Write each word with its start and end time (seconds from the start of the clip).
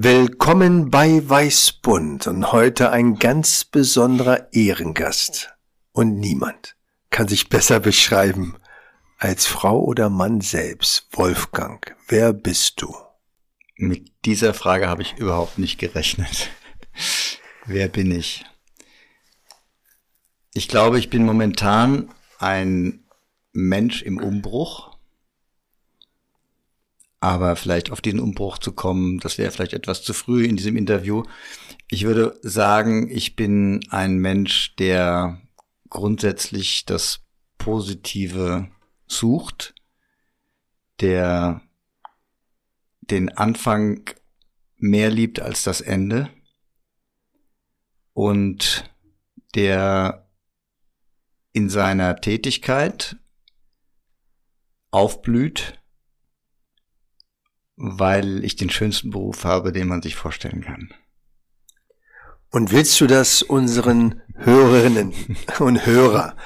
Willkommen 0.00 0.90
bei 0.90 1.28
Weißbund 1.28 2.28
und 2.28 2.52
heute 2.52 2.92
ein 2.92 3.18
ganz 3.18 3.64
besonderer 3.64 4.52
Ehrengast. 4.52 5.52
Und 5.90 6.20
niemand 6.20 6.76
kann 7.10 7.26
sich 7.26 7.48
besser 7.48 7.80
beschreiben 7.80 8.54
als 9.16 9.48
Frau 9.48 9.82
oder 9.82 10.08
Mann 10.08 10.40
selbst. 10.40 11.08
Wolfgang, 11.10 11.96
wer 12.06 12.32
bist 12.32 12.80
du? 12.80 12.94
Mit 13.74 14.12
dieser 14.24 14.54
Frage 14.54 14.88
habe 14.88 15.02
ich 15.02 15.16
überhaupt 15.16 15.58
nicht 15.58 15.80
gerechnet. 15.80 16.48
wer 17.66 17.88
bin 17.88 18.12
ich? 18.12 18.44
Ich 20.54 20.68
glaube, 20.68 21.00
ich 21.00 21.10
bin 21.10 21.24
momentan 21.24 22.14
ein 22.38 23.04
Mensch 23.50 24.02
im 24.02 24.18
Umbruch 24.18 24.87
aber 27.20 27.56
vielleicht 27.56 27.90
auf 27.90 28.00
den 28.00 28.20
Umbruch 28.20 28.58
zu 28.58 28.72
kommen, 28.72 29.18
das 29.18 29.38
wäre 29.38 29.50
vielleicht 29.50 29.72
etwas 29.72 30.02
zu 30.02 30.12
früh 30.12 30.44
in 30.44 30.56
diesem 30.56 30.76
Interview. 30.76 31.24
Ich 31.88 32.04
würde 32.04 32.38
sagen, 32.42 33.10
ich 33.10 33.34
bin 33.34 33.80
ein 33.90 34.18
Mensch, 34.18 34.76
der 34.76 35.40
grundsätzlich 35.88 36.84
das 36.84 37.20
Positive 37.56 38.68
sucht, 39.06 39.74
der 41.00 41.62
den 43.00 43.36
Anfang 43.36 44.10
mehr 44.76 45.10
liebt 45.10 45.40
als 45.40 45.64
das 45.64 45.80
Ende 45.80 46.30
und 48.12 48.88
der 49.54 50.28
in 51.52 51.70
seiner 51.70 52.20
Tätigkeit 52.20 53.16
aufblüht 54.90 55.80
weil 57.78 58.44
ich 58.44 58.56
den 58.56 58.70
schönsten 58.70 59.10
Beruf 59.10 59.44
habe, 59.44 59.72
den 59.72 59.86
man 59.86 60.02
sich 60.02 60.16
vorstellen 60.16 60.62
kann. 60.62 60.92
Und 62.50 62.72
willst 62.72 63.00
du 63.00 63.06
das 63.06 63.42
unseren 63.42 64.20
Hörerinnen 64.34 65.14
und 65.60 65.86
Hörer 65.86 66.36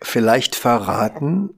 vielleicht 0.00 0.54
verraten, 0.54 1.50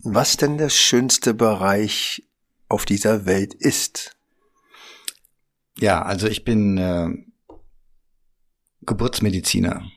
was 0.00 0.36
denn 0.36 0.58
der 0.58 0.70
schönste 0.70 1.34
Bereich 1.34 2.24
auf 2.68 2.84
dieser 2.84 3.26
Welt 3.26 3.54
ist? 3.54 4.16
Ja, 5.78 6.02
also 6.02 6.26
ich 6.26 6.44
bin 6.44 6.78
äh, 6.78 7.08
Geburtsmediziner. 8.82 9.88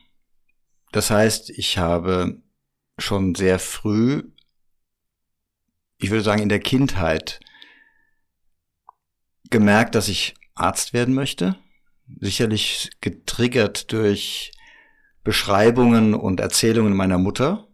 Das 0.92 1.10
heißt, 1.10 1.50
ich 1.50 1.78
habe 1.78 2.42
schon 2.98 3.34
sehr 3.34 3.58
früh, 3.58 4.22
ich 5.98 6.10
würde 6.10 6.22
sagen 6.22 6.42
in 6.42 6.48
der 6.48 6.60
Kindheit, 6.60 7.40
gemerkt, 9.52 9.94
dass 9.94 10.08
ich 10.08 10.34
Arzt 10.54 10.92
werden 10.92 11.14
möchte. 11.14 11.56
Sicherlich 12.20 12.90
getriggert 13.00 13.92
durch 13.92 14.52
Beschreibungen 15.22 16.14
und 16.14 16.40
Erzählungen 16.40 16.94
meiner 16.94 17.18
Mutter, 17.18 17.68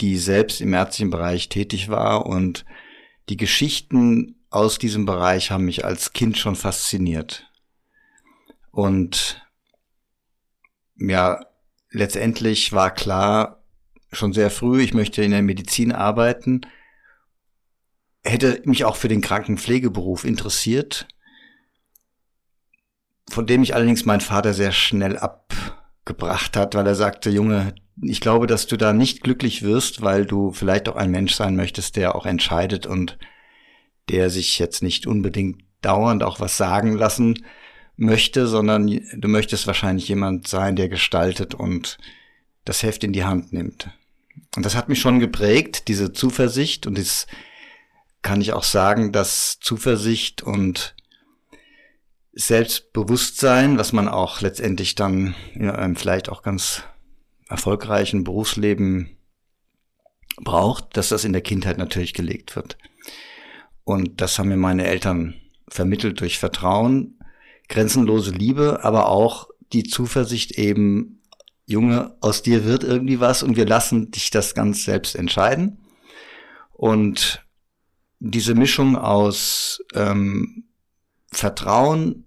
die 0.00 0.16
selbst 0.16 0.60
im 0.60 0.72
ärztlichen 0.72 1.10
Bereich 1.10 1.48
tätig 1.48 1.88
war 1.88 2.26
und 2.26 2.64
die 3.28 3.36
Geschichten 3.36 4.44
aus 4.50 4.78
diesem 4.78 5.06
Bereich 5.06 5.50
haben 5.50 5.64
mich 5.64 5.84
als 5.84 6.12
Kind 6.12 6.38
schon 6.38 6.56
fasziniert. 6.56 7.50
Und 8.70 9.44
ja, 10.96 11.44
letztendlich 11.90 12.72
war 12.72 12.92
klar, 12.92 13.64
schon 14.12 14.32
sehr 14.32 14.50
früh, 14.50 14.82
ich 14.82 14.94
möchte 14.94 15.22
in 15.22 15.30
der 15.30 15.42
Medizin 15.42 15.92
arbeiten 15.92 16.62
hätte 18.24 18.62
mich 18.64 18.84
auch 18.84 18.96
für 18.96 19.08
den 19.08 19.20
Krankenpflegeberuf 19.20 20.24
interessiert, 20.24 21.08
von 23.28 23.46
dem 23.46 23.62
ich 23.62 23.74
allerdings 23.74 24.04
mein 24.04 24.20
Vater 24.20 24.54
sehr 24.54 24.72
schnell 24.72 25.18
abgebracht 25.18 26.56
hat, 26.56 26.74
weil 26.74 26.86
er 26.86 26.94
sagte, 26.94 27.30
Junge, 27.30 27.74
ich 28.00 28.20
glaube, 28.20 28.46
dass 28.46 28.66
du 28.66 28.76
da 28.76 28.92
nicht 28.92 29.22
glücklich 29.22 29.62
wirst, 29.62 30.02
weil 30.02 30.24
du 30.26 30.52
vielleicht 30.52 30.88
auch 30.88 30.96
ein 30.96 31.10
Mensch 31.10 31.34
sein 31.34 31.56
möchtest, 31.56 31.96
der 31.96 32.14
auch 32.14 32.26
entscheidet 32.26 32.86
und 32.86 33.18
der 34.08 34.30
sich 34.30 34.58
jetzt 34.58 34.82
nicht 34.82 35.06
unbedingt 35.06 35.62
dauernd 35.80 36.22
auch 36.22 36.40
was 36.40 36.56
sagen 36.56 36.96
lassen 36.96 37.44
möchte, 37.96 38.46
sondern 38.46 38.86
du 38.86 39.28
möchtest 39.28 39.66
wahrscheinlich 39.66 40.08
jemand 40.08 40.48
sein, 40.48 40.76
der 40.76 40.88
gestaltet 40.88 41.54
und 41.54 41.98
das 42.64 42.82
Heft 42.82 43.04
in 43.04 43.12
die 43.12 43.24
Hand 43.24 43.52
nimmt. 43.52 43.90
Und 44.56 44.64
das 44.64 44.76
hat 44.76 44.88
mich 44.88 45.00
schon 45.00 45.20
geprägt, 45.20 45.88
diese 45.88 46.12
Zuversicht 46.12 46.86
und 46.86 46.96
dieses 46.96 47.26
kann 48.22 48.40
ich 48.40 48.52
auch 48.52 48.62
sagen, 48.62 49.12
dass 49.12 49.58
Zuversicht 49.60 50.42
und 50.42 50.94
Selbstbewusstsein, 52.32 53.76
was 53.76 53.92
man 53.92 54.08
auch 54.08 54.40
letztendlich 54.40 54.94
dann 54.94 55.34
in 55.54 55.68
einem 55.68 55.96
vielleicht 55.96 56.30
auch 56.30 56.42
ganz 56.42 56.82
erfolgreichen 57.48 58.24
Berufsleben 58.24 59.18
braucht, 60.36 60.96
dass 60.96 61.10
das 61.10 61.24
in 61.24 61.32
der 61.34 61.42
Kindheit 61.42 61.76
natürlich 61.76 62.14
gelegt 62.14 62.56
wird. 62.56 62.78
Und 63.84 64.20
das 64.20 64.38
haben 64.38 64.48
mir 64.48 64.56
meine 64.56 64.86
Eltern 64.86 65.34
vermittelt 65.68 66.20
durch 66.20 66.38
Vertrauen, 66.38 67.18
grenzenlose 67.68 68.30
Liebe, 68.30 68.82
aber 68.82 69.08
auch 69.08 69.48
die 69.72 69.84
Zuversicht 69.84 70.52
eben, 70.52 71.20
Junge, 71.66 72.16
aus 72.20 72.42
dir 72.42 72.64
wird 72.64 72.84
irgendwie 72.84 73.20
was 73.20 73.42
und 73.42 73.56
wir 73.56 73.66
lassen 73.66 74.10
dich 74.10 74.30
das 74.30 74.54
ganz 74.54 74.84
selbst 74.84 75.16
entscheiden. 75.16 75.78
Und 76.72 77.41
diese 78.24 78.54
Mischung 78.54 78.96
aus 78.96 79.82
ähm, 79.94 80.64
Vertrauen, 81.32 82.24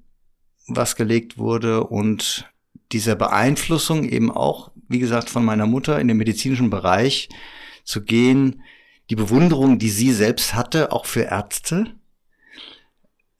was 0.67 0.97
gelegt 0.97 1.37
wurde, 1.37 1.85
und 1.85 2.51
dieser 2.91 3.15
Beeinflussung 3.15 4.03
eben 4.03 4.29
auch, 4.29 4.71
wie 4.89 4.99
gesagt, 4.99 5.29
von 5.29 5.45
meiner 5.45 5.67
Mutter 5.67 5.99
in 5.99 6.07
den 6.07 6.17
medizinischen 6.17 6.69
Bereich 6.69 7.29
zu 7.85 8.03
gehen, 8.03 8.61
die 9.09 9.15
Bewunderung, 9.15 9.79
die 9.79 9.89
sie 9.89 10.11
selbst 10.11 10.53
hatte, 10.53 10.91
auch 10.91 11.05
für 11.05 11.21
Ärzte, 11.21 11.95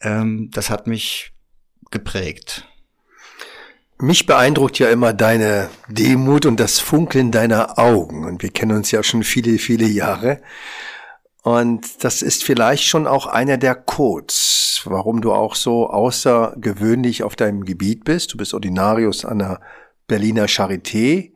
ähm, 0.01 0.49
das 0.51 0.69
hat 0.69 0.87
mich 0.87 1.33
geprägt. 1.91 2.67
Mich 3.97 4.25
beeindruckt 4.25 4.79
ja 4.79 4.89
immer 4.89 5.13
deine 5.13 5.69
Demut 5.89 6.45
und 6.45 6.59
das 6.59 6.79
Funkeln 6.79 7.31
deiner 7.31 7.79
Augen. 7.79 8.25
Und 8.25 8.43
wir 8.43 8.49
kennen 8.49 8.75
uns 8.77 8.91
ja 8.91 9.03
schon 9.03 9.23
viele, 9.23 9.57
viele 9.57 9.87
Jahre. 9.87 10.41
Und 11.45 12.03
das 12.03 12.23
ist 12.23 12.43
vielleicht 12.43 12.85
schon 12.85 13.05
auch 13.05 13.27
einer 13.27 13.57
der 13.59 13.75
Codes, 13.75 14.81
warum 14.85 15.21
du 15.21 15.31
auch 15.31 15.53
so 15.53 15.87
außergewöhnlich 15.91 17.21
auf 17.21 17.35
deinem 17.35 17.65
Gebiet 17.65 18.03
bist. 18.03 18.33
Du 18.33 18.37
bist 18.37 18.55
Ordinarius 18.55 19.25
an 19.25 19.37
der 19.37 19.61
Berliner 20.07 20.47
Charité. 20.47 21.33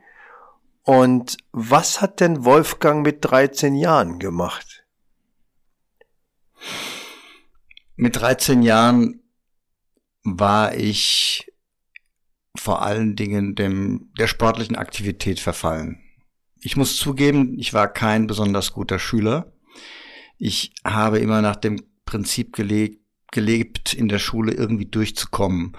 Und 0.81 1.37
was 1.51 2.01
hat 2.01 2.21
denn 2.21 2.43
Wolfgang 2.43 3.03
mit 3.03 3.23
13 3.23 3.75
Jahren 3.75 4.17
gemacht? 4.17 4.83
Mit 7.95 8.15
13 8.15 8.63
Jahren 8.63 9.21
war 10.23 10.73
ich 10.73 11.53
vor 12.57 12.81
allen 12.81 13.15
Dingen 13.15 13.53
dem, 13.53 14.11
der 14.17 14.25
sportlichen 14.25 14.75
Aktivität 14.75 15.39
verfallen. 15.39 16.01
Ich 16.61 16.75
muss 16.75 16.97
zugeben, 16.97 17.59
ich 17.59 17.75
war 17.75 17.87
kein 17.93 18.25
besonders 18.25 18.73
guter 18.73 18.97
Schüler 18.97 19.53
ich 20.39 20.71
habe 20.85 21.19
immer 21.19 21.41
nach 21.41 21.57
dem 21.57 21.83
Prinzip 22.05 22.55
gelebt, 22.55 22.99
gelebt, 23.31 23.93
in 23.93 24.07
der 24.07 24.17
Schule 24.17 24.53
irgendwie 24.53 24.85
durchzukommen. 24.85 25.73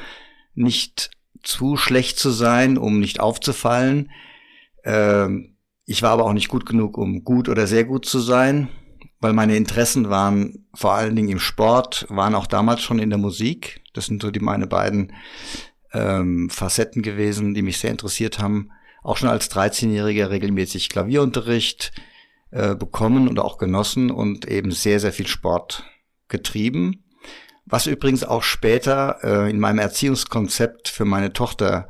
Nicht 0.55 1.11
zu 1.43 1.77
schlecht 1.77 2.19
zu 2.19 2.31
sein, 2.31 2.79
um 2.79 3.01
nicht 3.01 3.19
aufzufallen. 3.19 4.11
Ähm, 4.85 5.57
ich 5.87 6.03
war 6.03 6.11
aber 6.11 6.27
auch 6.27 6.35
nicht 6.35 6.49
gut 6.49 6.67
genug, 6.67 6.99
um 6.99 7.25
gut 7.25 7.49
oder 7.49 7.67
sehr 7.67 7.85
gut 7.85 8.05
zu 8.05 8.21
sein, 8.21 8.69
weil 9.19 9.33
meine 9.33 9.57
Interessen 9.57 10.11
waren 10.11 10.67
vor 10.75 10.93
allen 10.93 11.17
Dingen 11.17 11.31
im 11.31 11.41
Sport, 11.41 12.06
waren 12.11 12.35
auch 12.35 12.47
damals 12.47 12.83
schon 12.83 13.01
in 13.01 13.11
der 13.11 13.19
Musik. 13.19 13.83
Das 13.95 14.06
sind 14.06 14.23
so 14.23 14.31
die 14.31 14.41
meine 14.41 14.67
beiden 14.67 15.15
ähm, 15.93 16.51
Facetten 16.51 17.03
gewesen, 17.03 17.55
die 17.55 17.63
mich 17.63 17.79
sehr 17.79 17.91
interessiert 17.91 18.39
haben. 18.39 18.71
Auch 19.03 19.17
schon 19.17 19.31
als 19.31 19.51
13-Jähriger 19.51 20.29
regelmäßig 20.29 20.91
Klavierunterricht, 20.91 21.93
äh, 22.50 22.75
bekommen 22.75 23.29
und 23.29 23.38
auch 23.38 23.58
genossen 23.58 24.11
und 24.11 24.47
eben 24.49 24.73
sehr, 24.73 25.00
sehr 25.00 25.12
viel 25.12 25.26
Sport 25.26 25.85
getrieben. 26.29 27.05
Was 27.67 27.87
übrigens 27.87 28.25
auch 28.25 28.43
später 28.43 29.19
äh, 29.23 29.50
in 29.50 29.61
meinem 29.61 29.79
Erziehungskonzept 29.79 30.88
für 30.88 31.05
meine 31.05 31.32
Tochter 31.32 31.88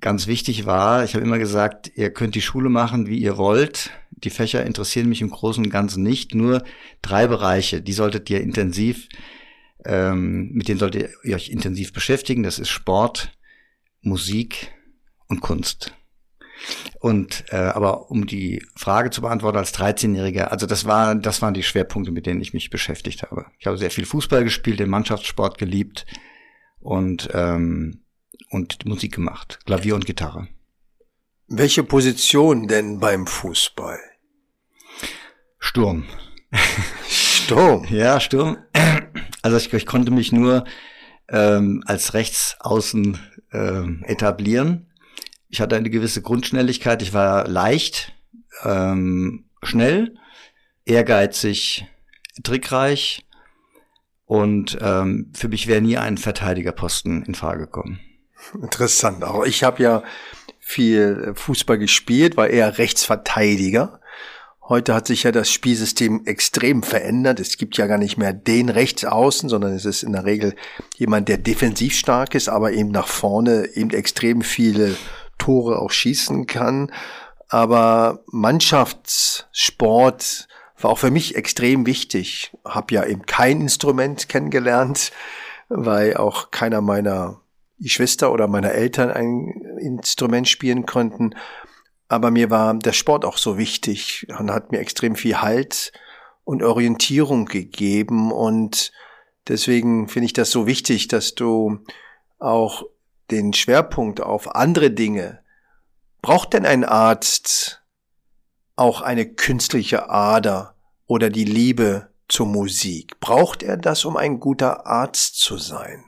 ganz 0.00 0.26
wichtig 0.26 0.66
war. 0.66 1.04
Ich 1.04 1.14
habe 1.14 1.24
immer 1.24 1.38
gesagt, 1.38 1.90
ihr 1.94 2.10
könnt 2.10 2.34
die 2.34 2.42
Schule 2.42 2.68
machen, 2.68 3.06
wie 3.06 3.18
ihr 3.18 3.36
wollt. 3.36 3.90
Die 4.10 4.30
Fächer 4.30 4.64
interessieren 4.64 5.08
mich 5.08 5.20
im 5.20 5.30
Großen 5.30 5.64
und 5.64 5.70
Ganzen 5.70 6.02
nicht. 6.02 6.34
Nur 6.34 6.64
drei 7.02 7.26
Bereiche, 7.26 7.82
die 7.82 7.92
solltet 7.92 8.28
ihr 8.30 8.40
intensiv, 8.40 9.08
ähm, 9.84 10.50
mit 10.52 10.68
denen 10.68 10.78
solltet 10.78 11.10
ihr 11.22 11.34
euch 11.34 11.50
intensiv 11.50 11.92
beschäftigen. 11.92 12.42
Das 12.42 12.58
ist 12.58 12.70
Sport, 12.70 13.32
Musik 14.00 14.72
und 15.28 15.40
Kunst. 15.40 15.94
Und 16.98 17.44
äh, 17.48 17.56
aber 17.56 18.10
um 18.10 18.26
die 18.26 18.62
Frage 18.76 19.10
zu 19.10 19.22
beantworten 19.22 19.58
als 19.58 19.74
13-Jähriger, 19.74 20.44
also 20.44 20.66
das 20.66 20.84
war, 20.84 21.14
das 21.14 21.40
waren 21.40 21.54
die 21.54 21.62
Schwerpunkte, 21.62 22.12
mit 22.12 22.26
denen 22.26 22.40
ich 22.40 22.52
mich 22.52 22.70
beschäftigt 22.70 23.22
habe. 23.22 23.46
Ich 23.58 23.66
habe 23.66 23.78
sehr 23.78 23.90
viel 23.90 24.04
Fußball 24.04 24.44
gespielt, 24.44 24.80
den 24.80 24.90
Mannschaftssport 24.90 25.58
geliebt 25.58 26.06
und 26.80 27.30
ähm, 27.32 28.04
und 28.50 28.84
Musik 28.84 29.14
gemacht, 29.14 29.60
Klavier 29.64 29.94
und 29.94 30.06
Gitarre. 30.06 30.48
Welche 31.46 31.82
Position 31.82 32.68
denn 32.68 33.00
beim 33.00 33.26
Fußball? 33.26 33.98
Sturm. 35.58 36.04
Sturm. 37.08 37.84
ja, 37.90 38.20
Sturm. 38.20 38.58
Also 39.42 39.56
ich, 39.56 39.72
ich 39.72 39.86
konnte 39.86 40.10
mich 40.10 40.32
nur 40.32 40.64
ähm, 41.28 41.82
als 41.86 42.14
Rechtsaußen 42.14 43.18
ähm, 43.52 44.04
etablieren 44.06 44.89
ich 45.50 45.60
hatte 45.60 45.76
eine 45.76 45.90
gewisse 45.90 46.22
Grundschnelligkeit. 46.22 47.02
Ich 47.02 47.12
war 47.12 47.46
leicht, 47.48 48.12
ähm, 48.64 49.44
schnell, 49.62 50.14
ehrgeizig, 50.84 51.86
trickreich 52.42 53.26
und 54.26 54.78
ähm, 54.80 55.32
für 55.34 55.48
mich 55.48 55.66
wäre 55.66 55.80
nie 55.80 55.98
ein 55.98 56.18
Verteidigerposten 56.18 57.24
in 57.24 57.34
Frage 57.34 57.66
gekommen. 57.66 58.00
Interessant. 58.54 59.24
Auch 59.24 59.44
ich 59.44 59.64
habe 59.64 59.82
ja 59.82 60.02
viel 60.60 61.32
Fußball 61.34 61.78
gespielt, 61.78 62.36
war 62.36 62.48
eher 62.48 62.78
Rechtsverteidiger. 62.78 64.00
Heute 64.68 64.94
hat 64.94 65.08
sich 65.08 65.24
ja 65.24 65.32
das 65.32 65.50
Spielsystem 65.50 66.26
extrem 66.26 66.84
verändert. 66.84 67.40
Es 67.40 67.56
gibt 67.56 67.76
ja 67.76 67.88
gar 67.88 67.98
nicht 67.98 68.18
mehr 68.18 68.32
den 68.32 68.68
Rechtsaußen, 68.68 69.48
sondern 69.48 69.72
es 69.72 69.84
ist 69.84 70.04
in 70.04 70.12
der 70.12 70.24
Regel 70.24 70.54
jemand, 70.96 71.28
der 71.28 71.38
defensiv 71.38 71.94
stark 71.94 72.36
ist, 72.36 72.48
aber 72.48 72.70
eben 72.70 72.92
nach 72.92 73.08
vorne 73.08 73.68
eben 73.74 73.90
extrem 73.90 74.42
viele 74.42 74.96
Tore 75.40 75.80
auch 75.80 75.90
schießen 75.90 76.46
kann. 76.46 76.92
Aber 77.48 78.22
Mannschaftssport 78.26 80.46
war 80.78 80.90
auch 80.90 80.98
für 80.98 81.10
mich 81.10 81.34
extrem 81.34 81.86
wichtig. 81.86 82.56
Hab 82.64 82.92
ja 82.92 83.04
eben 83.04 83.26
kein 83.26 83.60
Instrument 83.60 84.28
kennengelernt, 84.28 85.10
weil 85.68 86.16
auch 86.16 86.52
keiner 86.52 86.80
meiner 86.80 87.40
Geschwister 87.80 88.30
oder 88.32 88.46
meiner 88.46 88.70
Eltern 88.72 89.10
ein 89.10 89.78
Instrument 89.80 90.48
spielen 90.48 90.86
konnten. 90.86 91.34
Aber 92.08 92.30
mir 92.30 92.50
war 92.50 92.74
der 92.74 92.92
Sport 92.92 93.24
auch 93.24 93.38
so 93.38 93.58
wichtig 93.58 94.28
und 94.38 94.52
hat 94.52 94.70
mir 94.70 94.78
extrem 94.78 95.16
viel 95.16 95.42
Halt 95.42 95.90
und 96.44 96.62
Orientierung 96.62 97.46
gegeben. 97.46 98.30
Und 98.32 98.92
deswegen 99.48 100.06
finde 100.08 100.26
ich 100.26 100.32
das 100.32 100.50
so 100.50 100.66
wichtig, 100.66 101.08
dass 101.08 101.34
du 101.34 101.80
auch 102.38 102.84
den 103.30 103.52
Schwerpunkt 103.52 104.20
auf 104.20 104.54
andere 104.54 104.90
Dinge. 104.90 105.40
Braucht 106.22 106.52
denn 106.52 106.66
ein 106.66 106.84
Arzt 106.84 107.82
auch 108.76 109.00
eine 109.00 109.26
künstliche 109.26 110.08
Ader 110.08 110.74
oder 111.06 111.30
die 111.30 111.44
Liebe 111.44 112.10
zur 112.28 112.46
Musik? 112.46 113.20
Braucht 113.20 113.62
er 113.62 113.76
das, 113.76 114.04
um 114.04 114.16
ein 114.16 114.40
guter 114.40 114.86
Arzt 114.86 115.38
zu 115.38 115.56
sein? 115.58 116.04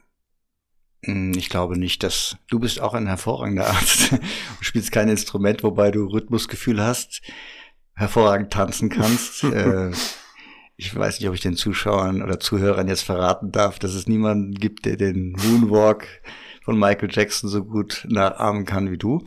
Hm, 1.04 1.32
ich 1.36 1.48
glaube 1.48 1.78
nicht, 1.78 2.02
dass 2.02 2.36
du 2.48 2.58
bist 2.60 2.80
auch 2.80 2.94
ein 2.94 3.06
hervorragender 3.06 3.66
Arzt. 3.66 4.12
Du 4.58 4.64
spielst 4.64 4.92
kein 4.92 5.08
Instrument, 5.08 5.62
wobei 5.62 5.90
du 5.90 6.06
Rhythmusgefühl 6.06 6.82
hast, 6.82 7.20
hervorragend 7.94 8.52
tanzen 8.52 8.88
kannst. 8.88 9.44
Äh, 9.52 9.92
ich 10.76 10.96
weiß 10.96 11.20
nicht, 11.20 11.28
ob 11.28 11.34
ich 11.34 11.40
den 11.40 11.54
Zuschauern 11.54 12.22
oder 12.22 12.40
Zuhörern 12.40 12.88
jetzt 12.88 13.02
verraten 13.02 13.52
darf, 13.52 13.78
dass 13.78 13.94
es 13.94 14.08
niemanden 14.08 14.54
gibt, 14.54 14.84
der 14.84 14.96
den 14.96 15.32
Moonwalk 15.32 16.06
von 16.64 16.78
Michael 16.78 17.10
Jackson 17.10 17.48
so 17.48 17.64
gut 17.64 18.06
nachahmen 18.08 18.64
kann 18.64 18.90
wie 18.90 18.98
du. 18.98 19.24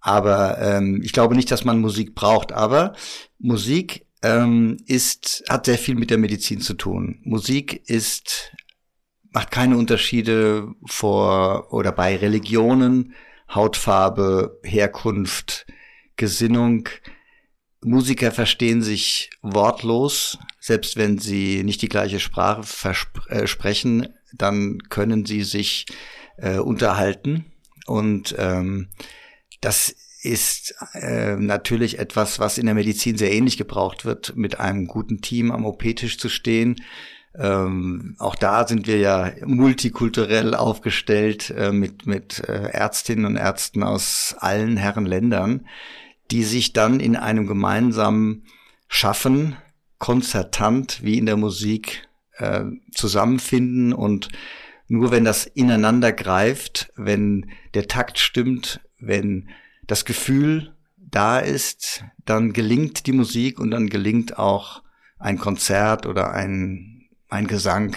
Aber 0.00 0.58
ähm, 0.58 1.00
ich 1.02 1.12
glaube 1.12 1.34
nicht, 1.34 1.50
dass 1.50 1.64
man 1.64 1.80
Musik 1.80 2.14
braucht. 2.14 2.52
Aber 2.52 2.94
Musik 3.38 4.06
ähm, 4.22 4.76
ist, 4.86 5.44
hat 5.48 5.66
sehr 5.66 5.78
viel 5.78 5.94
mit 5.94 6.10
der 6.10 6.18
Medizin 6.18 6.60
zu 6.60 6.74
tun. 6.74 7.20
Musik 7.24 7.88
ist, 7.88 8.52
macht 9.30 9.50
keine 9.50 9.76
Unterschiede 9.76 10.68
vor 10.86 11.72
oder 11.72 11.92
bei 11.92 12.16
Religionen, 12.16 13.14
Hautfarbe, 13.54 14.60
Herkunft, 14.62 15.66
Gesinnung. 16.16 16.88
Musiker 17.82 18.32
verstehen 18.32 18.82
sich 18.82 19.30
wortlos, 19.42 20.38
selbst 20.60 20.96
wenn 20.96 21.18
sie 21.18 21.62
nicht 21.64 21.82
die 21.82 21.88
gleiche 21.88 22.20
Sprache 22.20 22.62
äh, 23.28 23.46
sprechen, 23.46 24.08
dann 24.32 24.78
können 24.88 25.26
sie 25.26 25.44
sich 25.44 25.86
äh, 26.36 26.58
unterhalten. 26.58 27.46
Und 27.86 28.34
ähm, 28.38 28.88
das 29.60 29.94
ist 30.22 30.74
äh, 30.94 31.36
natürlich 31.36 31.98
etwas, 31.98 32.38
was 32.38 32.56
in 32.56 32.66
der 32.66 32.74
Medizin 32.74 33.18
sehr 33.18 33.32
ähnlich 33.32 33.58
gebraucht 33.58 34.04
wird, 34.04 34.36
mit 34.36 34.58
einem 34.58 34.86
guten 34.86 35.20
Team 35.20 35.52
am 35.52 35.66
OP-Tisch 35.66 36.18
zu 36.18 36.28
stehen. 36.28 36.76
Ähm, 37.36 38.14
auch 38.18 38.36
da 38.36 38.66
sind 38.66 38.86
wir 38.86 38.98
ja 38.98 39.32
multikulturell 39.44 40.54
aufgestellt 40.54 41.50
äh, 41.50 41.72
mit, 41.72 42.06
mit 42.06 42.48
äh, 42.48 42.68
Ärztinnen 42.70 43.26
und 43.26 43.36
Ärzten 43.36 43.82
aus 43.82 44.34
allen 44.38 44.76
Herren 44.76 45.04
Ländern, 45.04 45.66
die 46.30 46.44
sich 46.44 46.72
dann 46.72 47.00
in 47.00 47.16
einem 47.16 47.46
gemeinsamen 47.46 48.44
Schaffen, 48.88 49.56
konzertant 49.98 51.02
wie 51.02 51.18
in 51.18 51.26
der 51.26 51.36
Musik, 51.36 52.08
äh, 52.38 52.64
zusammenfinden 52.94 53.92
und 53.92 54.28
nur 54.88 55.10
wenn 55.10 55.24
das 55.24 55.46
ineinander 55.46 56.12
greift, 56.12 56.92
wenn 56.96 57.50
der 57.74 57.88
Takt 57.88 58.18
stimmt, 58.18 58.80
wenn 58.98 59.48
das 59.86 60.04
Gefühl 60.04 60.74
da 60.96 61.38
ist, 61.38 62.04
dann 62.24 62.52
gelingt 62.52 63.06
die 63.06 63.12
Musik 63.12 63.58
und 63.58 63.70
dann 63.70 63.88
gelingt 63.88 64.38
auch 64.38 64.82
ein 65.18 65.38
Konzert 65.38 66.06
oder 66.06 66.32
ein, 66.32 67.06
ein 67.28 67.46
Gesang 67.46 67.96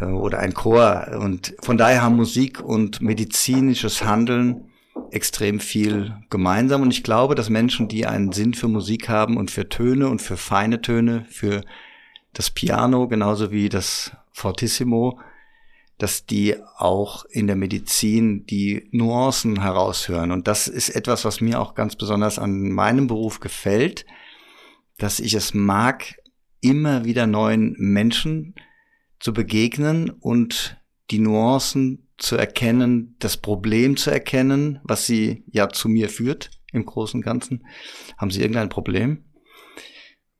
äh, 0.00 0.04
oder 0.04 0.38
ein 0.40 0.54
Chor. 0.54 1.18
Und 1.20 1.54
von 1.62 1.78
daher 1.78 2.02
haben 2.02 2.16
Musik 2.16 2.60
und 2.60 3.00
medizinisches 3.00 4.04
Handeln 4.04 4.68
extrem 5.10 5.60
viel 5.60 6.14
gemeinsam. 6.30 6.82
Und 6.82 6.90
ich 6.90 7.02
glaube, 7.02 7.34
dass 7.34 7.48
Menschen, 7.48 7.88
die 7.88 8.06
einen 8.06 8.32
Sinn 8.32 8.54
für 8.54 8.68
Musik 8.68 9.08
haben 9.08 9.36
und 9.36 9.50
für 9.50 9.68
Töne 9.68 10.08
und 10.08 10.20
für 10.20 10.36
feine 10.36 10.80
Töne, 10.80 11.26
für 11.28 11.62
das 12.32 12.50
Piano 12.50 13.08
genauso 13.08 13.50
wie 13.50 13.68
das 13.68 14.12
Fortissimo, 14.32 15.20
dass 16.02 16.26
die 16.26 16.56
auch 16.78 17.24
in 17.26 17.46
der 17.46 17.54
Medizin 17.54 18.44
die 18.44 18.88
Nuancen 18.90 19.60
heraushören. 19.60 20.32
Und 20.32 20.48
das 20.48 20.66
ist 20.66 20.88
etwas, 20.88 21.24
was 21.24 21.40
mir 21.40 21.60
auch 21.60 21.76
ganz 21.76 21.94
besonders 21.94 22.40
an 22.40 22.72
meinem 22.72 23.06
Beruf 23.06 23.38
gefällt, 23.38 24.04
dass 24.98 25.20
ich 25.20 25.34
es 25.34 25.54
mag, 25.54 26.16
immer 26.60 27.04
wieder 27.04 27.28
neuen 27.28 27.76
Menschen 27.78 28.56
zu 29.20 29.32
begegnen 29.32 30.10
und 30.10 30.76
die 31.12 31.20
Nuancen 31.20 32.08
zu 32.18 32.34
erkennen, 32.34 33.14
das 33.20 33.36
Problem 33.36 33.96
zu 33.96 34.10
erkennen, 34.10 34.80
was 34.82 35.06
sie 35.06 35.44
ja 35.52 35.68
zu 35.68 35.88
mir 35.88 36.08
führt 36.08 36.50
im 36.72 36.84
Großen 36.84 37.18
und 37.18 37.24
Ganzen. 37.24 37.64
Haben 38.18 38.32
sie 38.32 38.40
irgendein 38.40 38.70
Problem? 38.70 39.22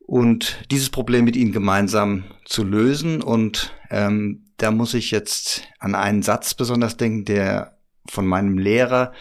Und 0.00 0.66
dieses 0.72 0.90
Problem 0.90 1.24
mit 1.24 1.36
ihnen 1.36 1.52
gemeinsam 1.52 2.24
zu 2.46 2.64
lösen 2.64 3.22
und 3.22 3.76
ähm, 3.90 4.48
da 4.62 4.70
muss 4.70 4.94
ich 4.94 5.10
jetzt 5.10 5.64
an 5.80 5.96
einen 5.96 6.22
Satz 6.22 6.54
besonders 6.54 6.96
denken, 6.96 7.24
der 7.24 7.78
von 8.06 8.26
meinem 8.26 8.58
Lehrer 8.58 9.12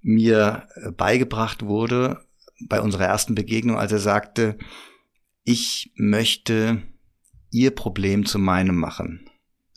mir 0.00 0.68
äh, 0.74 0.90
beigebracht 0.90 1.62
wurde 1.62 2.24
bei 2.66 2.80
unserer 2.80 3.04
ersten 3.04 3.34
Begegnung, 3.34 3.78
als 3.78 3.92
er 3.92 3.98
sagte, 3.98 4.56
ich 5.44 5.92
möchte 5.96 6.82
ihr 7.50 7.72
Problem 7.72 8.24
zu 8.24 8.38
meinem 8.38 8.76
machen. 8.76 9.28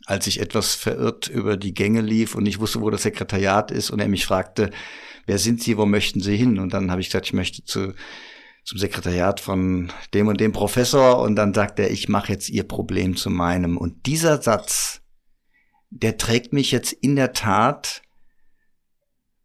Als 0.06 0.26
ich 0.26 0.40
etwas 0.40 0.74
verirrt 0.74 1.28
über 1.28 1.58
die 1.58 1.74
Gänge 1.74 2.00
lief 2.00 2.34
und 2.34 2.46
ich 2.46 2.58
wusste, 2.60 2.80
wo 2.80 2.88
das 2.88 3.02
Sekretariat 3.02 3.70
ist 3.70 3.90
und 3.90 4.00
er 4.00 4.08
mich 4.08 4.24
fragte, 4.24 4.70
wer 5.26 5.38
sind 5.38 5.62
Sie, 5.62 5.76
wo 5.76 5.84
möchten 5.84 6.20
Sie 6.20 6.36
hin? 6.36 6.58
Und 6.58 6.72
dann 6.72 6.90
habe 6.90 7.00
ich 7.02 7.08
gesagt, 7.08 7.26
ich 7.26 7.32
möchte 7.34 7.64
zu, 7.64 7.94
zum 8.64 8.78
Sekretariat 8.78 9.40
von 9.40 9.92
dem 10.14 10.28
und 10.28 10.40
dem 10.40 10.52
Professor 10.52 11.20
und 11.20 11.36
dann 11.36 11.52
sagt 11.52 11.78
er, 11.78 11.90
ich 11.90 12.08
mache 12.08 12.32
jetzt 12.32 12.48
Ihr 12.48 12.64
Problem 12.64 13.14
zu 13.16 13.30
meinem. 13.30 13.76
Und 13.76 14.06
dieser 14.06 14.40
Satz, 14.40 15.02
der 15.90 16.16
trägt 16.16 16.52
mich 16.52 16.72
jetzt 16.72 16.92
in 16.92 17.14
der 17.14 17.32
Tat 17.32 18.02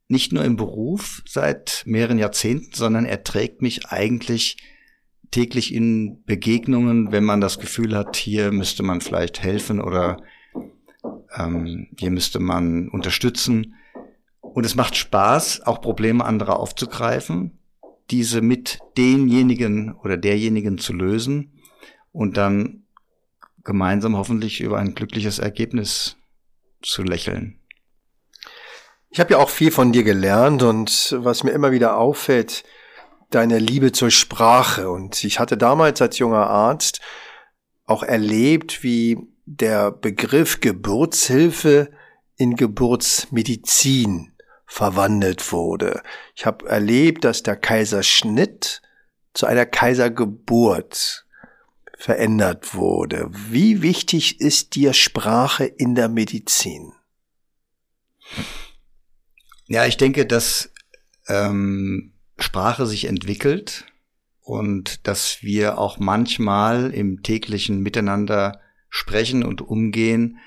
nicht 0.07 0.31
nur 0.31 0.43
im 0.43 0.55
Beruf 0.55 1.21
seit 1.27 1.83
mehreren 1.85 2.17
Jahrzehnten, 2.17 2.73
sondern 2.73 3.05
er 3.05 3.23
trägt 3.23 3.61
mich 3.61 3.87
eigentlich 3.87 4.57
täglich 5.31 5.73
in 5.73 6.23
Begegnungen, 6.23 7.11
wenn 7.11 7.23
man 7.23 7.41
das 7.41 7.59
Gefühl 7.59 7.95
hat, 7.95 8.15
hier 8.15 8.51
müsste 8.51 8.81
man 8.81 9.01
vielleicht 9.01 9.43
helfen 9.43 9.79
oder 9.79 10.17
ähm, 11.35 11.89
hier 11.97 12.09
müsste 12.09 12.39
man 12.39 12.89
unterstützen. 12.89 13.75
Und 14.41 14.65
es 14.65 14.75
macht 14.75 14.95
Spaß, 14.95 15.61
auch 15.61 15.81
Probleme 15.81 16.25
anderer 16.25 16.59
aufzugreifen, 16.59 17.58
diese 18.11 18.41
mit 18.41 18.79
denjenigen 18.97 19.93
oder 19.93 20.17
derjenigen 20.17 20.77
zu 20.77 20.93
lösen 20.93 21.61
und 22.11 22.37
dann 22.37 22.83
gemeinsam 23.63 24.17
hoffentlich 24.17 24.61
über 24.61 24.77
ein 24.77 24.95
glückliches 24.95 25.39
Ergebnis 25.39 26.17
zu 26.81 27.03
lächeln. 27.03 27.59
Ich 29.09 29.19
habe 29.19 29.33
ja 29.33 29.37
auch 29.39 29.49
viel 29.49 29.71
von 29.71 29.91
dir 29.91 30.03
gelernt 30.03 30.63
und 30.63 31.15
was 31.19 31.43
mir 31.43 31.51
immer 31.51 31.71
wieder 31.71 31.97
auffällt, 31.97 32.63
deine 33.31 33.59
Liebe 33.59 33.91
zur 33.91 34.11
Sprache. 34.11 34.89
Und 34.89 35.23
ich 35.23 35.39
hatte 35.39 35.57
damals 35.57 36.01
als 36.01 36.19
junger 36.19 36.47
Arzt 36.47 37.01
auch 37.85 38.03
erlebt, 38.03 38.83
wie 38.83 39.17
der 39.45 39.91
Begriff 39.91 40.59
Geburtshilfe 40.61 41.91
in 42.37 42.55
Geburtsmedizin 42.55 44.28
verwandelt 44.69 45.51
wurde. 45.51 46.03
Ich 46.35 46.45
habe 46.45 46.69
erlebt, 46.69 47.25
dass 47.25 47.41
der 47.41 47.57
Kaiserschnitt 47.57 48.83
zu 49.33 49.47
einer 49.47 49.65
Kaisergeburt 49.65 51.25
verändert 51.97 52.75
wurde. 52.75 53.29
Wie 53.31 53.81
wichtig 53.81 54.39
ist 54.39 54.75
dir 54.75 54.93
Sprache 54.93 55.65
in 55.65 55.95
der 55.95 56.07
Medizin? 56.07 56.93
Ja, 59.65 59.85
ich 59.85 59.97
denke, 59.97 60.27
dass 60.27 60.71
ähm, 61.27 62.13
Sprache 62.37 62.85
sich 62.85 63.05
entwickelt 63.05 63.85
und 64.41 65.07
dass 65.07 65.41
wir 65.41 65.79
auch 65.79 65.97
manchmal 65.97 66.93
im 66.93 67.23
täglichen 67.23 67.81
Miteinander 67.81 68.61
sprechen 68.89 69.43
und 69.43 69.61
umgehen, 69.61 70.37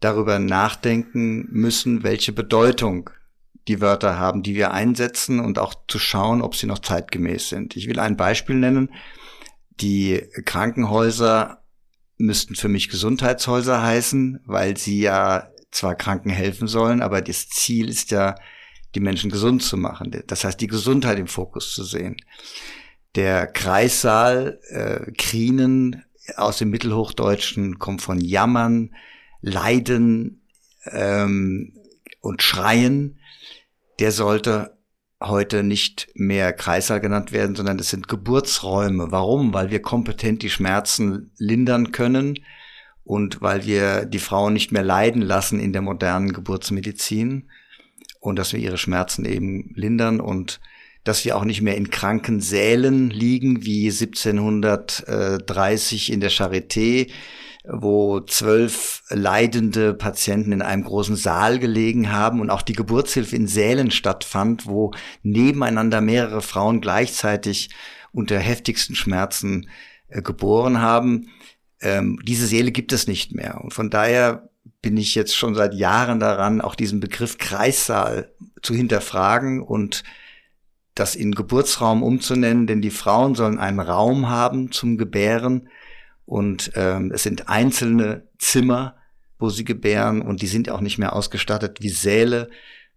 darüber 0.00 0.38
nachdenken 0.38 1.46
müssen, 1.50 2.02
welche 2.02 2.32
Bedeutung 2.32 3.10
die 3.68 3.80
Wörter 3.80 4.18
haben, 4.18 4.42
die 4.42 4.54
wir 4.54 4.72
einsetzen 4.72 5.40
und 5.40 5.58
auch 5.58 5.74
zu 5.88 5.98
schauen, 5.98 6.42
ob 6.42 6.56
sie 6.56 6.66
noch 6.66 6.78
zeitgemäß 6.78 7.48
sind. 7.48 7.76
Ich 7.76 7.88
will 7.88 7.98
ein 7.98 8.16
Beispiel 8.16 8.56
nennen. 8.56 8.90
Die 9.80 10.22
Krankenhäuser 10.44 11.62
müssten 12.18 12.54
für 12.54 12.68
mich 12.68 12.88
Gesundheitshäuser 12.88 13.82
heißen, 13.82 14.40
weil 14.44 14.76
sie 14.76 15.00
ja 15.00 15.48
zwar 15.70 15.94
Kranken 15.94 16.30
helfen 16.30 16.68
sollen, 16.68 17.00
aber 17.02 17.22
das 17.22 17.48
Ziel 17.48 17.88
ist 17.88 18.10
ja, 18.10 18.34
die 18.94 19.00
Menschen 19.00 19.30
gesund 19.30 19.62
zu 19.62 19.76
machen. 19.76 20.22
Das 20.26 20.42
heißt, 20.42 20.60
die 20.60 20.66
Gesundheit 20.66 21.18
im 21.18 21.28
Fokus 21.28 21.72
zu 21.72 21.84
sehen. 21.84 22.16
Der 23.14 23.46
Kreissaal 23.46 24.60
äh, 24.68 25.12
Krinen 25.12 26.04
aus 26.36 26.58
dem 26.58 26.70
Mittelhochdeutschen 26.70 27.78
kommt 27.78 28.02
von 28.02 28.20
Jammern, 28.20 28.94
Leiden 29.40 30.42
ähm, 30.86 31.76
und 32.20 32.42
Schreien. 32.42 33.19
Der 34.00 34.12
sollte 34.12 34.76
heute 35.22 35.62
nicht 35.62 36.08
mehr 36.14 36.52
Kreissaal 36.52 37.00
genannt 37.00 37.32
werden, 37.32 37.54
sondern 37.54 37.78
es 37.78 37.90
sind 37.90 38.08
Geburtsräume. 38.08 39.12
Warum? 39.12 39.52
Weil 39.52 39.70
wir 39.70 39.82
kompetent 39.82 40.42
die 40.42 40.50
Schmerzen 40.50 41.30
lindern 41.36 41.92
können 41.92 42.38
und 43.04 43.42
weil 43.42 43.66
wir 43.66 44.06
die 44.06 44.18
Frauen 44.18 44.54
nicht 44.54 44.72
mehr 44.72 44.82
leiden 44.82 45.22
lassen 45.22 45.60
in 45.60 45.72
der 45.72 45.82
modernen 45.82 46.32
Geburtsmedizin 46.32 47.50
und 48.20 48.36
dass 48.36 48.54
wir 48.54 48.60
ihre 48.60 48.78
Schmerzen 48.78 49.26
eben 49.26 49.72
lindern 49.74 50.20
und 50.20 50.60
dass 51.04 51.24
wir 51.24 51.36
auch 51.36 51.44
nicht 51.44 51.62
mehr 51.62 51.76
in 51.76 51.90
Krankensälen 51.90 53.10
liegen 53.10 53.64
wie 53.64 53.90
1730 53.90 56.12
in 56.12 56.20
der 56.20 56.30
Charité, 56.30 57.10
wo 57.64 58.20
zwölf 58.20 59.02
leidende 59.10 59.92
Patienten 59.92 60.52
in 60.52 60.62
einem 60.62 60.84
großen 60.84 61.16
Saal 61.16 61.58
gelegen 61.58 62.10
haben 62.10 62.40
und 62.40 62.50
auch 62.50 62.62
die 62.62 62.72
Geburtshilfe 62.72 63.36
in 63.36 63.46
Sälen 63.46 63.90
stattfand, 63.90 64.66
wo 64.66 64.92
nebeneinander 65.22 66.00
mehrere 66.00 66.40
Frauen 66.40 66.80
gleichzeitig 66.80 67.70
unter 68.12 68.38
heftigsten 68.38 68.94
Schmerzen 68.94 69.68
äh, 70.08 70.22
geboren 70.22 70.80
haben. 70.80 71.28
Ähm, 71.80 72.18
diese 72.24 72.46
Säle 72.46 72.72
gibt 72.72 72.92
es 72.92 73.06
nicht 73.06 73.34
mehr. 73.34 73.60
Und 73.60 73.74
von 73.74 73.90
daher 73.90 74.48
bin 74.82 74.96
ich 74.96 75.14
jetzt 75.14 75.36
schon 75.36 75.54
seit 75.54 75.74
Jahren 75.74 76.18
daran, 76.18 76.60
auch 76.60 76.74
diesen 76.74 77.00
Begriff 77.00 77.36
Kreissaal 77.38 78.32
zu 78.62 78.74
hinterfragen 78.74 79.60
und 79.62 80.02
das 80.94 81.14
in 81.14 81.32
Geburtsraum 81.32 82.02
umzunennen, 82.02 82.66
denn 82.66 82.82
die 82.82 82.90
Frauen 82.90 83.34
sollen 83.34 83.58
einen 83.58 83.80
Raum 83.80 84.28
haben 84.28 84.72
zum 84.72 84.98
Gebären 84.98 85.68
und 86.30 86.70
ähm, 86.76 87.10
es 87.12 87.24
sind 87.24 87.48
einzelne 87.48 88.22
Zimmer, 88.38 88.94
wo 89.40 89.48
sie 89.48 89.64
gebären 89.64 90.22
und 90.22 90.42
die 90.42 90.46
sind 90.46 90.70
auch 90.70 90.80
nicht 90.80 90.96
mehr 90.96 91.16
ausgestattet 91.16 91.78
wie 91.80 91.88
Säle, 91.88 92.50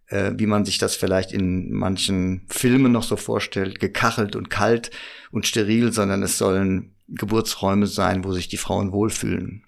äh, 0.06 0.30
wie 0.36 0.46
man 0.46 0.64
sich 0.64 0.78
das 0.78 0.94
vielleicht 0.94 1.32
in 1.32 1.72
manchen 1.72 2.46
Filmen 2.48 2.92
noch 2.92 3.02
so 3.02 3.16
vorstellt, 3.16 3.80
gekachelt 3.80 4.36
und 4.36 4.50
kalt 4.50 4.92
und 5.32 5.48
steril, 5.48 5.92
sondern 5.92 6.22
es 6.22 6.38
sollen 6.38 6.94
Geburtsräume 7.08 7.88
sein, 7.88 8.22
wo 8.22 8.30
sich 8.30 8.46
die 8.46 8.56
Frauen 8.56 8.92
wohlfühlen. 8.92 9.64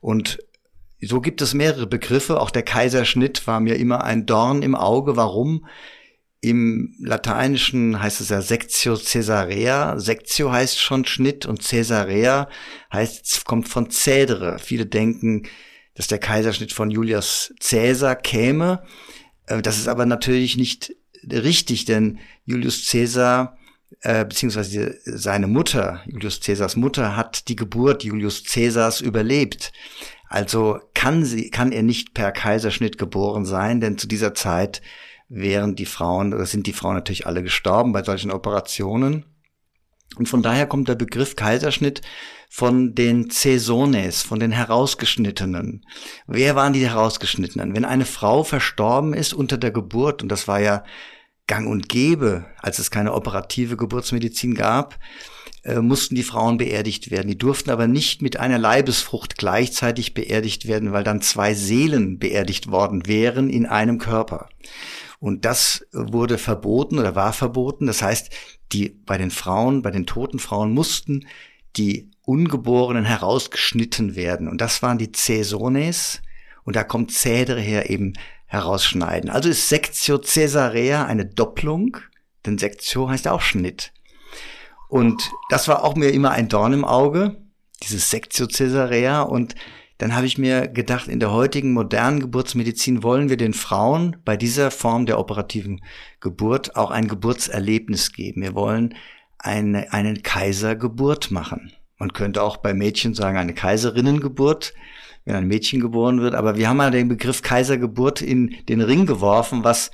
Und 0.00 0.40
so 1.00 1.20
gibt 1.20 1.40
es 1.40 1.54
mehrere 1.54 1.86
Begriffe. 1.86 2.40
Auch 2.40 2.50
der 2.50 2.64
Kaiserschnitt 2.64 3.46
war 3.46 3.60
mir 3.60 3.76
immer 3.76 4.02
ein 4.02 4.26
Dorn 4.26 4.60
im 4.62 4.74
Auge. 4.74 5.14
Warum? 5.14 5.66
Im 6.44 6.94
Lateinischen 6.98 8.02
heißt 8.02 8.20
es 8.20 8.28
ja 8.28 8.42
Sectio 8.42 8.98
Caesarea. 8.98 9.98
Sectio 9.98 10.52
heißt 10.52 10.78
schon 10.78 11.06
Schnitt 11.06 11.46
und 11.46 11.66
Caesarea 11.66 12.50
heißt, 12.92 13.46
kommt 13.46 13.66
von 13.66 13.88
Cädere. 13.90 14.58
Viele 14.58 14.84
denken, 14.84 15.44
dass 15.94 16.06
der 16.06 16.18
Kaiserschnitt 16.18 16.74
von 16.74 16.90
Julius 16.90 17.54
Caesar 17.66 18.14
käme. 18.14 18.82
Äh, 19.46 19.62
das 19.62 19.78
ist 19.78 19.88
aber 19.88 20.04
natürlich 20.04 20.58
nicht 20.58 20.94
richtig, 21.32 21.86
denn 21.86 22.18
Julius 22.44 22.90
Caesar 22.90 23.56
äh, 24.02 24.26
beziehungsweise 24.26 24.98
seine 25.06 25.46
Mutter, 25.46 26.02
Julius 26.04 26.40
Caesars 26.40 26.76
Mutter, 26.76 27.16
hat 27.16 27.48
die 27.48 27.56
Geburt 27.56 28.04
Julius 28.04 28.44
Caesars 28.44 29.00
überlebt. 29.00 29.72
Also 30.28 30.78
kann 30.92 31.24
sie, 31.24 31.48
kann 31.48 31.72
er 31.72 31.82
nicht 31.82 32.12
per 32.12 32.32
Kaiserschnitt 32.32 32.98
geboren 32.98 33.46
sein, 33.46 33.80
denn 33.80 33.96
zu 33.96 34.06
dieser 34.06 34.34
Zeit 34.34 34.82
wären 35.28 35.74
die 35.76 35.86
Frauen 35.86 36.34
oder 36.34 36.46
sind 36.46 36.66
die 36.66 36.72
Frauen 36.72 36.94
natürlich 36.94 37.26
alle 37.26 37.42
gestorben 37.42 37.92
bei 37.92 38.02
solchen 38.02 38.30
Operationen. 38.30 39.24
Und 40.16 40.28
von 40.28 40.42
daher 40.42 40.66
kommt 40.66 40.88
der 40.88 40.94
Begriff 40.94 41.34
Kaiserschnitt 41.34 42.02
von 42.48 42.94
den 42.94 43.30
Cäsones, 43.30 44.22
von 44.22 44.38
den 44.38 44.52
Herausgeschnittenen. 44.52 45.84
Wer 46.26 46.54
waren 46.54 46.72
die 46.72 46.86
Herausgeschnittenen? 46.86 47.74
Wenn 47.74 47.84
eine 47.84 48.04
Frau 48.04 48.44
verstorben 48.44 49.12
ist 49.12 49.34
unter 49.34 49.58
der 49.58 49.72
Geburt, 49.72 50.22
und 50.22 50.28
das 50.28 50.46
war 50.46 50.60
ja 50.60 50.84
gang 51.46 51.68
und 51.68 51.88
gäbe, 51.88 52.46
als 52.60 52.78
es 52.78 52.90
keine 52.90 53.12
operative 53.12 53.76
Geburtsmedizin 53.76 54.54
gab, 54.54 54.98
äh, 55.64 55.80
mussten 55.80 56.14
die 56.14 56.22
Frauen 56.22 56.58
beerdigt 56.58 57.10
werden. 57.10 57.28
Die 57.28 57.38
durften 57.38 57.70
aber 57.70 57.86
nicht 57.86 58.22
mit 58.22 58.38
einer 58.38 58.58
Leibesfrucht 58.58 59.36
gleichzeitig 59.36 60.14
beerdigt 60.14 60.68
werden, 60.68 60.92
weil 60.92 61.04
dann 61.04 61.22
zwei 61.22 61.54
Seelen 61.54 62.18
beerdigt 62.18 62.70
worden 62.70 63.06
wären 63.06 63.50
in 63.50 63.66
einem 63.66 63.98
Körper. 63.98 64.48
Und 65.24 65.46
das 65.46 65.86
wurde 65.90 66.36
verboten 66.36 66.98
oder 66.98 67.14
war 67.14 67.32
verboten. 67.32 67.86
Das 67.86 68.02
heißt, 68.02 68.28
die, 68.72 68.90
bei 68.90 69.16
den 69.16 69.30
Frauen, 69.30 69.80
bei 69.80 69.90
den 69.90 70.04
toten 70.04 70.38
Frauen 70.38 70.74
mussten 70.74 71.26
die 71.76 72.10
Ungeborenen 72.26 73.06
herausgeschnitten 73.06 74.16
werden. 74.16 74.48
Und 74.48 74.60
das 74.60 74.82
waren 74.82 74.98
die 74.98 75.12
Cäsones. 75.12 76.20
Und 76.64 76.76
da 76.76 76.84
kommt 76.84 77.10
Cädere 77.10 77.58
her 77.58 77.88
eben 77.88 78.12
herausschneiden. 78.44 79.30
Also 79.30 79.48
ist 79.48 79.70
Sectio 79.70 80.18
Caesarea 80.18 81.06
eine 81.06 81.24
Doppelung, 81.24 81.96
denn 82.44 82.58
Sektio 82.58 83.08
heißt 83.08 83.26
auch 83.26 83.40
Schnitt. 83.40 83.94
Und 84.90 85.32
das 85.48 85.68
war 85.68 85.84
auch 85.84 85.96
mir 85.96 86.10
immer 86.10 86.32
ein 86.32 86.50
Dorn 86.50 86.74
im 86.74 86.84
Auge, 86.84 87.38
dieses 87.82 88.10
Sectio 88.10 88.46
Caesarea. 88.46 89.22
Und 89.22 89.54
dann 89.98 90.16
habe 90.16 90.26
ich 90.26 90.38
mir 90.38 90.66
gedacht, 90.66 91.08
in 91.08 91.20
der 91.20 91.32
heutigen 91.32 91.72
modernen 91.72 92.20
Geburtsmedizin 92.20 93.02
wollen 93.02 93.28
wir 93.28 93.36
den 93.36 93.54
Frauen 93.54 94.16
bei 94.24 94.36
dieser 94.36 94.70
Form 94.70 95.06
der 95.06 95.18
operativen 95.18 95.82
Geburt 96.20 96.74
auch 96.76 96.90
ein 96.90 97.06
Geburtserlebnis 97.06 98.12
geben. 98.12 98.42
Wir 98.42 98.54
wollen 98.54 98.94
eine, 99.38 99.92
eine 99.92 100.14
Kaisergeburt 100.14 101.30
machen. 101.30 101.72
Man 101.98 102.12
könnte 102.12 102.42
auch 102.42 102.56
bei 102.56 102.74
Mädchen 102.74 103.14
sagen, 103.14 103.38
eine 103.38 103.54
Kaiserinnengeburt, 103.54 104.74
wenn 105.24 105.36
ein 105.36 105.46
Mädchen 105.46 105.80
geboren 105.80 106.20
wird. 106.20 106.34
Aber 106.34 106.56
wir 106.56 106.68
haben 106.68 106.78
mal 106.78 106.90
den 106.90 107.08
Begriff 107.08 107.42
Kaisergeburt 107.42 108.20
in 108.20 108.56
den 108.68 108.80
Ring 108.80 109.06
geworfen, 109.06 109.62
was 109.62 109.92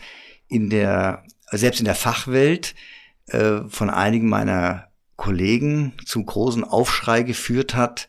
in 0.49 0.71
der, 0.71 1.25
selbst 1.51 1.81
in 1.81 1.85
der 1.85 1.95
Fachwelt 1.95 2.75
äh, 3.27 3.61
von 3.69 3.91
einigen 3.91 4.29
meiner 4.29 4.89
Kollegen 5.17 5.93
zu 6.07 6.25
großen 6.25 6.65
Aufschrei 6.65 7.23
geführt 7.23 7.77
hat, 7.77 8.09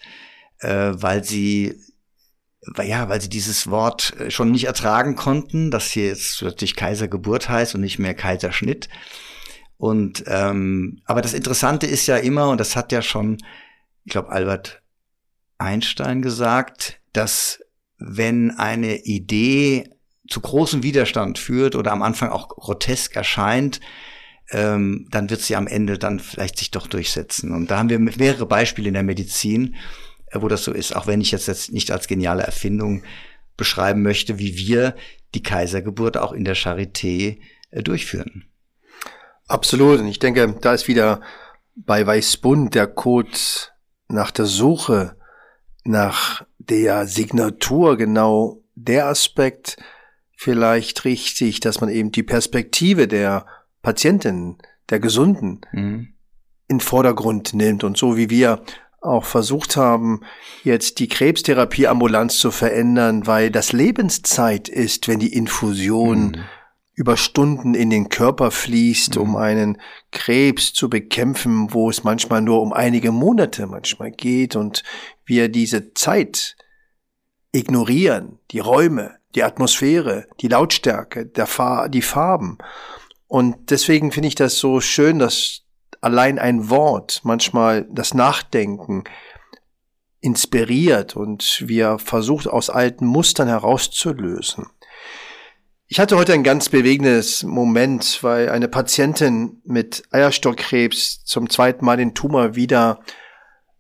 äh, 0.62 0.92
weil 0.94 1.24
sie 1.24 1.80
ja, 2.84 3.10
weil 3.10 3.22
sie 3.22 3.30
dieses 3.30 3.70
Wort 3.70 4.14
äh, 4.20 4.30
schon 4.30 4.52
nicht 4.52 4.66
ertragen 4.66 5.16
konnten, 5.16 5.72
dass 5.72 5.92
hier 5.92 6.08
jetzt 6.08 6.40
plötzlich 6.40 6.76
Kaisergeburt 6.76 7.50
heißt 7.50 7.76
und 7.76 7.82
nicht 7.82 8.00
mehr 8.00 8.14
Kaiserschnitt. 8.14 8.88
Und 9.78 10.24
ähm, 10.28 11.02
aber 11.06 11.22
das 11.22 11.34
Interessante 11.34 11.88
ist 11.88 12.06
ja 12.06 12.18
immer, 12.18 12.50
und 12.50 12.60
das 12.60 12.76
hat 12.76 12.92
ja 12.92 13.02
schon, 13.02 13.38
ich 14.06 14.12
glaube, 14.12 14.30
Albert 14.30 14.84
Einstein 15.58 16.22
gesagt, 16.22 17.00
dass 17.14 17.60
wenn 17.98 18.52
eine 18.52 19.04
Idee 19.04 19.90
zu 20.28 20.40
großem 20.42 20.84
Widerstand 20.84 21.40
führt 21.40 21.76
oder 21.76 21.92
am 21.92 22.04
Anfang 22.04 22.30
auch 22.30 22.50
grotesk 22.50 23.16
erscheint, 23.16 23.80
ähm, 24.52 25.08
dann 25.12 25.30
wird 25.30 25.42
sie 25.42 25.56
am 25.56 25.68
Ende 25.68 25.98
dann 25.98 26.20
vielleicht 26.20 26.60
sich 26.60 26.72
doch 26.72 26.88
durchsetzen. 26.88 27.52
Und 27.52 27.72
da 27.72 27.80
haben 27.80 27.90
wir 27.90 28.00
mehrere 28.00 28.46
Beispiele 28.46 28.88
in 28.88 28.94
der 28.94 29.04
Medizin, 29.04 29.76
wo 30.34 30.48
das 30.48 30.64
so 30.64 30.72
ist, 30.72 30.96
auch 30.96 31.08
wenn 31.08 31.22
ich 31.22 31.32
jetzt, 31.32 31.48
jetzt 31.48 31.72
nicht 31.72 31.92
als 31.92 32.08
geniale 32.08 32.44
Erfindung 32.44 33.04
beschreiben 33.58 34.02
möchte, 34.02 34.40
wie 34.40 34.58
wir 34.58 34.96
die 35.34 35.44
Kaisergeburt 35.44 36.18
auch 36.18 36.32
in 36.32 36.46
der 36.46 36.56
Charité 36.56 37.40
äh, 37.72 37.84
durchführen. 37.84 38.46
Absolut. 39.48 40.00
Und 40.00 40.08
ich 40.08 40.20
denke, 40.20 40.56
da 40.62 40.74
ist 40.74 40.88
wieder 40.88 41.22
bei 41.76 42.06
Weißbund 42.06 42.74
der 42.76 42.88
Code 42.88 43.38
nach 44.08 44.32
der 44.32 44.46
Suche 44.46 45.16
nach 45.84 46.46
der 46.58 47.08
Signatur 47.08 47.98
genau 47.98 48.62
der 48.76 49.08
Aspekt 49.08 49.78
vielleicht 50.36 51.06
richtig, 51.06 51.60
dass 51.60 51.82
man 51.82 51.90
eben 51.90 52.12
die 52.12 52.24
Perspektive 52.24 53.08
der 53.08 53.46
Patientin, 53.82 54.58
der 54.90 55.00
Gesunden 55.00 55.62
mhm. 55.72 56.14
in 56.68 56.80
Vordergrund 56.80 57.54
nimmt 57.54 57.84
und 57.84 57.98
so 57.98 58.18
wie 58.18 58.30
wir 58.30 58.62
auch 59.02 59.26
versucht 59.26 59.76
haben, 59.78 60.22
jetzt 60.64 61.00
die 61.00 61.08
Krebstherapie 61.08 61.88
ambulanz 61.88 62.38
zu 62.38 62.52
verändern, 62.52 63.26
weil 63.26 63.50
das 63.50 63.74
Lebenszeit 63.74 64.70
ist, 64.70 65.08
wenn 65.08 65.20
die 65.20 65.34
Infusion 65.34 66.20
mhm. 66.28 66.44
über 66.94 67.18
Stunden 67.18 67.74
in 67.74 67.90
den 67.90 68.10
Körper 68.10 68.52
fließt, 68.52 69.16
mhm. 69.16 69.22
um 69.22 69.36
einen 69.36 69.82
Krebs 70.12 70.74
zu 70.74 70.90
bekämpfen, 70.90 71.74
wo 71.74 71.90
es 71.90 72.04
manchmal 72.04 72.42
nur 72.42 72.62
um 72.62 72.74
einige 72.74 73.12
Monate 73.12 73.66
manchmal 73.66 74.12
geht 74.12 74.56
und 74.56 74.84
wir 75.26 75.50
diese 75.50 75.94
Zeit 75.96 76.56
ignorieren, 77.52 78.38
die 78.52 78.60
Räume, 78.60 79.18
die 79.34 79.44
Atmosphäre, 79.44 80.28
die 80.42 80.48
Lautstärke, 80.48 81.26
der 81.26 81.48
Fa 81.48 81.88
die 81.88 82.02
Farben. 82.04 82.60
Und 83.28 83.72
deswegen 83.72 84.12
finde 84.12 84.28
ich 84.28 84.36
das 84.36 84.58
so 84.58 84.80
schön, 84.80 85.18
dass 85.18 85.64
allein 86.02 86.40
ein 86.40 86.70
Wort 86.70 87.22
manchmal 87.24 87.88
das 87.90 88.14
Nachdenken 88.14 89.04
inspiriert 90.20 91.16
und 91.16 91.64
wir 91.66 91.98
versucht 92.00 92.48
aus 92.48 92.70
alten 92.70 93.06
Mustern 93.06 93.48
herauszulösen. 93.48 94.68
Ich 95.88 96.00
hatte 96.00 96.16
heute 96.16 96.34
ein 96.34 96.44
ganz 96.44 96.70
bewegendes 96.70 97.44
Moment, 97.44 98.24
weil 98.24 98.50
eine 98.50 98.68
Patientin 98.68 99.62
mit 99.66 100.04
Eierstockkrebs 100.12 101.26
zum 101.26 101.50
zweiten 101.50 101.84
Mal 101.84 101.98
den 101.98 102.14
Tumor 102.14 102.56
wieder 102.56 103.02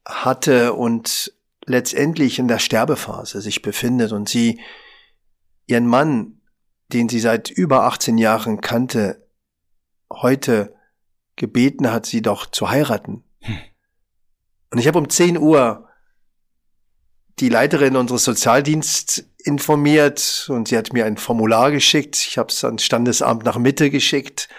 hatte 0.05 0.73
und 0.73 1.33
letztendlich 1.65 2.39
in 2.39 2.47
der 2.47 2.59
Sterbephase 2.59 3.39
sich 3.39 3.61
befindet 3.61 4.11
und 4.11 4.27
sie 4.27 4.59
ihren 5.67 5.87
Mann, 5.87 6.41
den 6.91 7.07
sie 7.07 7.19
seit 7.19 7.49
über 7.49 7.83
18 7.83 8.17
Jahren 8.17 8.59
kannte, 8.59 9.25
heute 10.11 10.75
gebeten 11.41 11.91
hat, 11.91 12.05
sie 12.05 12.21
doch 12.21 12.45
zu 12.45 12.69
heiraten. 12.69 13.24
Hm. 13.39 13.57
Und 14.69 14.77
ich 14.77 14.88
habe 14.88 15.00
um 15.00 15.10
10 15.10 15.39
Uhr 15.39 15.89
die 17.39 17.50
Leiterin 17.50 17.95
unseres 17.95 18.24
Sozialdienstes 18.24 19.27
informiert 19.43 20.45
und 20.50 20.67
sie 20.67 20.77
hat 20.77 20.93
mir 20.93 21.05
ein 21.05 21.17
Formular 21.17 21.71
geschickt. 21.71 22.15
Ich 22.15 22.38
habe 22.38 22.50
es 22.50 22.63
ans 22.63 22.83
Standesamt 22.83 23.43
nach 23.43 23.57
Mitte 23.57 23.89
geschickt. 23.89 24.50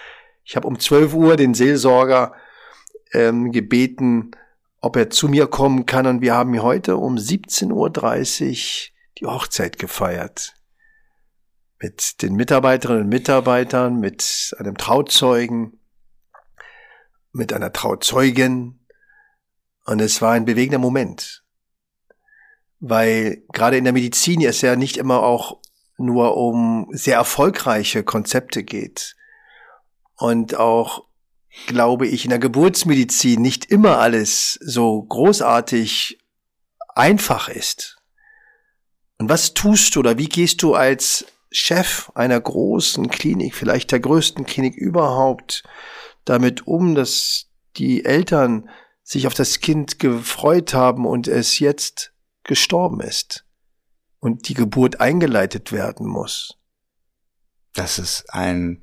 Ich 0.42 0.56
habe 0.56 0.66
um 0.66 0.80
12 0.80 1.14
Uhr 1.14 1.36
den 1.36 1.54
Seelsorger 1.54 2.34
ähm, 3.12 3.52
gebeten, 3.52 4.32
ob 4.80 4.96
er 4.96 5.08
zu 5.08 5.28
mir 5.28 5.46
kommen 5.46 5.86
kann. 5.86 6.06
Und 6.06 6.20
wir 6.20 6.34
haben 6.34 6.60
heute 6.60 6.96
um 6.96 7.14
17.30 7.14 7.70
Uhr 7.70 8.92
die 9.18 9.26
Hochzeit 9.26 9.78
gefeiert. 9.78 10.54
Mit 11.80 12.22
den 12.22 12.34
Mitarbeiterinnen 12.34 13.04
und 13.04 13.08
Mitarbeitern, 13.08 14.00
mit 14.00 14.52
einem 14.58 14.76
Trauzeugen, 14.76 15.78
mit 17.32 17.52
einer 17.52 17.72
Trauzeugin. 17.72 18.80
Und 19.84 20.00
es 20.00 20.22
war 20.22 20.32
ein 20.32 20.44
bewegender 20.44 20.78
Moment. 20.78 21.44
Weil 22.78 23.42
gerade 23.52 23.76
in 23.76 23.84
der 23.84 23.92
Medizin 23.92 24.42
es 24.42 24.60
ja 24.60 24.76
nicht 24.76 24.96
immer 24.96 25.22
auch 25.22 25.60
nur 25.98 26.36
um 26.36 26.88
sehr 26.90 27.16
erfolgreiche 27.16 28.02
Konzepte 28.02 28.62
geht. 28.62 29.16
Und 30.16 30.56
auch, 30.56 31.06
glaube 31.66 32.06
ich, 32.06 32.24
in 32.24 32.30
der 32.30 32.38
Geburtsmedizin 32.38 33.40
nicht 33.40 33.66
immer 33.66 33.98
alles 33.98 34.58
so 34.62 35.02
großartig 35.02 36.18
einfach 36.94 37.48
ist. 37.48 37.96
Und 39.18 39.28
was 39.28 39.54
tust 39.54 39.94
du 39.94 40.00
oder 40.00 40.18
wie 40.18 40.28
gehst 40.28 40.62
du 40.62 40.74
als 40.74 41.26
Chef 41.50 42.10
einer 42.14 42.40
großen 42.40 43.08
Klinik, 43.08 43.54
vielleicht 43.54 43.92
der 43.92 44.00
größten 44.00 44.46
Klinik 44.46 44.74
überhaupt, 44.74 45.62
damit 46.24 46.66
um, 46.66 46.94
dass 46.94 47.46
die 47.76 48.04
Eltern 48.04 48.68
sich 49.02 49.26
auf 49.26 49.34
das 49.34 49.60
Kind 49.60 49.98
gefreut 49.98 50.74
haben 50.74 51.06
und 51.06 51.28
es 51.28 51.58
jetzt 51.58 52.12
gestorben 52.44 53.00
ist 53.00 53.44
und 54.20 54.48
die 54.48 54.54
Geburt 54.54 55.00
eingeleitet 55.00 55.72
werden 55.72 56.06
muss. 56.06 56.58
Das 57.74 57.98
ist 57.98 58.32
ein 58.32 58.80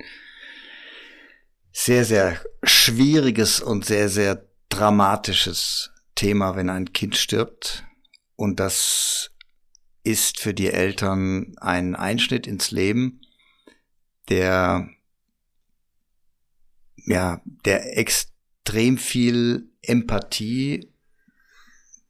sehr, 1.72 2.04
sehr 2.06 2.42
schwieriges 2.64 3.62
und 3.62 3.86
sehr, 3.86 4.10
sehr 4.10 4.48
dramatisches 4.70 5.92
Thema, 6.16 6.56
wenn 6.56 6.70
ein 6.70 6.92
Kind 6.92 7.16
stirbt. 7.16 7.86
Und 8.36 8.60
das 8.60 9.32
ist 10.04 10.40
für 10.40 10.54
die 10.54 10.72
Eltern 10.72 11.56
ein 11.58 11.96
Einschnitt 11.96 12.48
ins 12.48 12.72
Leben, 12.72 13.22
der 14.30 14.90
ja, 17.06 17.42
der 17.66 17.98
extrem 17.98 18.98
viel 18.98 19.72
Empathie 19.82 20.94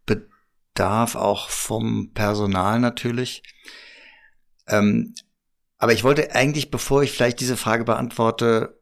bedarf, 0.05 1.15
auch 1.15 1.49
vom 1.49 2.11
Personal 2.13 2.79
natürlich. 2.79 3.43
Ähm, 4.67 5.13
aber 5.77 5.93
ich 5.93 6.03
wollte 6.03 6.35
eigentlich, 6.35 6.71
bevor 6.71 7.03
ich 7.03 7.11
vielleicht 7.11 7.39
diese 7.39 7.57
Frage 7.57 7.85
beantworte, 7.85 8.79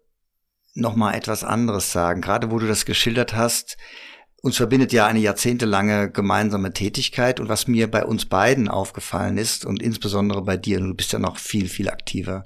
noch 0.74 0.96
mal 0.96 1.14
etwas 1.14 1.44
anderes 1.44 1.92
sagen. 1.92 2.22
Gerade 2.22 2.52
wo 2.52 2.60
du 2.60 2.68
das 2.68 2.86
geschildert 2.86 3.36
hast, 3.36 3.78
uns 4.42 4.58
verbindet 4.58 4.94
ja 4.94 5.08
eine 5.08 5.20
jahrzehntelange 5.20 6.12
gemeinsame 6.12 6.72
Tätigkeit 6.72 7.40
und 7.40 7.50
was 7.50 7.68
mir 7.68 7.90
bei 7.90 8.06
uns 8.06 8.26
beiden 8.26 8.68
aufgefallen 8.68 9.38
ist 9.38 9.66
und 9.66 9.82
insbesondere 9.82 10.44
bei 10.44 10.58
dir, 10.58 10.80
du 10.80 10.94
bist 10.94 11.12
ja 11.12 11.20
noch 11.20 11.38
viel, 11.38 11.68
viel 11.68 11.90
aktiver 11.90 12.44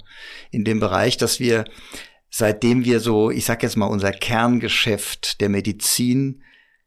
in 0.50 0.64
dem 0.64 0.80
Bereich, 0.80 1.18
dass 1.18 1.38
wir 1.38 1.64
seitdem 2.32 2.84
wir 2.84 2.98
so, 2.98 3.30
ich 3.30 3.44
sag 3.44 3.62
jetzt 3.62 3.76
mal, 3.76 3.86
unser 3.86 4.10
Kerngeschäft 4.10 5.40
der 5.40 5.50
Medizin, 5.50 6.42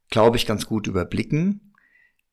glaube 0.10 0.38
ich, 0.38 0.46
ganz 0.46 0.66
gut 0.66 0.88
überblicken, 0.88 1.74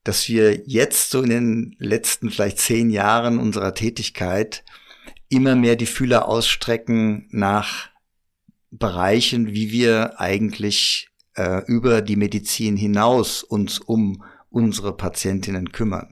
dass 0.03 0.29
wir 0.29 0.67
jetzt 0.67 1.11
so 1.11 1.23
in 1.23 1.31
den 1.31 1.77
letzten 1.79 2.31
vielleicht 2.31 2.59
zehn 2.59 2.91
Jahren 2.91 3.39
unserer 3.39 3.75
Tätigkeit 3.75 4.65
immer 5.29 5.55
mehr 5.55 5.77
die 5.77 5.87
Fühler 5.87 6.27
ausstrecken 6.27 7.29
nach 7.31 7.91
Bereichen, 8.71 9.53
wie 9.53 9.71
wir 9.71 10.19
eigentlich 10.19 11.09
äh, 11.35 11.63
über 11.67 12.01
die 12.01 12.17
Medizin 12.17 12.77
hinaus 12.77 13.43
uns 13.43 13.79
um 13.79 14.25
unsere 14.49 14.97
Patientinnen 14.97 15.71
kümmern. 15.71 16.12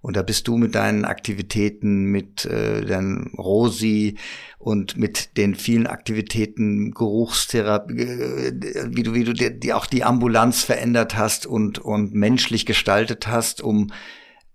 Und 0.00 0.16
da 0.16 0.22
bist 0.22 0.46
du 0.46 0.56
mit 0.56 0.74
deinen 0.74 1.04
Aktivitäten, 1.04 2.04
mit 2.04 2.44
äh, 2.44 2.84
den 2.84 3.32
Rosi 3.36 4.16
und 4.58 4.96
mit 4.96 5.36
den 5.36 5.54
vielen 5.54 5.86
Aktivitäten 5.86 6.92
Geruchstherapie, 6.92 8.00
äh, 8.00 8.88
wie 8.90 9.02
du, 9.02 9.14
wie 9.14 9.24
du 9.24 9.32
dir, 9.32 9.50
die 9.50 9.72
auch 9.72 9.86
die 9.86 10.04
Ambulanz 10.04 10.62
verändert 10.62 11.16
hast 11.16 11.46
und, 11.46 11.78
und 11.78 12.14
menschlich 12.14 12.64
gestaltet 12.64 13.26
hast, 13.26 13.60
um 13.60 13.90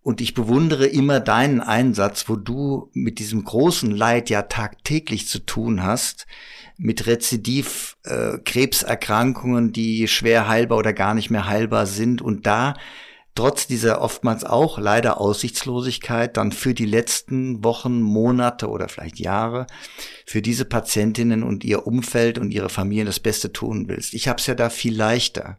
und 0.04 0.20
ich 0.20 0.34
bewundere 0.34 0.86
immer 0.86 1.22
deinen 1.22 1.62
Einsatz, 1.62 2.28
wo 2.28 2.36
du 2.36 2.90
mit 2.92 3.20
diesem 3.20 3.46
großen 3.46 3.90
Leid 3.90 4.30
ja 4.30 4.42
tagtäglich 4.44 5.30
zu 5.30 5.40
tun 5.40 5.82
hast, 5.82 6.28
mit 6.78 7.08
Rezidiv, 7.08 7.96
äh, 8.04 8.38
Krebserkrankungen, 8.44 9.72
die 9.72 10.10
schwer 10.10 10.50
heilbar 10.50 10.78
oder 10.78 10.92
gar 10.92 11.14
nicht 11.14 11.30
mehr 11.30 11.48
heilbar 11.48 11.86
sind. 11.86 12.22
Und 12.22 12.46
da 12.46 12.74
trotz 13.36 13.68
dieser 13.68 14.02
oftmals 14.02 14.44
auch 14.44 14.78
leider 14.78 15.20
Aussichtslosigkeit 15.20 16.38
dann 16.38 16.52
für 16.52 16.74
die 16.74 16.86
letzten 16.86 17.64
Wochen, 17.64 18.02
Monate 18.02 18.70
oder 18.70 18.88
vielleicht 18.88 19.20
Jahre 19.20 19.68
für 20.26 20.42
diese 20.42 20.66
Patientinnen 20.66 21.44
und 21.44 21.64
ihr 21.64 21.88
Umfeld 21.88 22.38
und 22.38 22.52
ihre 22.52 22.70
Familien 22.70 23.08
das 23.08 23.20
Beste 23.20 23.52
tun 23.52 23.88
willst. 23.88 24.14
Ich 24.14 24.28
habe 24.28 24.40
es 24.40 24.48
ja 24.48 24.56
da 24.56 24.70
viel 24.70 24.96
leichter. 24.96 25.58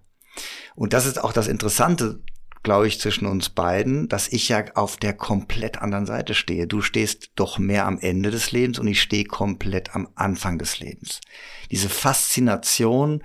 Und 0.75 0.93
das 0.93 1.07
ist 1.07 1.23
auch 1.23 1.33
das 1.33 1.49
Interessante, 1.49 2.21
glaube 2.63 2.89
ich, 2.89 2.99
zwischen 2.99 3.27
uns 3.27 3.51
beiden, 3.51 4.09
dass 4.09 4.29
ich 4.29 4.49
ja 4.49 4.65
auf 4.75 4.97
der 4.97 5.13
komplett 5.13 5.81
anderen 5.81 6.07
Seite 6.07 6.35
stehe. 6.35 6.67
Du 6.67 6.81
stehst 6.81 7.31
doch 7.37 7.59
mehr 7.59 7.87
am 7.87 7.99
Ende 7.99 8.31
des 8.31 8.53
Lebens 8.53 8.79
und 8.79 8.89
ich 8.89 9.01
stehe 9.01 9.25
komplett 9.25 9.95
am 9.95 10.09
Anfang 10.15 10.59
des 10.59 10.81
Lebens. 10.81 11.21
Diese 11.71 11.89
Faszination 11.89 13.23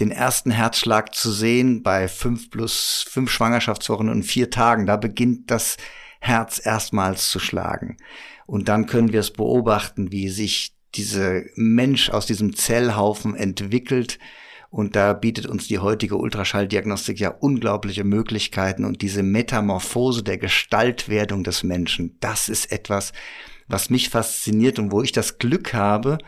den 0.00 0.10
ersten 0.10 0.50
Herzschlag 0.50 1.14
zu 1.14 1.30
sehen 1.30 1.82
bei 1.82 2.08
fünf 2.08 2.50
plus 2.50 3.04
fünf 3.08 3.30
Schwangerschaftswochen 3.30 4.08
und 4.08 4.22
vier 4.22 4.50
Tagen. 4.50 4.86
Da 4.86 4.96
beginnt 4.96 5.50
das 5.50 5.76
Herz 6.20 6.60
erstmals 6.64 7.30
zu 7.30 7.38
schlagen. 7.38 7.98
Und 8.46 8.68
dann 8.68 8.86
können 8.86 9.12
wir 9.12 9.20
es 9.20 9.32
beobachten, 9.32 10.10
wie 10.10 10.28
sich 10.28 10.74
dieser 10.94 11.42
Mensch 11.54 12.10
aus 12.10 12.26
diesem 12.26 12.56
Zellhaufen 12.56 13.36
entwickelt. 13.36 14.18
Und 14.70 14.96
da 14.96 15.12
bietet 15.12 15.46
uns 15.46 15.68
die 15.68 15.78
heutige 15.78 16.16
Ultraschalldiagnostik 16.16 17.20
ja 17.20 17.30
unglaubliche 17.30 18.04
Möglichkeiten. 18.04 18.84
Und 18.84 19.02
diese 19.02 19.22
Metamorphose 19.22 20.22
der 20.22 20.38
Gestaltwerdung 20.38 21.44
des 21.44 21.62
Menschen, 21.62 22.16
das 22.20 22.48
ist 22.48 22.72
etwas, 22.72 23.12
was 23.68 23.90
mich 23.90 24.08
fasziniert 24.08 24.78
und 24.78 24.92
wo 24.92 25.02
ich 25.02 25.12
das 25.12 25.38
Glück 25.38 25.74
habe, 25.74 26.18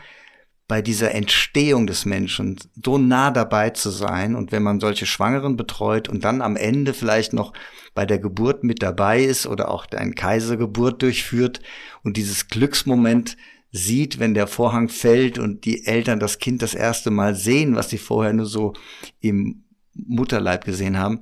bei 0.67 0.81
dieser 0.81 1.13
Entstehung 1.13 1.87
des 1.87 2.05
Menschen 2.05 2.57
so 2.83 2.97
nah 2.97 3.31
dabei 3.31 3.71
zu 3.71 3.89
sein. 3.89 4.35
Und 4.35 4.51
wenn 4.51 4.63
man 4.63 4.79
solche 4.79 5.05
Schwangeren 5.05 5.57
betreut 5.57 6.07
und 6.07 6.23
dann 6.23 6.41
am 6.41 6.55
Ende 6.55 6.93
vielleicht 6.93 7.33
noch 7.33 7.53
bei 7.93 8.05
der 8.05 8.19
Geburt 8.19 8.63
mit 8.63 8.81
dabei 8.81 9.23
ist 9.23 9.45
oder 9.45 9.69
auch 9.69 9.85
eine 9.91 10.13
Kaisergeburt 10.13 11.01
durchführt 11.01 11.61
und 12.03 12.17
dieses 12.17 12.47
Glücksmoment 12.47 13.37
sieht, 13.71 14.19
wenn 14.19 14.33
der 14.33 14.47
Vorhang 14.47 14.87
fällt 14.87 15.37
und 15.37 15.65
die 15.65 15.85
Eltern 15.85 16.19
das 16.19 16.39
Kind 16.39 16.61
das 16.61 16.75
erste 16.75 17.11
Mal 17.11 17.35
sehen, 17.35 17.75
was 17.75 17.89
sie 17.89 17.97
vorher 17.97 18.33
nur 18.33 18.45
so 18.45 18.73
im 19.19 19.63
Mutterleib 19.93 20.63
gesehen 20.63 20.97
haben, 20.97 21.19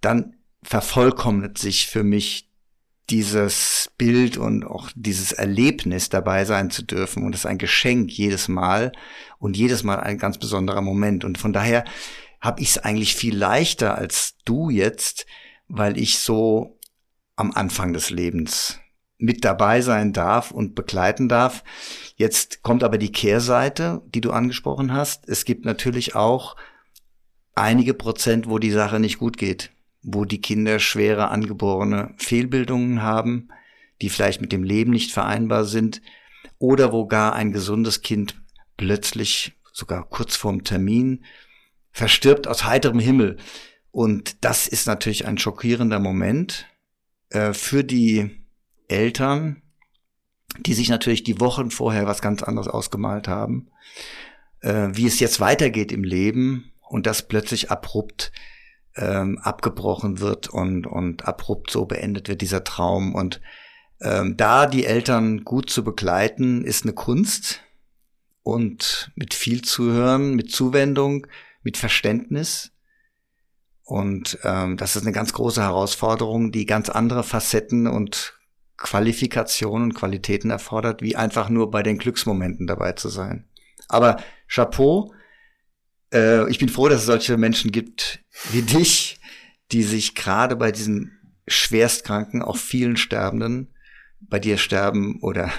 dann 0.00 0.36
vervollkommnet 0.62 1.58
sich 1.58 1.88
für 1.88 2.04
mich 2.04 2.47
dieses 3.10 3.90
Bild 3.96 4.36
und 4.36 4.64
auch 4.64 4.90
dieses 4.94 5.32
Erlebnis 5.32 6.08
dabei 6.08 6.44
sein 6.44 6.70
zu 6.70 6.82
dürfen. 6.82 7.24
Und 7.24 7.34
es 7.34 7.40
ist 7.40 7.46
ein 7.46 7.58
Geschenk 7.58 8.10
jedes 8.10 8.48
Mal 8.48 8.92
und 9.38 9.56
jedes 9.56 9.82
Mal 9.82 10.00
ein 10.00 10.18
ganz 10.18 10.38
besonderer 10.38 10.82
Moment. 10.82 11.24
Und 11.24 11.38
von 11.38 11.52
daher 11.52 11.84
habe 12.40 12.60
ich 12.60 12.70
es 12.70 12.78
eigentlich 12.78 13.14
viel 13.14 13.36
leichter 13.36 13.96
als 13.96 14.36
du 14.44 14.70
jetzt, 14.70 15.26
weil 15.68 15.98
ich 15.98 16.18
so 16.18 16.78
am 17.36 17.52
Anfang 17.52 17.92
des 17.92 18.10
Lebens 18.10 18.80
mit 19.18 19.44
dabei 19.44 19.80
sein 19.80 20.12
darf 20.12 20.50
und 20.50 20.74
begleiten 20.74 21.28
darf. 21.28 21.64
Jetzt 22.16 22.62
kommt 22.62 22.84
aber 22.84 22.98
die 22.98 23.12
Kehrseite, 23.12 24.02
die 24.06 24.20
du 24.20 24.30
angesprochen 24.30 24.92
hast. 24.92 25.28
Es 25.28 25.44
gibt 25.44 25.64
natürlich 25.64 26.14
auch 26.14 26.56
einige 27.54 27.94
Prozent, 27.94 28.48
wo 28.48 28.58
die 28.58 28.70
Sache 28.70 29.00
nicht 29.00 29.18
gut 29.18 29.36
geht, 29.36 29.72
wo 30.02 30.24
die 30.24 30.40
Kinder 30.40 30.78
schwere 30.78 31.28
angeborene 31.28 32.14
Fehlbildungen 32.16 33.02
haben, 33.02 33.48
die 34.00 34.10
vielleicht 34.10 34.40
mit 34.40 34.52
dem 34.52 34.62
Leben 34.62 34.92
nicht 34.92 35.12
vereinbar 35.12 35.64
sind 35.64 36.00
oder 36.58 36.92
wo 36.92 37.06
gar 37.06 37.34
ein 37.34 37.52
gesundes 37.52 38.02
Kind 38.02 38.40
plötzlich, 38.76 39.52
sogar 39.72 40.08
kurz 40.08 40.36
vorm 40.36 40.64
Termin, 40.64 41.24
verstirbt 41.90 42.46
aus 42.46 42.64
heiterem 42.64 43.00
Himmel. 43.00 43.36
Und 43.90 44.44
das 44.44 44.68
ist 44.68 44.86
natürlich 44.86 45.26
ein 45.26 45.38
schockierender 45.38 45.98
Moment 45.98 46.66
äh, 47.30 47.52
für 47.52 47.82
die 47.82 48.30
Eltern, 48.86 49.62
die 50.60 50.74
sich 50.74 50.88
natürlich 50.88 51.24
die 51.24 51.40
Wochen 51.40 51.70
vorher 51.70 52.06
was 52.06 52.22
ganz 52.22 52.42
anderes 52.42 52.68
ausgemalt 52.68 53.28
haben, 53.28 53.70
äh, 54.60 54.88
wie 54.92 55.06
es 55.06 55.20
jetzt 55.20 55.40
weitergeht 55.40 55.92
im 55.92 56.04
Leben 56.04 56.72
und 56.80 57.06
das 57.06 57.28
plötzlich 57.28 57.70
abrupt 57.70 58.32
ähm, 58.96 59.38
abgebrochen 59.38 60.20
wird 60.20 60.48
und, 60.48 60.86
und 60.86 61.26
abrupt 61.26 61.70
so 61.70 61.86
beendet 61.86 62.28
wird, 62.28 62.40
dieser 62.40 62.64
Traum. 62.64 63.14
Und 63.14 63.40
ähm, 64.00 64.36
da 64.36 64.66
die 64.66 64.84
Eltern 64.84 65.44
gut 65.44 65.70
zu 65.70 65.84
begleiten, 65.84 66.64
ist 66.64 66.84
eine 66.84 66.92
Kunst 66.92 67.62
und 68.42 69.10
mit 69.14 69.34
viel 69.34 69.62
Zuhören, 69.62 70.34
mit 70.34 70.50
Zuwendung, 70.50 71.26
mit 71.62 71.76
Verständnis. 71.76 72.72
Und 73.84 74.38
ähm, 74.44 74.76
das 74.76 74.96
ist 74.96 75.02
eine 75.02 75.12
ganz 75.12 75.32
große 75.32 75.62
Herausforderung, 75.62 76.52
die 76.52 76.66
ganz 76.66 76.88
andere 76.88 77.24
Facetten 77.24 77.86
und 77.86 78.34
Qualifikationen 78.76 79.90
und 79.90 79.94
Qualitäten 79.94 80.50
erfordert, 80.50 81.02
wie 81.02 81.16
einfach 81.16 81.48
nur 81.48 81.70
bei 81.70 81.82
den 81.82 81.98
Glücksmomenten 81.98 82.66
dabei 82.66 82.92
zu 82.92 83.08
sein. 83.08 83.48
Aber 83.88 84.18
Chapeau, 84.46 85.12
äh, 86.12 86.48
ich 86.50 86.58
bin 86.58 86.68
froh, 86.68 86.88
dass 86.88 87.00
es 87.00 87.06
solche 87.06 87.36
Menschen 87.36 87.72
gibt 87.72 88.20
wie 88.50 88.62
dich, 88.62 89.20
die 89.72 89.82
sich 89.82 90.14
gerade 90.14 90.56
bei 90.56 90.72
diesen 90.72 91.18
Schwerstkranken, 91.46 92.42
auch 92.42 92.56
vielen 92.56 92.96
Sterbenden, 92.96 93.74
bei 94.20 94.38
dir 94.38 94.58
sterben 94.58 95.20
oder 95.22 95.52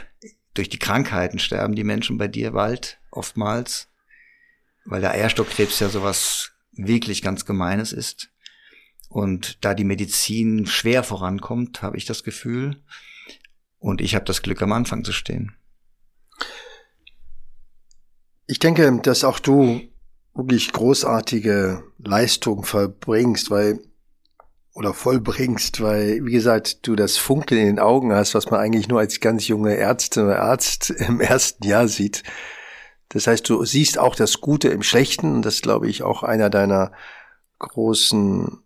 durch 0.54 0.70
die 0.70 0.80
Krankheiten 0.80 1.40
sterben 1.40 1.76
die 1.76 1.84
Menschen 1.84 2.18
bei 2.18 2.28
dir 2.28 2.52
bald, 2.52 3.00
oftmals, 3.12 3.90
weil 4.86 5.02
der 5.02 5.12
Eierstockkrebs 5.12 5.80
ja 5.80 5.90
sowas 5.90 6.52
wirklich 6.72 7.22
ganz 7.22 7.46
Gemeines 7.46 7.94
ist. 7.94 8.30
Und 9.08 9.64
da 9.64 9.74
die 9.74 9.84
Medizin 9.84 10.66
schwer 10.66 11.04
vorankommt, 11.04 11.82
habe 11.82 11.98
ich 11.98 12.06
das 12.06 12.24
Gefühl, 12.24 12.84
und 13.80 14.02
ich 14.02 14.14
habe 14.14 14.26
das 14.26 14.42
Glück, 14.42 14.62
am 14.62 14.74
Anfang 14.74 15.04
zu 15.04 15.14
stehen. 15.14 15.56
Ich 18.46 18.60
denke, 18.60 19.00
dass 19.02 19.24
auch 19.24 19.40
du 19.40 19.89
wirklich 20.34 20.72
großartige 20.72 21.84
Leistung 21.98 22.64
verbringst, 22.64 23.52
weil 23.52 23.80
oder 24.74 24.94
vollbringst, 24.94 25.82
weil, 25.82 26.26
wie 26.26 26.32
gesagt, 26.32 26.88
du 26.88 26.96
das 26.96 27.18
Funkeln 27.18 27.60
in 27.60 27.68
den 27.68 27.80
Augen 27.80 28.14
hast, 28.14 28.34
was 28.34 28.50
man 28.50 28.62
eigentlich 28.62 28.88
nur 28.88 29.00
als 29.00 29.20
ganz 29.20 29.48
junge 29.48 29.76
Ärztin 29.76 30.24
oder 30.24 30.42
Arzt 30.42 30.90
im 31.08 31.20
ersten 31.20 31.66
Jahr 31.68 31.88
sieht. 31.88 32.24
Das 33.10 33.28
heißt, 33.28 33.50
du 33.50 33.66
siehst 33.66 33.98
auch 33.98 34.16
das 34.16 34.40
Gute 34.40 34.70
im 34.70 34.84
Schlechten 34.84 35.36
und 35.36 35.42
das 35.44 35.62
glaube 35.62 35.90
ich 35.90 36.04
auch 36.04 36.24
einer 36.24 36.50
deiner 36.50 36.92
großen 37.58 38.60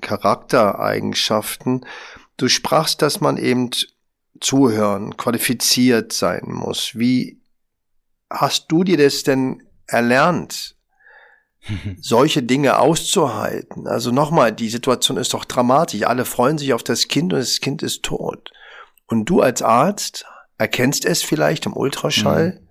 Charaktereigenschaften. 0.00 1.86
Du 2.36 2.48
sprachst, 2.48 3.02
dass 3.02 3.20
man 3.20 3.36
eben 3.36 3.70
zuhören, 4.40 5.16
qualifiziert 5.16 6.12
sein 6.12 6.44
muss. 6.46 6.92
Wie 6.94 7.40
hast 8.30 8.66
du 8.70 8.84
dir 8.84 8.98
das 8.98 9.22
denn 9.22 9.62
erlernt, 9.86 10.76
solche 12.00 12.42
Dinge 12.42 12.78
auszuhalten? 12.78 13.86
Also 13.86 14.10
nochmal, 14.10 14.52
die 14.52 14.68
Situation 14.68 15.16
ist 15.16 15.34
doch 15.34 15.44
dramatisch. 15.44 16.04
Alle 16.04 16.24
freuen 16.24 16.58
sich 16.58 16.72
auf 16.72 16.82
das 16.82 17.08
Kind 17.08 17.32
und 17.32 17.40
das 17.40 17.60
Kind 17.60 17.82
ist 17.82 18.02
tot. 18.02 18.50
Und 19.06 19.26
du 19.26 19.40
als 19.40 19.62
Arzt 19.62 20.26
erkennst 20.58 21.04
es 21.04 21.22
vielleicht 21.22 21.66
im 21.66 21.76
Ultraschall 21.76 22.60
mhm. 22.60 22.68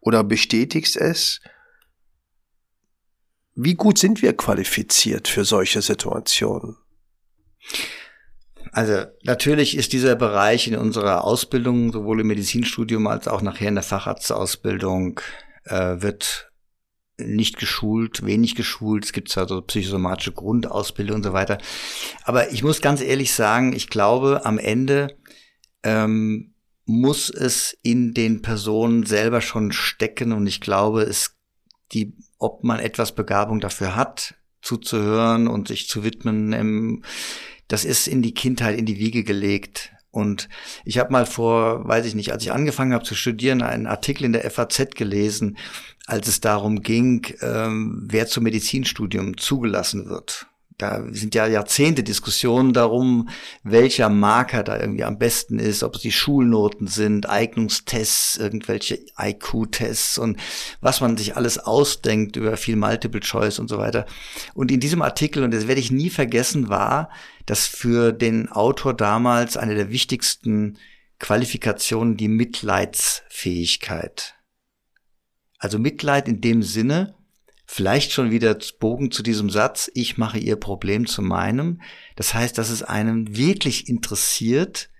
oder 0.00 0.24
bestätigst 0.24 0.96
es. 0.96 1.40
Wie 3.54 3.74
gut 3.74 3.98
sind 3.98 4.22
wir 4.22 4.36
qualifiziert 4.36 5.28
für 5.28 5.44
solche 5.44 5.82
Situationen? 5.82 6.76
Also 8.72 9.04
natürlich 9.24 9.76
ist 9.76 9.92
dieser 9.92 10.14
Bereich 10.14 10.68
in 10.68 10.76
unserer 10.76 11.24
Ausbildung, 11.24 11.92
sowohl 11.92 12.20
im 12.20 12.28
Medizinstudium 12.28 13.06
als 13.06 13.26
auch 13.26 13.42
nachher 13.42 13.68
in 13.68 13.74
der 13.74 13.82
Facharztausbildung, 13.82 15.20
äh, 15.64 16.00
wird 16.00 16.49
nicht 17.20 17.58
geschult, 17.58 18.24
wenig 18.24 18.54
geschult. 18.54 19.04
Es 19.04 19.12
gibt 19.12 19.28
zwar 19.28 19.48
so 19.48 19.60
psychosomatische 19.62 20.32
Grundausbildung 20.32 21.16
und 21.16 21.22
so 21.22 21.32
weiter. 21.32 21.58
Aber 22.24 22.52
ich 22.52 22.62
muss 22.62 22.80
ganz 22.80 23.00
ehrlich 23.00 23.32
sagen, 23.32 23.72
ich 23.72 23.88
glaube, 23.88 24.42
am 24.44 24.58
Ende 24.58 25.16
ähm, 25.82 26.54
muss 26.84 27.30
es 27.30 27.78
in 27.82 28.14
den 28.14 28.42
Personen 28.42 29.06
selber 29.06 29.40
schon 29.40 29.72
stecken 29.72 30.32
und 30.32 30.46
ich 30.46 30.60
glaube, 30.60 31.02
es 31.02 31.36
die, 31.92 32.14
ob 32.38 32.64
man 32.64 32.80
etwas 32.80 33.14
Begabung 33.14 33.60
dafür 33.60 33.96
hat, 33.96 34.34
zuzuhören 34.62 35.48
und 35.48 35.68
sich 35.68 35.88
zu 35.88 36.04
widmen, 36.04 36.52
ähm, 36.52 37.04
das 37.68 37.84
ist 37.84 38.08
in 38.08 38.22
die 38.22 38.34
Kindheit, 38.34 38.78
in 38.78 38.86
die 38.86 38.98
Wiege 38.98 39.24
gelegt. 39.24 39.92
Und 40.10 40.48
ich 40.84 40.98
habe 40.98 41.12
mal 41.12 41.24
vor, 41.24 41.86
weiß 41.86 42.04
ich 42.04 42.16
nicht, 42.16 42.32
als 42.32 42.42
ich 42.42 42.50
angefangen 42.50 42.92
habe 42.92 43.04
zu 43.04 43.14
studieren, 43.14 43.62
einen 43.62 43.86
Artikel 43.86 44.24
in 44.24 44.32
der 44.32 44.48
FAZ 44.50 44.96
gelesen, 44.96 45.56
als 46.10 46.28
es 46.28 46.40
darum 46.40 46.82
ging, 46.82 47.26
ähm, 47.40 48.06
wer 48.08 48.26
zum 48.26 48.44
Medizinstudium 48.44 49.36
zugelassen 49.36 50.08
wird 50.08 50.46
da 50.80 51.04
sind 51.10 51.34
ja 51.34 51.46
Jahrzehnte 51.46 52.02
Diskussionen 52.02 52.72
darum, 52.72 53.28
welcher 53.62 54.08
Marker 54.08 54.62
da 54.62 54.80
irgendwie 54.80 55.04
am 55.04 55.18
besten 55.18 55.58
ist, 55.58 55.82
ob 55.82 55.96
es 55.96 56.02
die 56.02 56.12
Schulnoten 56.12 56.86
sind, 56.86 57.28
Eignungstests, 57.28 58.38
irgendwelche 58.38 58.98
IQ-Tests 59.18 60.16
und 60.18 60.38
was 60.80 61.00
man 61.00 61.16
sich 61.16 61.36
alles 61.36 61.58
ausdenkt 61.58 62.36
über 62.36 62.56
viel 62.56 62.76
Multiple 62.76 63.20
Choice 63.20 63.58
und 63.58 63.68
so 63.68 63.78
weiter. 63.78 64.06
Und 64.54 64.70
in 64.70 64.78
diesem 64.80 65.02
Artikel, 65.02 65.44
und 65.44 65.52
das 65.52 65.68
werde 65.68 65.80
ich 65.80 65.90
nie 65.90 66.10
vergessen, 66.10 66.68
war, 66.68 67.10
dass 67.46 67.66
für 67.66 68.12
den 68.12 68.48
Autor 68.48 68.94
damals 68.94 69.56
eine 69.56 69.74
der 69.74 69.90
wichtigsten 69.90 70.78
Qualifikationen 71.18 72.16
die 72.16 72.28
Mitleidsfähigkeit. 72.28 74.34
Also 75.60 75.78
Mitleid 75.78 76.26
in 76.26 76.40
dem 76.40 76.62
Sinne, 76.62 77.14
vielleicht 77.66 78.12
schon 78.12 78.30
wieder 78.30 78.58
Bogen 78.80 79.12
zu 79.12 79.22
diesem 79.22 79.50
Satz, 79.50 79.90
ich 79.94 80.18
mache 80.18 80.38
ihr 80.38 80.56
Problem 80.56 81.06
zu 81.06 81.22
meinem. 81.22 81.82
Das 82.16 82.34
heißt, 82.34 82.58
dass 82.58 82.70
es 82.70 82.82
einen 82.82 83.36
wirklich 83.36 83.88
interessiert, 83.88 84.90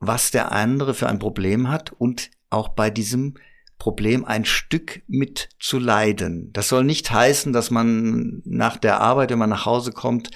was 0.00 0.30
der 0.30 0.50
andere 0.50 0.94
für 0.94 1.08
ein 1.08 1.18
Problem 1.18 1.68
hat 1.68 1.92
und 1.92 2.30
auch 2.50 2.70
bei 2.70 2.90
diesem 2.90 3.34
Problem 3.78 4.24
ein 4.24 4.46
Stück 4.46 5.02
mit 5.08 5.50
zu 5.60 5.78
leiden. 5.78 6.50
Das 6.52 6.68
soll 6.70 6.84
nicht 6.84 7.10
heißen, 7.10 7.52
dass 7.52 7.70
man 7.70 8.40
nach 8.46 8.78
der 8.78 9.00
Arbeit, 9.00 9.30
wenn 9.30 9.38
man 9.38 9.50
nach 9.50 9.66
Hause 9.66 9.92
kommt, 9.92 10.30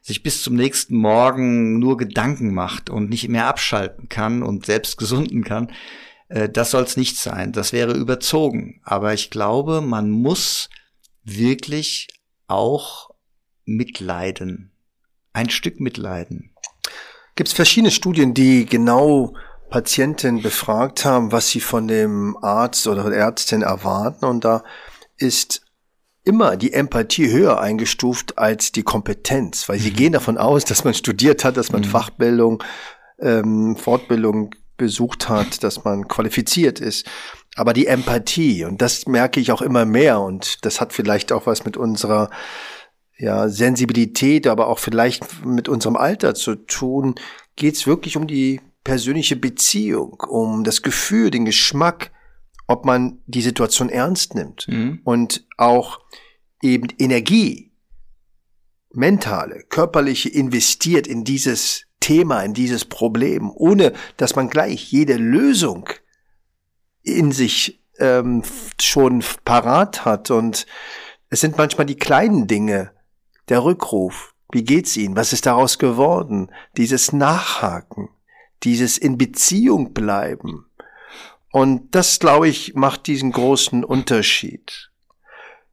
sich 0.00 0.22
bis 0.22 0.42
zum 0.42 0.54
nächsten 0.54 0.96
Morgen 0.96 1.78
nur 1.78 1.96
Gedanken 1.96 2.54
macht 2.54 2.88
und 2.88 3.10
nicht 3.10 3.28
mehr 3.28 3.48
abschalten 3.48 4.08
kann 4.08 4.42
und 4.42 4.64
selbst 4.64 4.96
gesunden 4.96 5.44
kann, 5.44 5.72
das 6.28 6.72
soll 6.72 6.82
es 6.84 6.96
nicht 6.96 7.16
sein. 7.16 7.52
Das 7.52 7.72
wäre 7.72 7.92
überzogen. 7.92 8.80
Aber 8.84 9.14
ich 9.14 9.30
glaube, 9.30 9.80
man 9.80 10.10
muss 10.10 10.68
wirklich 11.24 12.08
auch 12.48 13.10
mitleiden. 13.64 14.72
Ein 15.32 15.50
Stück 15.50 15.80
mitleiden. 15.80 16.54
Gibt 17.34 17.48
es 17.48 17.54
verschiedene 17.54 17.90
Studien, 17.90 18.32
die 18.32 18.64
genau 18.64 19.34
Patienten 19.68 20.42
befragt 20.42 21.04
haben, 21.04 21.32
was 21.32 21.50
sie 21.50 21.60
von 21.60 21.88
dem 21.88 22.36
Arzt 22.40 22.86
oder 22.86 23.12
Ärztin 23.12 23.62
erwarten. 23.62 24.24
Und 24.24 24.44
da 24.44 24.62
ist 25.16 25.62
immer 26.24 26.56
die 26.56 26.72
Empathie 26.72 27.30
höher 27.30 27.60
eingestuft 27.60 28.38
als 28.38 28.72
die 28.72 28.82
Kompetenz, 28.82 29.68
weil 29.68 29.78
sie 29.78 29.90
mhm. 29.90 29.96
gehen 29.96 30.12
davon 30.12 30.38
aus, 30.38 30.64
dass 30.64 30.84
man 30.84 30.94
studiert 30.94 31.44
hat, 31.44 31.56
dass 31.56 31.72
man 31.72 31.82
mhm. 31.82 31.86
Fachbildung, 31.86 32.62
ähm, 33.20 33.76
Fortbildung 33.76 34.50
besucht 34.76 35.28
hat, 35.28 35.62
dass 35.62 35.84
man 35.84 36.08
qualifiziert 36.08 36.80
ist. 36.80 37.06
Aber 37.56 37.72
die 37.72 37.86
Empathie, 37.86 38.64
und 38.64 38.82
das 38.82 39.06
merke 39.06 39.40
ich 39.40 39.50
auch 39.50 39.62
immer 39.62 39.84
mehr, 39.84 40.20
und 40.20 40.64
das 40.64 40.80
hat 40.80 40.92
vielleicht 40.92 41.32
auch 41.32 41.46
was 41.46 41.64
mit 41.64 41.76
unserer 41.76 42.30
ja, 43.18 43.48
Sensibilität, 43.48 44.46
aber 44.46 44.68
auch 44.68 44.78
vielleicht 44.78 45.44
mit 45.44 45.68
unserem 45.68 45.96
Alter 45.96 46.34
zu 46.34 46.54
tun, 46.54 47.14
geht 47.56 47.74
es 47.74 47.86
wirklich 47.86 48.16
um 48.16 48.26
die 48.26 48.60
persönliche 48.84 49.36
Beziehung, 49.36 50.20
um 50.28 50.64
das 50.64 50.82
Gefühl, 50.82 51.30
den 51.30 51.44
Geschmack, 51.44 52.12
ob 52.66 52.84
man 52.84 53.20
die 53.26 53.42
Situation 53.42 53.88
ernst 53.88 54.34
nimmt 54.34 54.68
mhm. 54.68 55.00
und 55.04 55.46
auch 55.56 56.00
eben 56.62 56.88
Energie, 56.98 57.72
mentale, 58.92 59.64
körperliche 59.68 60.28
investiert 60.28 61.06
in 61.06 61.24
dieses 61.24 61.86
Thema, 62.06 62.42
in 62.42 62.54
dieses 62.54 62.84
Problem, 62.84 63.50
ohne 63.52 63.92
dass 64.16 64.36
man 64.36 64.48
gleich 64.48 64.92
jede 64.92 65.14
Lösung 65.16 65.88
in 67.02 67.32
sich 67.32 67.82
ähm, 67.98 68.44
schon 68.80 69.24
parat 69.44 70.04
hat. 70.04 70.30
Und 70.30 70.66
es 71.30 71.40
sind 71.40 71.58
manchmal 71.58 71.84
die 71.84 71.96
kleinen 71.96 72.46
Dinge, 72.46 72.92
der 73.48 73.64
Rückruf, 73.64 74.34
wie 74.52 74.62
geht's 74.62 74.96
Ihnen, 74.96 75.16
was 75.16 75.32
ist 75.32 75.46
daraus 75.46 75.80
geworden, 75.80 76.52
dieses 76.76 77.12
Nachhaken, 77.12 78.08
dieses 78.62 78.98
in 78.98 79.18
Beziehung 79.18 79.92
bleiben. 79.92 80.66
Und 81.50 81.92
das, 81.96 82.20
glaube 82.20 82.46
ich, 82.46 82.74
macht 82.74 83.08
diesen 83.08 83.32
großen 83.32 83.82
Unterschied. 83.82 84.92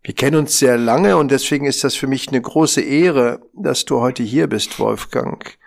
Wir 0.02 0.16
kennen 0.16 0.38
uns 0.38 0.58
sehr 0.58 0.80
lange 0.80 1.16
und 1.18 1.30
deswegen 1.30 1.68
ist 1.68 1.84
das 1.84 1.94
für 1.94 2.08
mich 2.08 2.28
eine 2.30 2.42
große 2.42 2.82
Ehre, 2.82 3.42
dass 3.54 3.86
du 3.86 4.00
heute 4.00 4.24
hier 4.24 4.48
bist, 4.48 4.80
Wolfgang. 4.80 5.60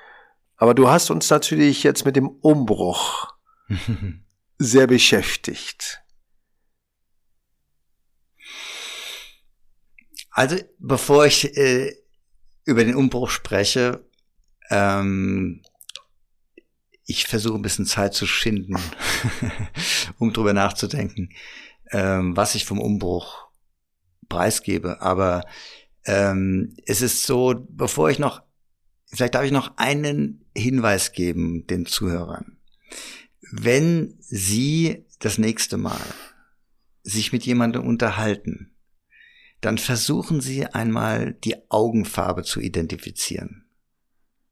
Aber 0.56 0.74
du 0.74 0.88
hast 0.88 1.10
uns 1.10 1.28
natürlich 1.28 1.82
jetzt 1.82 2.04
mit 2.04 2.16
dem 2.16 2.28
Umbruch 2.28 3.34
sehr 4.58 4.86
beschäftigt. 4.86 6.02
Also 10.30 10.56
bevor 10.78 11.26
ich 11.26 11.56
äh, 11.56 11.94
über 12.64 12.84
den 12.84 12.94
Umbruch 12.94 13.30
spreche, 13.30 14.06
ähm, 14.70 15.62
ich 17.04 17.26
versuche 17.26 17.54
ein 17.54 17.62
bisschen 17.62 17.86
Zeit 17.86 18.14
zu 18.14 18.26
schinden, 18.26 18.76
um 20.18 20.32
drüber 20.32 20.52
nachzudenken, 20.52 21.30
ähm, 21.92 22.36
was 22.36 22.54
ich 22.54 22.64
vom 22.64 22.80
Umbruch 22.80 23.46
preisgebe. 24.28 25.00
Aber 25.00 25.42
ähm, 26.04 26.76
es 26.84 27.00
ist 27.00 27.22
so, 27.22 27.54
bevor 27.70 28.10
ich 28.10 28.18
noch, 28.18 28.42
vielleicht 29.06 29.34
darf 29.34 29.44
ich 29.44 29.52
noch 29.52 29.76
einen 29.76 30.45
Hinweis 30.56 31.12
geben 31.12 31.66
den 31.66 31.86
Zuhörern. 31.86 32.58
Wenn 33.52 34.16
Sie 34.20 35.06
das 35.20 35.38
nächste 35.38 35.76
Mal 35.76 36.00
sich 37.02 37.32
mit 37.32 37.46
jemandem 37.46 37.86
unterhalten, 37.86 38.74
dann 39.60 39.78
versuchen 39.78 40.40
Sie 40.40 40.66
einmal 40.66 41.34
die 41.34 41.70
Augenfarbe 41.70 42.42
zu 42.42 42.60
identifizieren. 42.60 43.68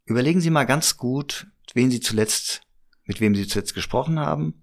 Überlegen 0.05 0.41
Sie 0.41 0.51
mal 0.51 0.65
ganz 0.65 0.97
gut, 0.97 1.47
wen 1.75 1.91
Sie 1.91 2.01
zuletzt, 2.01 2.63
mit 3.05 3.21
wem 3.21 3.35
Sie 3.35 3.47
zuletzt 3.47 3.75
gesprochen 3.75 4.19
haben 4.19 4.63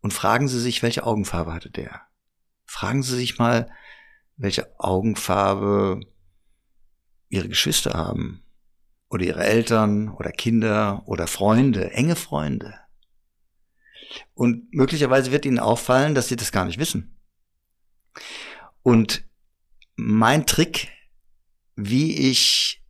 und 0.00 0.12
fragen 0.12 0.48
Sie 0.48 0.60
sich, 0.60 0.82
welche 0.82 1.04
Augenfarbe 1.04 1.52
hatte 1.52 1.70
der? 1.70 2.02
Fragen 2.66 3.02
Sie 3.02 3.16
sich 3.16 3.38
mal, 3.38 3.70
welche 4.36 4.78
Augenfarbe 4.78 6.00
Ihre 7.28 7.48
Geschwister 7.48 7.94
haben 7.94 8.43
oder 9.08 9.24
Ihre 9.24 9.44
Eltern 9.44 10.08
oder 10.10 10.30
Kinder 10.30 11.02
oder 11.06 11.26
Freunde, 11.26 11.92
enge 11.92 12.16
Freunde. 12.16 12.74
Und 14.34 14.72
möglicherweise 14.72 15.32
wird 15.32 15.44
Ihnen 15.44 15.58
auffallen, 15.58 16.14
dass 16.14 16.28
Sie 16.28 16.36
das 16.36 16.52
gar 16.52 16.64
nicht 16.64 16.78
wissen. 16.78 17.16
Und 18.82 19.24
mein 19.96 20.46
Trick, 20.46 20.88
wie 21.76 22.30
ich 22.30 22.82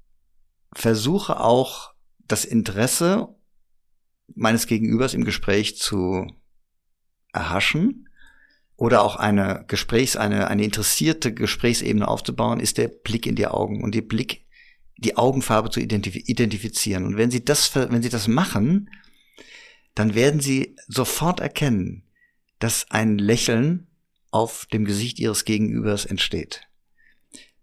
versuche 0.74 1.40
auch 1.40 1.94
das 2.26 2.44
Interesse 2.44 3.34
meines 4.34 4.66
Gegenübers 4.66 5.14
im 5.14 5.24
Gespräch 5.24 5.76
zu 5.78 6.26
erhaschen 7.32 8.08
oder 8.76 9.02
auch 9.02 9.16
eine 9.16 9.64
Gesprächs, 9.68 10.16
eine, 10.16 10.48
eine 10.48 10.64
interessierte 10.64 11.32
Gesprächsebene 11.32 12.08
aufzubauen, 12.08 12.60
ist 12.60 12.78
der 12.78 12.88
Blick 12.88 13.26
in 13.26 13.36
die 13.36 13.46
Augen 13.46 13.82
und 13.84 13.94
die 13.94 14.02
Blick, 14.02 14.43
die 14.96 15.16
Augenfarbe 15.16 15.70
zu 15.70 15.80
identif 15.80 16.16
identifizieren. 16.16 17.04
Und 17.04 17.16
wenn 17.16 17.30
Sie 17.30 17.44
das, 17.44 17.74
wenn 17.74 18.02
Sie 18.02 18.08
das 18.08 18.28
machen, 18.28 18.90
dann 19.94 20.14
werden 20.14 20.40
Sie 20.40 20.76
sofort 20.88 21.40
erkennen, 21.40 22.04
dass 22.58 22.90
ein 22.90 23.18
Lächeln 23.18 23.86
auf 24.30 24.66
dem 24.66 24.84
Gesicht 24.84 25.18
Ihres 25.18 25.44
Gegenübers 25.44 26.04
entsteht 26.04 26.68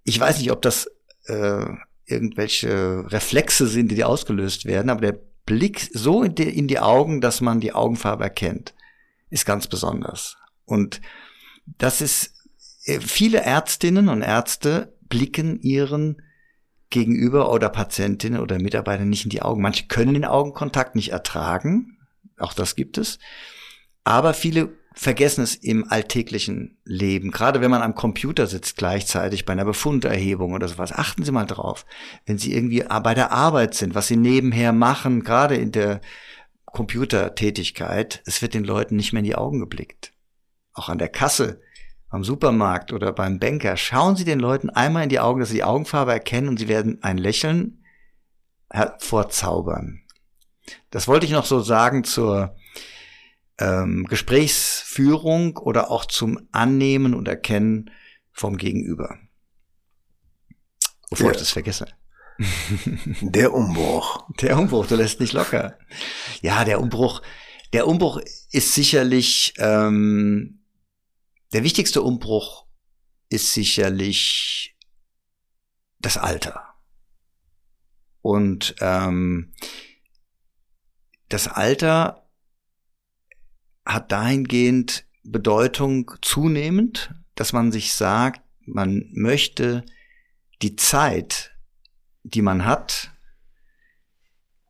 ich 0.03 0.19
weiß 0.19 0.39
nicht, 0.39 0.51
ob 0.51 0.61
das 0.61 0.89
äh, 1.25 1.65
irgendwelche 2.05 3.05
Reflexe 3.11 3.67
sind, 3.67 3.91
die 3.91 4.03
ausgelöst 4.03 4.65
werden, 4.65 4.89
aber 4.89 5.01
der 5.01 5.19
Blick 5.45 5.89
so 5.93 6.23
in 6.23 6.35
die, 6.35 6.43
in 6.43 6.67
die 6.67 6.79
Augen, 6.79 7.21
dass 7.21 7.41
man 7.41 7.59
die 7.59 7.73
Augenfarbe 7.73 8.23
erkennt, 8.23 8.73
ist 9.29 9.45
ganz 9.45 9.67
besonders. 9.67 10.37
Und 10.65 11.01
das 11.65 12.01
ist, 12.01 12.33
äh, 12.85 12.99
viele 12.99 13.41
Ärztinnen 13.41 14.09
und 14.09 14.21
Ärzte 14.21 14.95
blicken 15.07 15.59
ihren 15.61 16.21
Gegenüber 16.91 17.51
oder 17.51 17.69
Patientinnen 17.69 18.39
oder 18.39 18.60
Mitarbeitern 18.60 19.10
nicht 19.10 19.23
in 19.23 19.32
die 19.32 19.41
Augen. 19.41 19.62
Manche 19.62 19.88
können 19.88 20.13
den 20.13 20.25
Augenkontakt 20.25 20.95
nicht 20.95 21.10
ertragen, 21.10 21.97
auch 22.38 22.54
das 22.54 22.75
gibt 22.75 22.97
es. 22.99 23.17
Aber 24.04 24.34
viele 24.34 24.69
vergessen 24.93 25.43
es 25.43 25.56
im 25.56 25.89
alltäglichen 25.89 26.77
Leben. 26.84 27.32
Gerade 27.32 27.62
wenn 27.62 27.71
man 27.71 27.82
am 27.82 27.95
Computer 27.95 28.45
sitzt 28.47 28.77
gleichzeitig 28.77 29.45
bei 29.45 29.54
einer 29.54 29.65
Befunderhebung 29.65 30.54
oder 30.54 30.67
sowas. 30.67 30.91
Achten 30.91 31.23
Sie 31.23 31.32
mal 31.32 31.45
drauf. 31.45 31.86
Wenn 32.25 32.38
Sie 32.38 32.54
irgendwie 32.54 32.84
bei 33.04 33.13
der 33.13 33.32
Arbeit 33.32 33.73
sind, 33.73 33.95
was 33.95 34.08
Sie 34.08 34.17
nebenher 34.17 34.73
machen, 34.73 35.23
gerade 35.23 35.56
in 35.56 35.71
der 35.71 36.01
Computertätigkeit, 36.65 38.21
es 38.25 38.41
wird 38.41 38.54
den 38.54 38.63
Leuten 38.63 38.95
nicht 38.95 39.13
mehr 39.13 39.19
in 39.19 39.25
die 39.25 39.36
Augen 39.36 39.60
geblickt. 39.60 40.13
Auch 40.73 40.89
an 40.89 40.97
der 40.97 41.10
Kasse, 41.10 41.62
am 42.12 42.24
Supermarkt 42.26 42.91
oder 42.91 43.13
beim 43.13 43.39
Banker. 43.39 43.78
Schauen 43.78 44.17
Sie 44.17 44.26
den 44.26 44.39
Leuten 44.39 44.69
einmal 44.69 45.04
in 45.04 45.10
die 45.10 45.19
Augen, 45.19 45.39
dass 45.39 45.50
Sie 45.50 45.56
die 45.56 45.63
Augenfarbe 45.63 46.12
erkennen 46.12 46.50
und 46.50 46.58
Sie 46.58 46.67
werden 46.67 47.02
ein 47.02 47.17
Lächeln 47.17 47.84
hervorzaubern. 48.69 50.02
Das 50.91 51.08
wollte 51.08 51.26
ich 51.26 51.32
noch 51.32 51.45
so 51.45 51.62
sagen 51.62 52.04
zur 52.04 52.56
ähm, 53.60 54.06
Gesprächsführung 54.06 55.58
oder 55.58 55.89
auch 55.89 56.06
zum 56.06 56.47
Annehmen 56.52 57.13
und 57.13 57.28
Erkennen 57.28 57.91
vom 58.32 58.58
Gegenüber. 58.58 59.17
Bevor 61.10 61.28
ja. 61.28 61.32
ich 61.32 61.39
das 61.39 61.52
vergesse. 61.52 61.88
Der 63.21 63.54
Umbruch. 63.54 64.28
Der 64.41 64.58
Umbruch, 64.58 64.88
du 64.88 64.95
lässt 64.95 65.19
nicht 65.19 65.34
locker. 65.34 65.78
Ja, 66.41 66.65
der 66.65 66.82
Umbruch. 66.82 67.21
Der 67.74 67.88
Umbruch 67.88 68.19
ist 68.52 68.74
sicherlich 68.74 69.54
ähm, 69.58 70.61
der 71.53 71.63
wichtigste 71.63 72.01
Umbruch 72.01 72.65
ist 73.29 73.53
sicherlich 73.53 74.75
das 75.99 76.17
Alter. 76.17 76.75
Und 78.21 78.75
ähm, 78.79 79.53
das 81.29 81.47
Alter 81.47 82.29
hat 83.85 84.11
dahingehend 84.11 85.05
Bedeutung 85.23 86.11
zunehmend, 86.21 87.13
dass 87.35 87.53
man 87.53 87.71
sich 87.71 87.93
sagt, 87.93 88.41
man 88.65 89.09
möchte 89.13 89.85
die 90.61 90.75
Zeit, 90.75 91.55
die 92.23 92.41
man 92.41 92.65
hat, 92.65 93.11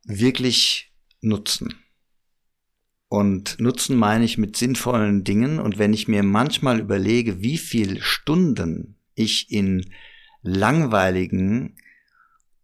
wirklich 0.03 0.93
nutzen. 1.19 1.75
Und 3.11 3.59
nutzen 3.59 3.97
meine 3.97 4.23
ich 4.23 4.37
mit 4.37 4.55
sinnvollen 4.55 5.25
Dingen. 5.25 5.59
Und 5.59 5.77
wenn 5.77 5.91
ich 5.91 6.07
mir 6.07 6.23
manchmal 6.23 6.79
überlege, 6.79 7.41
wie 7.41 7.57
viel 7.57 8.01
Stunden 8.01 8.95
ich 9.15 9.51
in 9.51 9.91
langweiligen 10.43 11.75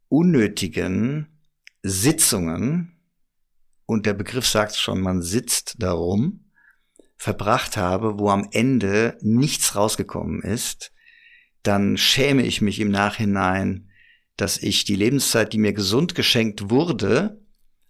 unnötigen 0.07 1.27
Sitzungen, 1.83 2.97
und 3.85 4.05
der 4.05 4.13
Begriff 4.13 4.47
sagt 4.47 4.77
schon, 4.77 5.01
man 5.01 5.21
sitzt 5.21 5.75
darum, 5.79 6.45
verbracht 7.17 7.75
habe, 7.75 8.17
wo 8.17 8.29
am 8.29 8.47
Ende 8.53 9.17
nichts 9.19 9.75
rausgekommen 9.75 10.43
ist, 10.43 10.93
dann 11.61 11.97
schäme 11.97 12.43
ich 12.43 12.61
mich 12.61 12.79
im 12.79 12.89
Nachhinein, 12.89 13.89
dass 14.37 14.57
ich 14.57 14.85
die 14.85 14.95
Lebenszeit, 14.95 15.51
die 15.51 15.57
mir 15.57 15.73
gesund 15.73 16.15
geschenkt 16.15 16.69
wurde, 16.69 17.41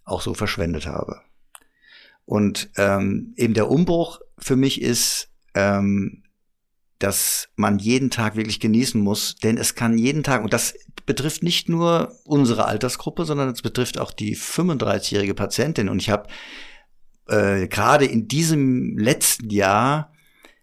auch 0.02 0.22
so 0.22 0.34
verschwendet 0.34 0.86
habe. 0.86 1.27
Und 2.28 2.68
ähm, 2.76 3.32
eben 3.38 3.54
der 3.54 3.70
Umbruch 3.70 4.20
für 4.36 4.54
mich 4.54 4.82
ist, 4.82 5.30
ähm, 5.54 6.24
dass 6.98 7.48
man 7.56 7.78
jeden 7.78 8.10
Tag 8.10 8.36
wirklich 8.36 8.60
genießen 8.60 9.00
muss, 9.00 9.36
denn 9.36 9.56
es 9.56 9.74
kann 9.74 9.96
jeden 9.96 10.22
Tag, 10.22 10.44
und 10.44 10.52
das 10.52 10.74
betrifft 11.06 11.42
nicht 11.42 11.70
nur 11.70 12.12
unsere 12.24 12.66
Altersgruppe, 12.66 13.24
sondern 13.24 13.48
es 13.48 13.62
betrifft 13.62 13.96
auch 13.96 14.12
die 14.12 14.36
35-jährige 14.36 15.32
Patientin. 15.32 15.88
Und 15.88 16.02
ich 16.02 16.10
habe 16.10 16.28
äh, 17.28 17.66
gerade 17.66 18.04
in 18.04 18.28
diesem 18.28 18.98
letzten 18.98 19.48
Jahr 19.48 20.12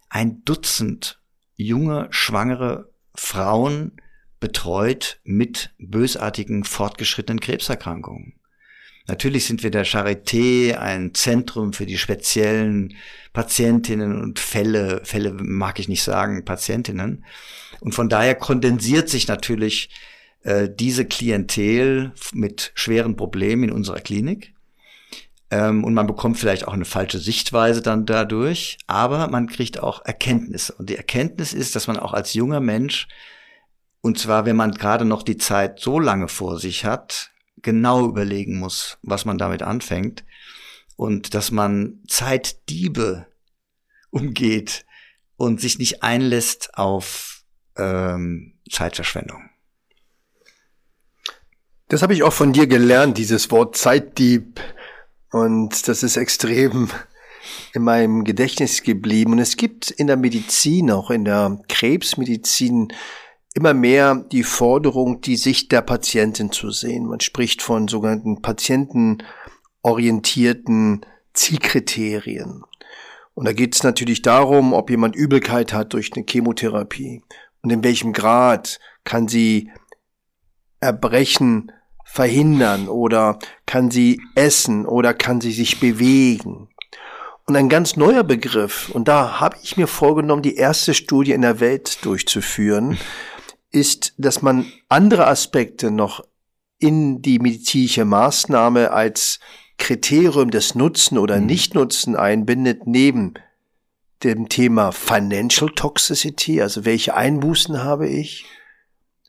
ein 0.08 0.44
Dutzend 0.44 1.20
junge, 1.56 2.06
schwangere 2.10 2.92
Frauen 3.16 4.00
betreut 4.38 5.18
mit 5.24 5.74
bösartigen, 5.78 6.62
fortgeschrittenen 6.62 7.40
Krebserkrankungen. 7.40 8.38
Natürlich 9.08 9.46
sind 9.46 9.62
wir 9.62 9.70
der 9.70 9.86
Charité 9.86 10.74
ein 10.74 11.14
Zentrum 11.14 11.72
für 11.72 11.86
die 11.86 11.98
speziellen 11.98 12.94
Patientinnen 13.32 14.20
und 14.20 14.38
Fälle, 14.38 15.00
Fälle 15.04 15.32
mag 15.32 15.78
ich 15.78 15.88
nicht 15.88 16.02
sagen, 16.02 16.44
Patientinnen. 16.44 17.24
Und 17.80 17.94
von 17.94 18.08
daher 18.08 18.34
kondensiert 18.34 19.08
sich 19.08 19.28
natürlich 19.28 19.90
äh, 20.42 20.68
diese 20.68 21.04
Klientel 21.04 22.12
mit 22.32 22.72
schweren 22.74 23.16
Problemen 23.16 23.64
in 23.64 23.72
unserer 23.72 24.00
Klinik. 24.00 24.54
Ähm, 25.50 25.84
und 25.84 25.94
man 25.94 26.08
bekommt 26.08 26.38
vielleicht 26.38 26.66
auch 26.66 26.72
eine 26.72 26.84
falsche 26.84 27.18
Sichtweise 27.18 27.82
dann 27.82 28.06
dadurch, 28.06 28.78
aber 28.88 29.28
man 29.28 29.46
kriegt 29.46 29.80
auch 29.80 30.04
Erkenntnisse. 30.04 30.74
Und 30.74 30.90
die 30.90 30.96
Erkenntnis 30.96 31.52
ist, 31.52 31.76
dass 31.76 31.86
man 31.86 31.98
auch 31.98 32.12
als 32.12 32.34
junger 32.34 32.60
Mensch, 32.60 33.06
und 34.00 34.18
zwar 34.18 34.46
wenn 34.46 34.56
man 34.56 34.72
gerade 34.72 35.04
noch 35.04 35.22
die 35.22 35.36
Zeit 35.36 35.78
so 35.78 36.00
lange 36.00 36.28
vor 36.28 36.58
sich 36.58 36.84
hat, 36.84 37.30
genau 37.66 38.06
überlegen 38.06 38.58
muss, 38.60 38.96
was 39.02 39.24
man 39.24 39.38
damit 39.38 39.62
anfängt 39.62 40.24
und 40.94 41.34
dass 41.34 41.50
man 41.50 42.00
Zeitdiebe 42.08 43.26
umgeht 44.10 44.86
und 45.36 45.60
sich 45.60 45.80
nicht 45.80 46.04
einlässt 46.04 46.78
auf 46.78 47.42
ähm, 47.76 48.54
Zeitverschwendung. 48.70 49.50
Das 51.88 52.02
habe 52.02 52.14
ich 52.14 52.22
auch 52.22 52.32
von 52.32 52.52
dir 52.52 52.68
gelernt, 52.68 53.18
dieses 53.18 53.50
Wort 53.50 53.76
Zeitdieb. 53.76 54.60
Und 55.32 55.88
das 55.88 56.04
ist 56.04 56.16
extrem 56.16 56.88
in 57.74 57.82
meinem 57.82 58.22
Gedächtnis 58.22 58.84
geblieben. 58.84 59.32
Und 59.32 59.38
es 59.40 59.56
gibt 59.56 59.90
in 59.90 60.06
der 60.06 60.16
Medizin, 60.16 60.92
auch 60.92 61.10
in 61.10 61.24
der 61.24 61.60
Krebsmedizin, 61.68 62.92
immer 63.56 63.74
mehr 63.74 64.14
die 64.14 64.42
Forderung, 64.42 65.20
die 65.22 65.36
Sicht 65.36 65.72
der 65.72 65.80
Patientin 65.80 66.52
zu 66.52 66.70
sehen. 66.70 67.06
Man 67.06 67.20
spricht 67.20 67.62
von 67.62 67.88
sogenannten 67.88 68.42
patientenorientierten 68.42 71.06
Zielkriterien. 71.32 72.64
Und 73.32 73.46
da 73.46 73.52
geht 73.52 73.74
es 73.74 73.82
natürlich 73.82 74.20
darum, 74.20 74.74
ob 74.74 74.90
jemand 74.90 75.16
Übelkeit 75.16 75.72
hat 75.72 75.94
durch 75.94 76.10
eine 76.14 76.26
Chemotherapie 76.28 77.22
und 77.62 77.70
in 77.70 77.82
welchem 77.82 78.12
Grad 78.12 78.78
kann 79.04 79.26
sie 79.26 79.70
Erbrechen 80.80 81.72
verhindern 82.04 82.88
oder 82.88 83.38
kann 83.64 83.90
sie 83.90 84.20
essen 84.34 84.84
oder 84.86 85.14
kann 85.14 85.40
sie 85.40 85.52
sich 85.52 85.80
bewegen. 85.80 86.68
Und 87.46 87.56
ein 87.56 87.68
ganz 87.68 87.96
neuer 87.96 88.24
Begriff, 88.24 88.90
und 88.90 89.08
da 89.08 89.40
habe 89.40 89.56
ich 89.62 89.76
mir 89.76 89.86
vorgenommen, 89.86 90.42
die 90.42 90.56
erste 90.56 90.94
Studie 90.94 91.32
in 91.32 91.42
der 91.42 91.60
Welt 91.60 92.04
durchzuführen, 92.04 92.98
ist, 93.76 94.14
dass 94.16 94.42
man 94.42 94.66
andere 94.88 95.26
Aspekte 95.26 95.90
noch 95.90 96.24
in 96.78 97.22
die 97.22 97.38
medizinische 97.38 98.04
Maßnahme 98.04 98.90
als 98.90 99.38
Kriterium 99.78 100.50
des 100.50 100.74
Nutzen 100.74 101.18
oder 101.18 101.38
mhm. 101.38 101.46
Nichtnutzen 101.46 102.16
einbindet, 102.16 102.86
neben 102.86 103.34
dem 104.24 104.48
Thema 104.48 104.92
Financial 104.92 105.70
Toxicity, 105.70 106.62
also 106.62 106.84
welche 106.84 107.14
Einbußen 107.14 107.84
habe 107.84 108.08
ich. 108.08 108.46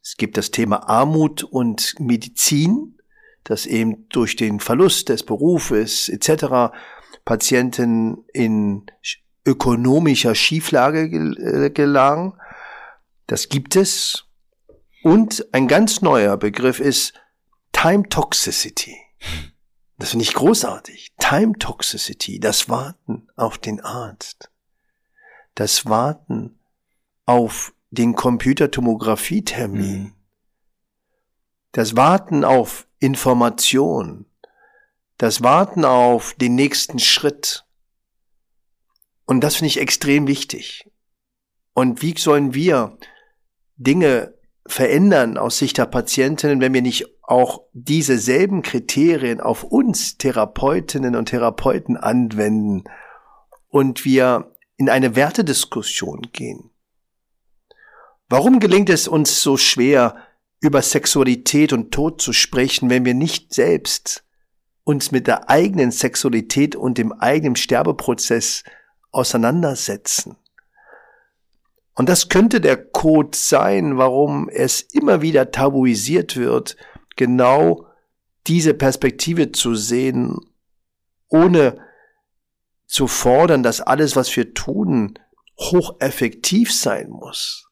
Es 0.01 0.15
gibt 0.15 0.37
das 0.37 0.51
Thema 0.51 0.87
Armut 0.87 1.43
und 1.43 1.95
Medizin, 1.99 2.97
das 3.43 3.65
eben 3.65 4.07
durch 4.09 4.37
den 4.37 4.61
Verlust 4.61 5.09
des 5.09 5.23
Berufes 5.23 6.07
etc. 6.07 6.73
Patienten 7.25 8.23
in 8.33 8.85
ökonomischer 9.45 10.35
Schieflage 10.35 11.03
äh, 11.03 11.69
gelangen. 11.69 12.33
Das 13.27 13.49
gibt 13.49 13.75
es. 13.75 14.26
Und 15.07 15.47
ein 15.53 15.69
ganz 15.69 16.01
neuer 16.01 16.35
Begriff 16.35 16.81
ist 16.81 17.13
Time 17.71 18.09
Toxicity. 18.09 18.97
Das 19.97 20.09
finde 20.09 20.23
ich 20.23 20.33
großartig. 20.33 21.13
Time 21.17 21.57
Toxicity, 21.57 22.41
das 22.41 22.67
Warten 22.67 23.29
auf 23.37 23.57
den 23.57 23.79
Arzt. 23.79 24.51
Das 25.55 25.85
Warten 25.85 26.59
auf 27.25 27.73
den 27.89 28.15
Computertomographietermin. 28.15 30.03
Mhm. 30.03 30.13
Das 31.71 31.95
Warten 31.95 32.43
auf 32.43 32.85
Information. 32.99 34.25
Das 35.17 35.41
Warten 35.41 35.85
auf 35.85 36.33
den 36.33 36.55
nächsten 36.55 36.99
Schritt. 36.99 37.65
Und 39.23 39.39
das 39.39 39.55
finde 39.55 39.67
ich 39.67 39.79
extrem 39.79 40.27
wichtig. 40.27 40.91
Und 41.73 42.01
wie 42.01 42.13
sollen 42.17 42.53
wir 42.53 42.97
Dinge 43.77 44.36
verändern 44.67 45.37
aus 45.37 45.57
Sicht 45.57 45.77
der 45.77 45.85
Patientinnen, 45.85 46.61
wenn 46.61 46.73
wir 46.73 46.81
nicht 46.81 47.05
auch 47.23 47.63
diese 47.73 48.17
selben 48.17 48.61
Kriterien 48.61 49.41
auf 49.41 49.63
uns 49.63 50.17
Therapeutinnen 50.17 51.15
und 51.15 51.29
Therapeuten 51.29 51.97
anwenden 51.97 52.83
und 53.69 54.05
wir 54.05 54.55
in 54.77 54.89
eine 54.89 55.15
Wertediskussion 55.15 56.29
gehen. 56.31 56.71
Warum 58.29 58.59
gelingt 58.59 58.89
es 58.89 59.07
uns 59.07 59.41
so 59.41 59.57
schwer, 59.57 60.15
über 60.59 60.81
Sexualität 60.81 61.71
und 61.71 61.91
Tod 61.91 62.21
zu 62.21 62.33
sprechen, 62.33 62.89
wenn 62.89 63.05
wir 63.05 63.13
nicht 63.13 63.53
selbst 63.53 64.23
uns 64.83 65.11
mit 65.11 65.27
der 65.27 65.49
eigenen 65.49 65.91
Sexualität 65.91 66.75
und 66.75 66.97
dem 66.97 67.13
eigenen 67.13 67.55
Sterbeprozess 67.55 68.63
auseinandersetzen? 69.11 70.37
Und 71.97 72.09
das 72.09 72.29
könnte 72.29 72.61
der 72.61 72.77
Code 72.77 73.35
sein, 73.35 73.97
warum 73.97 74.49
es 74.49 74.81
immer 74.81 75.23
wieder 75.23 75.49
tabuisiert 75.49 76.37
wird, 76.37 76.77
genau 77.15 77.87
diese 78.45 78.75
Perspektive 78.75 79.51
zu 79.51 79.73
sehen, 79.73 80.37
ohne 81.27 81.79
zu 82.85 83.07
fordern, 83.07 83.63
dass 83.63 83.81
alles, 83.81 84.15
was 84.15 84.33
wir 84.37 84.53
tun, 84.53 85.17
hocheffektiv 85.59 86.71
sein 86.71 87.09
muss. 87.09 87.67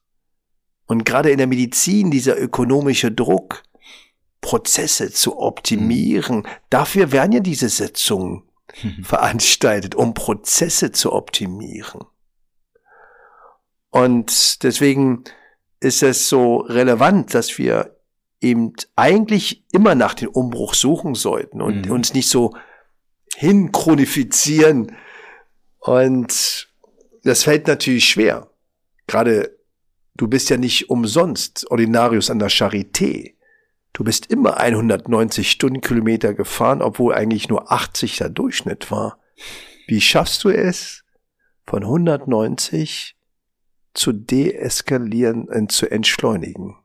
Und 0.86 1.04
gerade 1.04 1.30
in 1.30 1.38
der 1.38 1.46
Medizin 1.46 2.10
dieser 2.10 2.36
ökonomische 2.36 3.12
Druck, 3.12 3.62
Prozesse 4.40 5.12
zu 5.12 5.38
optimieren, 5.38 6.38
mhm. 6.38 6.46
dafür 6.68 7.12
werden 7.12 7.30
ja 7.30 7.40
diese 7.40 7.68
Sitzungen 7.68 8.42
mhm. 8.82 9.04
veranstaltet, 9.04 9.94
um 9.94 10.14
Prozesse 10.14 10.90
zu 10.90 11.12
optimieren. 11.12 12.00
Und 13.96 14.62
deswegen 14.62 15.24
ist 15.80 16.02
es 16.02 16.28
so 16.28 16.58
relevant, 16.58 17.32
dass 17.32 17.56
wir 17.56 17.96
eben 18.42 18.74
eigentlich 18.94 19.64
immer 19.72 19.94
nach 19.94 20.12
dem 20.12 20.28
Umbruch 20.28 20.74
suchen 20.74 21.14
sollten 21.14 21.62
und 21.62 21.86
mhm. 21.86 21.92
uns 21.92 22.12
nicht 22.12 22.28
so 22.28 22.54
hinchronifzieren. 23.36 24.94
Und 25.78 26.68
das 27.24 27.44
fällt 27.44 27.68
natürlich 27.68 28.06
schwer. 28.06 28.50
Gerade 29.06 29.56
du 30.14 30.28
bist 30.28 30.50
ja 30.50 30.58
nicht 30.58 30.90
umsonst 30.90 31.70
Ordinarius 31.70 32.28
an 32.28 32.38
der 32.38 32.50
Charité. 32.50 33.34
Du 33.94 34.04
bist 34.04 34.26
immer 34.26 34.58
190 34.58 35.50
Stundenkilometer 35.50 36.34
gefahren, 36.34 36.82
obwohl 36.82 37.14
eigentlich 37.14 37.48
nur 37.48 37.72
80 37.72 38.18
der 38.18 38.28
Durchschnitt 38.28 38.90
war. 38.90 39.18
Wie 39.86 40.02
schaffst 40.02 40.44
du 40.44 40.50
es, 40.50 41.02
von 41.66 41.82
190 41.82 43.15
zu 43.96 44.12
deeskalieren 44.12 45.48
und 45.48 45.72
zu 45.72 45.90
entschleunigen? 45.90 46.76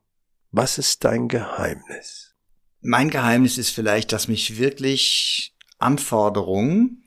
Was 0.51 0.77
ist 0.77 1.03
dein 1.03 1.27
Geheimnis? 1.27 2.35
Mein 2.81 3.09
Geheimnis 3.09 3.57
ist 3.57 3.69
vielleicht, 3.69 4.11
dass 4.11 4.27
mich 4.27 4.57
wirklich 4.57 5.55
Anforderungen 5.77 7.03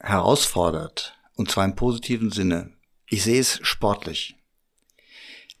herausfordert. 0.00 1.18
Und 1.36 1.50
zwar 1.50 1.64
im 1.64 1.74
positiven 1.74 2.30
Sinne. 2.30 2.72
Ich 3.06 3.24
sehe 3.24 3.40
es 3.40 3.58
sportlich. 3.62 4.36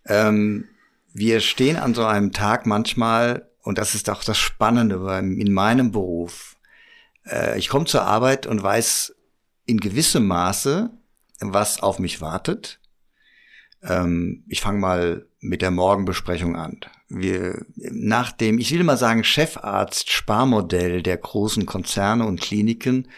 Ähm, 0.06 0.68
wir 1.12 1.40
stehen 1.40 1.76
an 1.76 1.94
so 1.94 2.04
einem 2.04 2.32
Tag 2.32 2.66
manchmal, 2.66 3.50
und 3.62 3.78
das 3.78 3.94
ist 3.94 4.10
auch 4.10 4.22
das 4.22 4.38
Spannende 4.38 4.96
in 5.18 5.52
meinem 5.52 5.90
Beruf. 5.90 6.56
Äh, 7.26 7.58
ich 7.58 7.68
komme 7.68 7.86
zur 7.86 8.02
Arbeit 8.02 8.46
und 8.46 8.62
weiß 8.62 9.14
in 9.66 9.78
gewissem 9.80 10.26
Maße, 10.26 10.90
was 11.40 11.82
auf 11.82 11.98
mich 11.98 12.20
wartet. 12.20 12.80
Ähm, 13.82 14.44
ich 14.48 14.60
fange 14.60 14.78
mal 14.78 15.26
mit 15.40 15.62
der 15.62 15.70
Morgenbesprechung 15.70 16.56
an. 16.56 16.80
Wir, 17.08 17.66
nach 17.76 18.32
dem, 18.32 18.58
ich 18.58 18.72
will 18.72 18.82
mal 18.82 18.96
sagen, 18.96 19.24
Chefarzt-Sparmodell 19.24 21.02
der 21.02 21.18
großen 21.18 21.66
Konzerne 21.66 22.26
und 22.26 22.40
Kliniken 22.40 23.08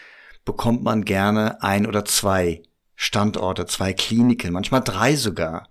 bekommt 0.45 0.83
man 0.83 1.05
gerne 1.05 1.61
ein 1.63 1.87
oder 1.87 2.05
zwei 2.05 2.63
Standorte, 2.95 3.65
zwei 3.65 3.93
Kliniken, 3.93 4.53
manchmal 4.53 4.81
drei 4.81 5.15
sogar, 5.15 5.69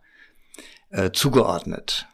äh, 0.91 1.11
zugeordnet. 1.13 2.07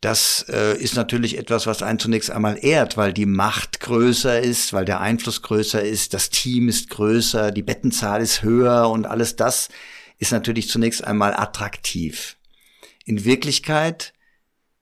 Das 0.00 0.46
äh, 0.48 0.78
ist 0.78 0.94
natürlich 0.94 1.36
etwas, 1.36 1.66
was 1.66 1.82
einen 1.82 1.98
zunächst 1.98 2.30
einmal 2.30 2.58
ehrt, 2.64 2.96
weil 2.96 3.12
die 3.12 3.26
Macht 3.26 3.80
größer 3.80 4.40
ist, 4.40 4.72
weil 4.72 4.86
der 4.86 5.00
Einfluss 5.00 5.42
größer 5.42 5.82
ist, 5.82 6.14
das 6.14 6.30
Team 6.30 6.68
ist 6.68 6.88
größer, 6.88 7.50
die 7.50 7.62
Bettenzahl 7.62 8.22
ist 8.22 8.42
höher 8.42 8.88
und 8.88 9.04
alles 9.06 9.36
das 9.36 9.68
ist 10.18 10.32
natürlich 10.32 10.68
zunächst 10.68 11.04
einmal 11.04 11.34
attraktiv. 11.34 12.36
In 13.04 13.24
Wirklichkeit 13.24 14.14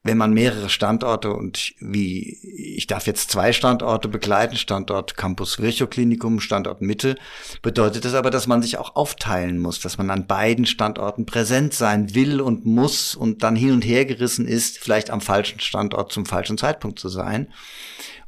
wenn 0.03 0.17
man 0.17 0.33
mehrere 0.33 0.69
Standorte 0.69 1.33
und 1.33 1.73
wie 1.79 2.37
ich 2.75 2.87
darf 2.87 3.05
jetzt 3.05 3.31
zwei 3.31 3.51
Standorte 3.51 4.07
begleiten, 4.07 4.55
Standort 4.55 5.17
Campus 5.17 5.59
Virchow 5.59 5.89
Klinikum, 5.89 6.39
Standort 6.39 6.81
Mitte, 6.81 7.17
bedeutet 7.61 8.05
das 8.05 8.13
aber, 8.13 8.29
dass 8.29 8.47
man 8.47 8.61
sich 8.61 8.77
auch 8.77 8.95
aufteilen 8.95 9.59
muss, 9.59 9.81
dass 9.81 9.97
man 9.97 10.09
an 10.09 10.25
beiden 10.25 10.65
Standorten 10.65 11.25
präsent 11.25 11.73
sein 11.73 12.15
will 12.15 12.39
und 12.39 12.65
muss 12.65 13.13
und 13.13 13.43
dann 13.43 13.57
hin 13.57 13.73
und 13.73 13.85
her 13.85 14.05
gerissen 14.05 14.47
ist, 14.47 14.79
vielleicht 14.79 15.09
am 15.09 15.19
falschen 15.19 15.59
Standort 15.59 16.13
zum 16.13 16.25
falschen 16.25 16.57
Zeitpunkt 16.57 16.97
zu 16.97 17.09
sein. 17.09 17.51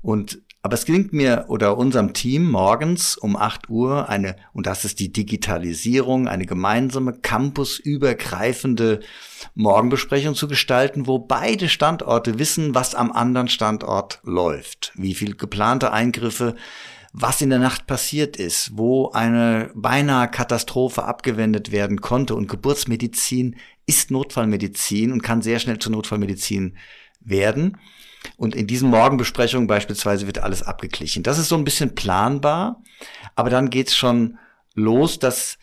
Und 0.01 0.41
aber 0.63 0.75
es 0.75 0.85
gelingt 0.85 1.11
mir 1.11 1.45
oder 1.47 1.77
unserem 1.77 2.13
Team 2.13 2.49
morgens 2.49 3.17
um 3.17 3.35
8 3.35 3.69
Uhr 3.69 4.09
eine, 4.09 4.35
und 4.53 4.67
das 4.67 4.85
ist 4.85 4.99
die 4.99 5.11
Digitalisierung, 5.11 6.27
eine 6.27 6.45
gemeinsame 6.45 7.13
campusübergreifende 7.13 8.99
Morgenbesprechung 9.55 10.35
zu 10.35 10.47
gestalten, 10.47 11.07
wo 11.07 11.17
beide 11.17 11.67
Standorte 11.67 12.37
wissen, 12.37 12.75
was 12.75 12.93
am 12.93 13.11
anderen 13.11 13.47
Standort 13.47 14.19
läuft, 14.23 14.91
wie 14.95 15.15
viel 15.15 15.35
geplante 15.35 15.91
Eingriffe, 15.91 16.55
was 17.11 17.41
in 17.41 17.49
der 17.49 17.59
Nacht 17.59 17.87
passiert 17.87 18.37
ist, 18.37 18.77
wo 18.77 19.09
eine 19.11 19.71
beinahe 19.73 20.29
Katastrophe 20.29 21.03
abgewendet 21.03 21.71
werden 21.71 22.01
konnte. 22.01 22.35
Und 22.35 22.47
Geburtsmedizin 22.47 23.57
ist 23.85 24.11
Notfallmedizin 24.11 25.11
und 25.11 25.23
kann 25.23 25.41
sehr 25.41 25.59
schnell 25.59 25.79
zur 25.79 25.91
Notfallmedizin 25.91 26.77
werden. 27.19 27.77
Und 28.37 28.55
in 28.55 28.67
diesen 28.67 28.89
Morgenbesprechungen 28.89 29.67
beispielsweise 29.67 30.27
wird 30.27 30.39
alles 30.39 30.63
abgeglichen. 30.63 31.23
Das 31.23 31.37
ist 31.37 31.49
so 31.49 31.55
ein 31.55 31.63
bisschen 31.63 31.95
planbar, 31.95 32.81
aber 33.35 33.49
dann 33.49 33.69
geht's 33.69 33.95
schon 33.95 34.37
los, 34.75 35.19
dass 35.19 35.57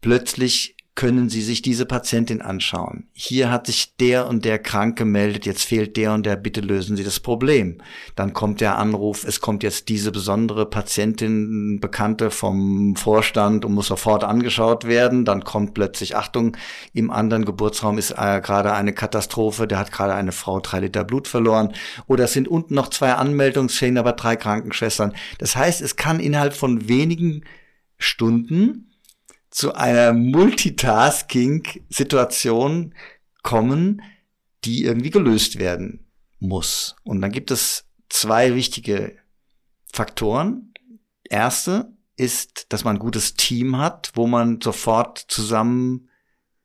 plötzlich 0.00 0.73
können 0.94 1.28
Sie 1.28 1.42
sich 1.42 1.60
diese 1.60 1.86
Patientin 1.86 2.40
anschauen. 2.40 3.08
Hier 3.12 3.50
hat 3.50 3.66
sich 3.66 3.96
der 3.96 4.28
und 4.28 4.44
der 4.44 4.60
krank 4.60 4.96
gemeldet, 4.96 5.44
jetzt 5.44 5.64
fehlt 5.64 5.96
der 5.96 6.12
und 6.12 6.24
der, 6.24 6.36
bitte 6.36 6.60
lösen 6.60 6.96
Sie 6.96 7.02
das 7.02 7.18
Problem. 7.18 7.82
Dann 8.14 8.32
kommt 8.32 8.60
der 8.60 8.78
Anruf, 8.78 9.24
es 9.24 9.40
kommt 9.40 9.64
jetzt 9.64 9.88
diese 9.88 10.12
besondere 10.12 10.66
Patientin, 10.66 11.80
Bekannte 11.80 12.30
vom 12.30 12.94
Vorstand 12.94 13.64
und 13.64 13.72
muss 13.72 13.88
sofort 13.88 14.22
angeschaut 14.22 14.84
werden. 14.84 15.24
Dann 15.24 15.42
kommt 15.42 15.74
plötzlich, 15.74 16.14
Achtung, 16.14 16.56
im 16.92 17.10
anderen 17.10 17.44
Geburtsraum 17.44 17.98
ist 17.98 18.12
äh, 18.12 18.40
gerade 18.40 18.72
eine 18.72 18.92
Katastrophe, 18.92 19.66
der 19.66 19.80
hat 19.80 19.90
gerade 19.90 20.14
eine 20.14 20.32
Frau 20.32 20.60
drei 20.60 20.78
Liter 20.78 21.02
Blut 21.02 21.26
verloren. 21.26 21.72
Oder 22.06 22.24
es 22.24 22.34
sind 22.34 22.46
unten 22.46 22.74
noch 22.74 22.88
zwei 22.90 23.14
Anmeldungsfehlen, 23.14 23.98
aber 23.98 24.12
drei 24.12 24.36
Krankenschwestern. 24.36 25.12
Das 25.38 25.56
heißt, 25.56 25.80
es 25.80 25.96
kann 25.96 26.20
innerhalb 26.20 26.54
von 26.54 26.88
wenigen 26.88 27.42
Stunden 27.98 28.93
zu 29.54 29.74
einer 29.74 30.12
Multitasking-Situation 30.12 32.94
kommen, 33.44 34.02
die 34.64 34.82
irgendwie 34.82 35.10
gelöst 35.10 35.60
werden 35.60 36.10
muss. 36.40 36.96
Und 37.04 37.22
dann 37.22 37.30
gibt 37.30 37.52
es 37.52 37.84
zwei 38.08 38.56
wichtige 38.56 39.16
Faktoren. 39.92 40.74
Erste 41.22 41.96
ist, 42.16 42.72
dass 42.72 42.82
man 42.82 42.96
ein 42.96 43.00
gutes 43.00 43.34
Team 43.34 43.78
hat, 43.78 44.10
wo 44.14 44.26
man 44.26 44.60
sofort 44.60 45.24
zusammen 45.28 46.08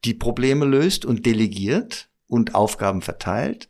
die 0.04 0.16
Probleme 0.16 0.66
löst 0.66 1.06
und 1.06 1.28
delegiert 1.28 2.10
und 2.26 2.56
Aufgaben 2.56 3.04
verteilt. 3.04 3.70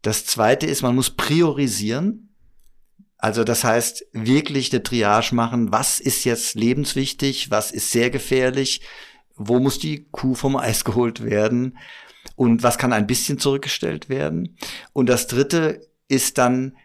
Das 0.00 0.24
zweite 0.24 0.64
ist, 0.64 0.80
man 0.80 0.94
muss 0.94 1.10
priorisieren. 1.10 2.27
Also 3.18 3.42
das 3.42 3.64
heißt, 3.64 4.06
wirklich 4.12 4.72
eine 4.72 4.82
Triage 4.82 5.34
machen, 5.34 5.72
was 5.72 5.98
ist 5.98 6.24
jetzt 6.24 6.54
lebenswichtig, 6.54 7.50
was 7.50 7.72
ist 7.72 7.90
sehr 7.90 8.10
gefährlich, 8.10 8.80
wo 9.34 9.58
muss 9.58 9.80
die 9.80 10.04
Kuh 10.10 10.34
vom 10.34 10.56
Eis 10.56 10.84
geholt 10.84 11.24
werden 11.24 11.78
und 12.36 12.62
was 12.62 12.78
kann 12.78 12.92
ein 12.92 13.08
bisschen 13.08 13.38
zurückgestellt 13.38 14.08
werden. 14.08 14.56
Und 14.92 15.08
das 15.08 15.26
Dritte 15.26 15.86
ist 16.06 16.38
dann, 16.38 16.76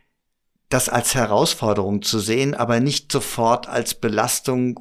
das 0.69 0.89
als 0.89 1.13
Herausforderung 1.13 2.01
zu 2.01 2.17
sehen, 2.17 2.55
aber 2.55 2.79
nicht 2.79 3.11
sofort 3.11 3.67
als 3.67 3.93
Belastung 3.93 4.79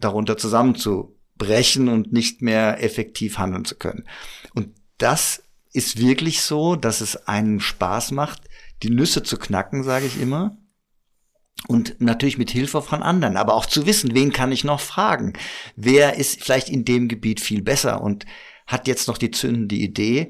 darunter 0.00 0.38
zusammenzubrechen 0.38 1.88
und 1.88 2.14
nicht 2.14 2.40
mehr 2.40 2.82
effektiv 2.82 3.36
handeln 3.36 3.66
zu 3.66 3.74
können. 3.74 4.08
Und 4.54 4.74
das 4.96 5.42
ist 5.74 5.98
wirklich 5.98 6.40
so, 6.40 6.76
dass 6.76 7.02
es 7.02 7.28
einen 7.28 7.60
Spaß 7.60 8.12
macht, 8.12 8.40
die 8.82 8.88
Nüsse 8.88 9.22
zu 9.22 9.36
knacken, 9.36 9.82
sage 9.82 10.06
ich 10.06 10.18
immer 10.18 10.56
und 11.66 12.00
natürlich 12.00 12.38
mit 12.38 12.50
Hilfe 12.50 12.82
von 12.82 13.02
anderen, 13.02 13.36
aber 13.36 13.54
auch 13.54 13.66
zu 13.66 13.86
wissen, 13.86 14.14
wen 14.14 14.32
kann 14.32 14.52
ich 14.52 14.64
noch 14.64 14.80
fragen? 14.80 15.32
Wer 15.76 16.16
ist 16.16 16.42
vielleicht 16.42 16.68
in 16.68 16.84
dem 16.84 17.08
Gebiet 17.08 17.40
viel 17.40 17.62
besser 17.62 18.02
und 18.02 18.26
hat 18.66 18.86
jetzt 18.86 19.08
noch 19.08 19.18
die 19.18 19.30
zündende 19.30 19.76
Idee? 19.76 20.28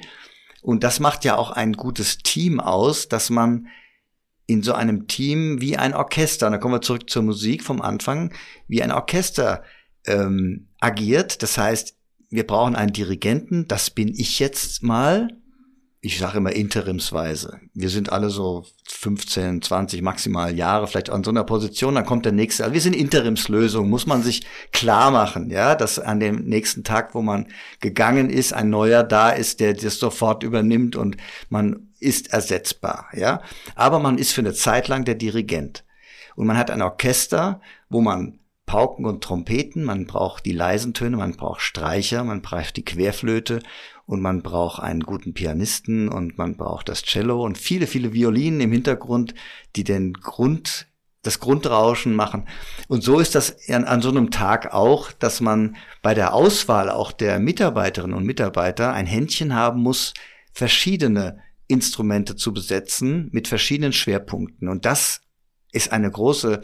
Und 0.62 0.84
das 0.84 1.00
macht 1.00 1.24
ja 1.24 1.36
auch 1.36 1.50
ein 1.50 1.72
gutes 1.72 2.18
Team 2.18 2.60
aus, 2.60 3.08
dass 3.08 3.30
man 3.30 3.68
in 4.46 4.62
so 4.62 4.74
einem 4.74 5.08
Team 5.08 5.60
wie 5.60 5.76
ein 5.76 5.94
Orchester, 5.94 6.50
da 6.50 6.58
kommen 6.58 6.74
wir 6.74 6.82
zurück 6.82 7.08
zur 7.10 7.22
Musik 7.22 7.62
vom 7.62 7.80
Anfang, 7.80 8.32
wie 8.68 8.82
ein 8.82 8.92
Orchester 8.92 9.64
ähm, 10.06 10.68
agiert. 10.80 11.42
Das 11.42 11.58
heißt, 11.58 11.96
wir 12.30 12.46
brauchen 12.46 12.76
einen 12.76 12.92
Dirigenten, 12.92 13.66
das 13.68 13.90
bin 13.90 14.08
ich 14.08 14.38
jetzt 14.38 14.82
mal, 14.82 15.28
ich 16.04 16.18
sage 16.18 16.36
immer 16.36 16.52
interimsweise. 16.52 17.60
Wir 17.72 17.88
sind 17.88 18.12
alle 18.12 18.28
so 18.28 18.66
15, 18.86 19.62
20 19.62 20.02
maximal 20.02 20.54
Jahre 20.54 20.86
vielleicht 20.86 21.08
an 21.08 21.24
so 21.24 21.30
einer 21.30 21.44
Position, 21.44 21.94
dann 21.94 22.04
kommt 22.04 22.26
der 22.26 22.32
nächste. 22.32 22.64
Also 22.64 22.74
wir 22.74 22.82
sind 22.82 22.94
Interimslösung, 22.94 23.88
muss 23.88 24.06
man 24.06 24.22
sich 24.22 24.42
klar 24.70 25.10
machen, 25.10 25.48
ja, 25.48 25.74
dass 25.74 25.98
an 25.98 26.20
dem 26.20 26.44
nächsten 26.44 26.84
Tag, 26.84 27.14
wo 27.14 27.22
man 27.22 27.46
gegangen 27.80 28.28
ist, 28.28 28.52
ein 28.52 28.68
neuer 28.68 29.02
da 29.02 29.30
ist, 29.30 29.60
der 29.60 29.72
das 29.72 29.98
sofort 29.98 30.42
übernimmt 30.42 30.94
und 30.94 31.16
man 31.48 31.88
ist 32.00 32.34
ersetzbar, 32.34 33.08
ja. 33.14 33.40
Aber 33.74 33.98
man 33.98 34.18
ist 34.18 34.32
für 34.32 34.42
eine 34.42 34.52
Zeit 34.52 34.88
lang 34.88 35.06
der 35.06 35.14
Dirigent. 35.14 35.84
Und 36.36 36.46
man 36.46 36.58
hat 36.58 36.70
ein 36.70 36.82
Orchester, 36.82 37.62
wo 37.88 38.02
man 38.02 38.40
Pauken 38.66 39.04
und 39.06 39.22
Trompeten, 39.22 39.84
man 39.84 40.06
braucht 40.06 40.44
die 40.44 40.52
leisen 40.52 40.92
Töne, 40.94 41.16
man 41.16 41.36
braucht 41.36 41.60
Streicher, 41.60 42.24
man 42.24 42.42
braucht 42.42 42.76
die 42.76 42.84
Querflöte 42.84 43.60
und 44.06 44.20
man 44.20 44.42
braucht 44.42 44.82
einen 44.82 45.00
guten 45.00 45.34
Pianisten 45.34 46.08
und 46.08 46.36
man 46.36 46.56
braucht 46.56 46.88
das 46.88 47.02
Cello 47.02 47.42
und 47.42 47.58
viele, 47.58 47.86
viele 47.86 48.12
Violinen 48.12 48.60
im 48.60 48.72
Hintergrund, 48.72 49.34
die 49.76 49.84
den 49.84 50.12
Grund, 50.12 50.86
das 51.22 51.40
Grundrauschen 51.40 52.14
machen. 52.14 52.46
Und 52.88 53.02
so 53.02 53.18
ist 53.18 53.34
das 53.34 53.68
an, 53.68 53.84
an 53.84 54.02
so 54.02 54.10
einem 54.10 54.30
Tag 54.30 54.74
auch, 54.74 55.10
dass 55.12 55.40
man 55.40 55.76
bei 56.02 56.12
der 56.12 56.34
Auswahl 56.34 56.90
auch 56.90 57.12
der 57.12 57.38
Mitarbeiterinnen 57.38 58.16
und 58.16 58.26
Mitarbeiter 58.26 58.92
ein 58.92 59.06
Händchen 59.06 59.54
haben 59.54 59.80
muss, 59.80 60.12
verschiedene 60.52 61.38
Instrumente 61.66 62.36
zu 62.36 62.52
besetzen 62.52 63.30
mit 63.32 63.48
verschiedenen 63.48 63.94
Schwerpunkten. 63.94 64.68
Und 64.68 64.84
das 64.84 65.22
ist 65.72 65.92
eine 65.92 66.10
große 66.10 66.62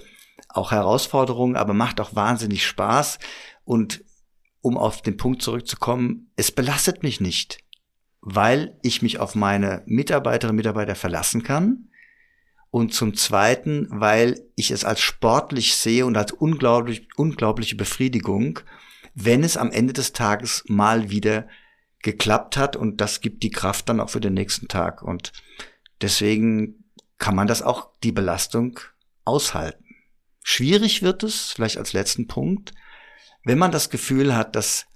auch 0.48 0.72
Herausforderung, 0.72 1.56
aber 1.56 1.74
macht 1.74 2.00
auch 2.00 2.14
wahnsinnig 2.14 2.66
Spaß. 2.66 3.18
Und 3.64 4.02
um 4.60 4.76
auf 4.76 5.02
den 5.02 5.16
Punkt 5.16 5.42
zurückzukommen, 5.42 6.30
es 6.36 6.52
belastet 6.52 7.02
mich 7.02 7.20
nicht, 7.20 7.58
weil 8.20 8.78
ich 8.82 9.02
mich 9.02 9.18
auf 9.18 9.34
meine 9.34 9.82
Mitarbeiterinnen 9.86 10.52
und 10.52 10.56
Mitarbeiter 10.56 10.94
verlassen 10.94 11.42
kann. 11.42 11.88
Und 12.70 12.94
zum 12.94 13.14
Zweiten, 13.14 13.88
weil 13.90 14.46
ich 14.54 14.70
es 14.70 14.84
als 14.84 15.00
sportlich 15.00 15.74
sehe 15.74 16.06
und 16.06 16.16
als 16.16 16.30
unglaublich, 16.30 17.08
unglaubliche 17.16 17.74
Befriedigung, 17.74 18.60
wenn 19.14 19.42
es 19.42 19.56
am 19.56 19.72
Ende 19.72 19.92
des 19.92 20.12
Tages 20.12 20.62
mal 20.68 21.10
wieder 21.10 21.48
geklappt 22.02 22.56
hat 22.56 22.76
und 22.76 23.00
das 23.00 23.20
gibt 23.20 23.42
die 23.42 23.50
Kraft 23.50 23.88
dann 23.88 24.00
auch 24.00 24.10
für 24.10 24.20
den 24.20 24.34
nächsten 24.34 24.68
Tag. 24.68 25.02
Und 25.02 25.32
deswegen 26.00 26.84
kann 27.18 27.34
man 27.34 27.48
das 27.48 27.62
auch, 27.62 27.90
die 28.02 28.12
Belastung, 28.12 28.78
aushalten. 29.24 29.84
Schwierig 30.42 31.02
wird 31.02 31.22
es, 31.22 31.52
vielleicht 31.52 31.76
als 31.76 31.92
letzten 31.92 32.26
Punkt, 32.26 32.72
wenn 33.44 33.58
man 33.58 33.72
das 33.72 33.90
Gefühl 33.90 34.34
hat, 34.34 34.56
dass 34.56 34.86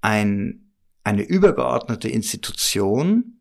ein, 0.00 0.72
eine 1.02 1.22
übergeordnete 1.22 2.08
Institution 2.08 3.40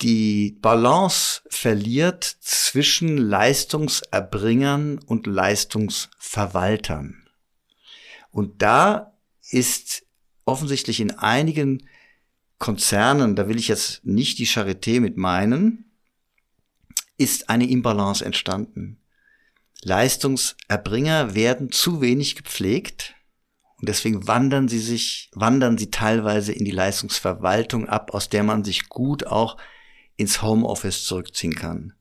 die 0.00 0.58
Balance 0.60 1.42
verliert 1.48 2.24
zwischen 2.24 3.16
Leistungserbringern 3.16 4.98
und 4.98 5.26
Leistungsverwaltern. 5.26 7.28
Und 8.30 8.62
da 8.62 9.16
ist 9.50 10.04
offensichtlich 10.44 11.00
in 11.00 11.12
einigen 11.12 11.88
Konzernen, 12.58 13.36
da 13.36 13.48
will 13.48 13.58
ich 13.58 13.68
jetzt 13.68 14.04
nicht 14.04 14.38
die 14.38 14.46
Charité 14.46 15.00
mit 15.00 15.16
meinen, 15.16 15.92
ist 17.16 17.48
eine 17.48 17.68
Imbalance 17.68 18.24
entstanden. 18.24 19.00
Leistungserbringer 19.82 21.34
werden 21.34 21.70
zu 21.70 22.00
wenig 22.00 22.36
gepflegt 22.36 23.13
und 23.84 23.88
deswegen 23.90 24.26
wandern 24.26 24.66
sie 24.66 24.78
sich, 24.78 25.28
wandern 25.34 25.76
sie 25.76 25.90
teilweise 25.90 26.54
in 26.54 26.64
die 26.64 26.70
Leistungsverwaltung 26.70 27.86
ab, 27.86 28.14
aus 28.14 28.30
der 28.30 28.42
man 28.42 28.64
sich 28.64 28.88
gut 28.88 29.26
auch 29.26 29.58
ins 30.16 30.40
Homeoffice 30.40 31.04
zurückziehen 31.04 31.54
kann. 31.54 31.92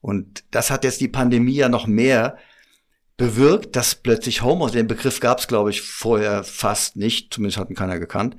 Und 0.00 0.44
das 0.50 0.70
hat 0.70 0.82
jetzt 0.82 1.02
die 1.02 1.08
Pandemie 1.08 1.56
ja 1.56 1.68
noch 1.68 1.86
mehr 1.86 2.38
bewirkt, 3.18 3.76
dass 3.76 3.96
plötzlich 3.96 4.40
Homeoffice, 4.40 4.72
den 4.72 4.86
Begriff 4.86 5.20
gab 5.20 5.40
es, 5.40 5.46
glaube 5.46 5.68
ich, 5.68 5.82
vorher 5.82 6.42
fast 6.42 6.96
nicht, 6.96 7.34
zumindest 7.34 7.58
hat 7.58 7.68
ihn 7.68 7.76
keiner 7.76 7.98
gekannt. 7.98 8.38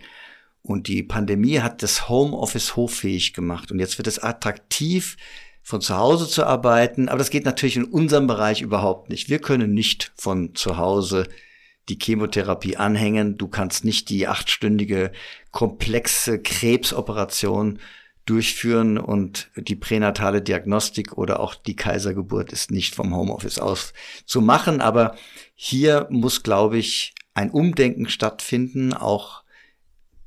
Und 0.64 0.88
die 0.88 1.04
Pandemie 1.04 1.60
hat 1.60 1.84
das 1.84 2.10
Homeoffice 2.10 2.76
hoffähig 2.76 3.36
gemacht. 3.36 3.72
Und 3.72 3.78
jetzt 3.78 4.00
wird 4.00 4.08
es 4.08 4.18
attraktiv, 4.18 5.18
von 5.62 5.82
zu 5.82 5.96
Hause 5.96 6.28
zu 6.28 6.48
arbeiten. 6.48 7.10
Aber 7.10 7.20
das 7.20 7.30
geht 7.30 7.46
natürlich 7.46 7.76
in 7.76 7.84
unserem 7.84 8.26
Bereich 8.26 8.64
überhaupt 8.64 9.12
nicht. 9.12 9.30
Wir 9.30 9.38
können 9.38 9.76
nicht 9.76 10.14
von 10.16 10.56
zu 10.56 10.78
Hause 10.78 11.28
die 11.90 11.98
Chemotherapie 12.02 12.78
anhängen. 12.78 13.38
Du 13.38 13.48
kannst 13.48 13.86
nicht 13.86 14.10
die 14.10 14.28
achtstündige 14.28 15.12
komplexe 15.52 16.42
Krebsoperation 16.42 17.80
durchführen 18.26 18.98
und 18.98 19.52
die 19.56 19.76
pränatale 19.76 20.42
Diagnostik 20.42 21.18
oder 21.18 21.40
auch 21.40 21.54
die 21.54 21.76
Kaisergeburt 21.76 22.52
ist 22.52 22.72
nicht 22.72 22.96
vom 22.96 23.16
Homeoffice 23.16 23.60
aus 23.60 23.94
zu 24.26 24.42
machen. 24.42 24.82
Aber 24.82 25.16
hier 25.54 26.08
muss, 26.10 26.42
glaube 26.42 26.78
ich, 26.78 27.14
ein 27.36 27.52
Umdenken 27.52 28.10
stattfinden, 28.10 28.94
auch 28.94 29.44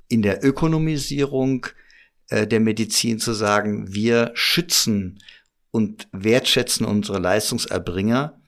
in 0.08 0.22
der 0.22 0.44
Ökonomisierung 0.44 1.66
äh, 2.28 2.46
der 2.46 2.60
Medizin 2.60 3.18
zu 3.18 3.32
sagen, 3.32 3.92
wir 3.92 4.30
schützen 4.34 5.20
und 5.70 6.08
wertschätzen 6.12 6.86
unsere 6.86 7.18
Leistungserbringer 7.18 8.40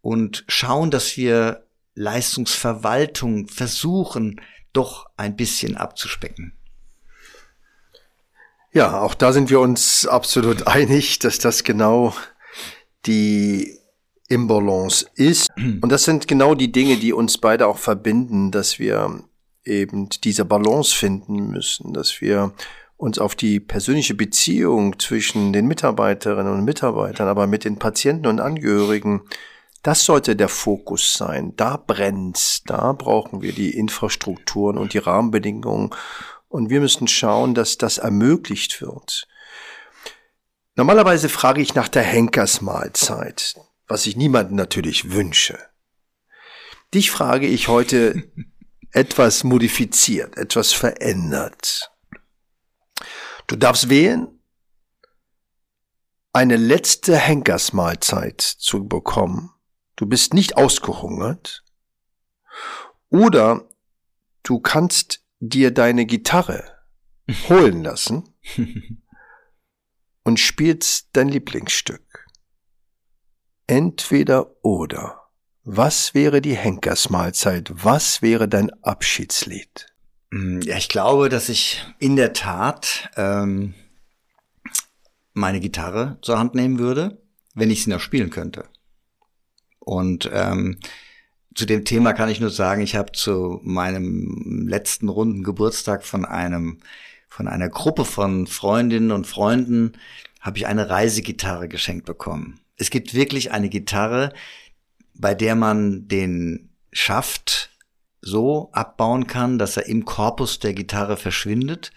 und 0.00 0.44
schauen, 0.48 0.90
dass 0.90 1.16
wir 1.16 1.65
Leistungsverwaltung 1.96 3.48
versuchen, 3.48 4.40
doch 4.72 5.06
ein 5.16 5.34
bisschen 5.34 5.76
abzuspecken. 5.76 6.52
Ja, 8.72 9.00
auch 9.00 9.14
da 9.14 9.32
sind 9.32 9.48
wir 9.48 9.58
uns 9.60 10.06
absolut 10.06 10.66
einig, 10.66 11.18
dass 11.18 11.38
das 11.38 11.64
genau 11.64 12.14
die 13.06 13.78
Imbalance 14.28 15.06
ist. 15.14 15.48
Und 15.56 15.90
das 15.90 16.04
sind 16.04 16.28
genau 16.28 16.54
die 16.54 16.70
Dinge, 16.70 16.96
die 16.96 17.12
uns 17.12 17.38
beide 17.38 17.66
auch 17.66 17.78
verbinden, 17.78 18.50
dass 18.50 18.78
wir 18.78 19.24
eben 19.64 20.08
diese 20.22 20.44
Balance 20.44 20.94
finden 20.94 21.48
müssen, 21.48 21.94
dass 21.94 22.20
wir 22.20 22.52
uns 22.98 23.18
auf 23.18 23.34
die 23.34 23.60
persönliche 23.60 24.14
Beziehung 24.14 24.98
zwischen 24.98 25.52
den 25.52 25.66
Mitarbeiterinnen 25.66 26.52
und 26.52 26.64
Mitarbeitern, 26.64 27.28
aber 27.28 27.46
mit 27.46 27.64
den 27.64 27.78
Patienten 27.78 28.26
und 28.26 28.40
Angehörigen, 28.40 29.22
das 29.86 30.04
sollte 30.04 30.34
der 30.34 30.48
Fokus 30.48 31.12
sein. 31.12 31.54
Da 31.54 31.76
brennt's, 31.76 32.62
da 32.64 32.92
brauchen 32.92 33.40
wir 33.40 33.52
die 33.52 33.70
Infrastrukturen 33.70 34.78
und 34.78 34.94
die 34.94 34.98
Rahmenbedingungen 34.98 35.94
und 36.48 36.70
wir 36.70 36.80
müssen 36.80 37.06
schauen, 37.06 37.54
dass 37.54 37.78
das 37.78 37.98
ermöglicht 37.98 38.80
wird. 38.80 39.28
Normalerweise 40.74 41.28
frage 41.28 41.62
ich 41.62 41.76
nach 41.76 41.86
der 41.86 42.02
Henkersmahlzeit, 42.02 43.54
was 43.86 44.06
ich 44.06 44.16
niemanden 44.16 44.56
natürlich 44.56 45.12
wünsche. 45.12 45.56
Dich 46.92 47.12
frage 47.12 47.46
ich 47.46 47.68
heute 47.68 48.24
etwas 48.90 49.44
modifiziert, 49.44 50.36
etwas 50.36 50.72
verändert. 50.72 51.92
Du 53.46 53.54
darfst 53.54 53.88
wählen, 53.88 54.40
eine 56.32 56.56
letzte 56.56 57.16
Henkersmahlzeit 57.16 58.40
zu 58.40 58.88
bekommen. 58.88 59.52
Du 59.96 60.06
bist 60.06 60.34
nicht 60.34 60.56
ausgehungert. 60.56 61.64
Oder 63.08 63.68
du 64.42 64.60
kannst 64.60 65.24
dir 65.40 65.70
deine 65.72 66.06
Gitarre 66.06 66.64
holen 67.48 67.82
lassen 67.82 68.24
und 70.22 70.38
spielst 70.38 71.08
dein 71.12 71.28
Lieblingsstück. 71.28 72.26
Entweder 73.66 74.64
oder. 74.64 75.22
Was 75.64 76.14
wäre 76.14 76.40
die 76.40 76.54
Henkersmahlzeit? 76.54 77.72
Was 77.72 78.22
wäre 78.22 78.48
dein 78.48 78.70
Abschiedslied? 78.84 79.86
Mm, 80.30 80.60
ja, 80.60 80.76
ich 80.76 80.88
glaube, 80.88 81.28
dass 81.28 81.48
ich 81.48 81.84
in 81.98 82.14
der 82.14 82.32
Tat 82.32 83.10
ähm, 83.16 83.74
meine 85.32 85.58
Gitarre 85.58 86.18
zur 86.22 86.38
Hand 86.38 86.54
nehmen 86.54 86.78
würde, 86.78 87.20
wenn 87.54 87.70
ich 87.70 87.82
sie 87.82 87.90
noch 87.90 88.00
spielen 88.00 88.30
könnte. 88.30 88.68
Und 89.86 90.28
ähm, 90.32 90.78
zu 91.54 91.64
dem 91.64 91.84
Thema 91.84 92.12
kann 92.12 92.28
ich 92.28 92.40
nur 92.40 92.50
sagen, 92.50 92.82
ich 92.82 92.96
habe 92.96 93.12
zu 93.12 93.60
meinem 93.62 94.66
letzten 94.66 95.08
runden 95.08 95.44
Geburtstag 95.44 96.04
von 96.04 96.24
einem 96.24 96.78
von 97.28 97.46
einer 97.46 97.68
Gruppe 97.68 98.04
von 98.04 98.46
Freundinnen 98.46 99.12
und 99.12 99.26
Freunden 99.26 99.92
habe 100.40 100.58
ich 100.58 100.66
eine 100.66 100.90
Reisegitarre 100.90 101.68
geschenkt 101.68 102.04
bekommen. 102.04 102.60
Es 102.76 102.90
gibt 102.90 103.14
wirklich 103.14 103.52
eine 103.52 103.68
Gitarre, 103.68 104.32
bei 105.14 105.34
der 105.34 105.54
man 105.54 106.08
den 106.08 106.70
Schaft 106.92 107.70
so 108.20 108.70
abbauen 108.72 109.26
kann, 109.26 109.58
dass 109.58 109.76
er 109.76 109.86
im 109.86 110.04
Korpus 110.04 110.58
der 110.58 110.74
Gitarre 110.74 111.16
verschwindet. 111.16 111.92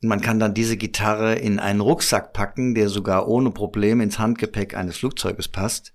Und 0.00 0.08
man 0.08 0.22
kann 0.22 0.38
dann 0.38 0.54
diese 0.54 0.78
Gitarre 0.78 1.34
in 1.34 1.58
einen 1.58 1.80
Rucksack 1.80 2.32
packen, 2.32 2.74
der 2.74 2.88
sogar 2.88 3.28
ohne 3.28 3.50
Problem 3.50 4.00
ins 4.00 4.18
Handgepäck 4.18 4.74
eines 4.74 4.96
Flugzeuges 4.96 5.48
passt. 5.48 5.92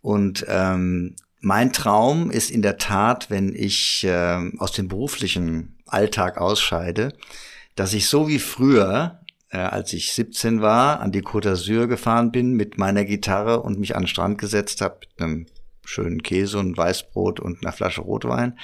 Und 0.00 0.44
ähm, 0.48 1.16
mein 1.40 1.72
Traum 1.72 2.30
ist 2.30 2.50
in 2.50 2.62
der 2.62 2.78
Tat, 2.78 3.30
wenn 3.30 3.54
ich 3.54 4.04
äh, 4.04 4.50
aus 4.58 4.72
dem 4.72 4.88
beruflichen 4.88 5.78
Alltag 5.86 6.38
ausscheide, 6.38 7.14
dass 7.74 7.94
ich 7.94 8.08
so 8.08 8.28
wie 8.28 8.38
früher, 8.38 9.20
äh, 9.50 9.58
als 9.58 9.92
ich 9.92 10.12
17 10.12 10.60
war, 10.60 11.00
an 11.00 11.12
die 11.12 11.22
Côte 11.22 11.50
d'Azur 11.50 11.86
gefahren 11.86 12.30
bin 12.30 12.52
mit 12.52 12.78
meiner 12.78 13.04
Gitarre 13.04 13.62
und 13.62 13.78
mich 13.78 13.96
an 13.96 14.02
den 14.02 14.08
Strand 14.08 14.38
gesetzt 14.38 14.80
habe, 14.80 15.00
mit 15.00 15.22
einem 15.22 15.46
schönen 15.84 16.22
Käse 16.22 16.58
und 16.58 16.76
Weißbrot 16.76 17.40
und 17.40 17.62
einer 17.62 17.72
Flasche 17.72 18.02
Rotwein, 18.02 18.58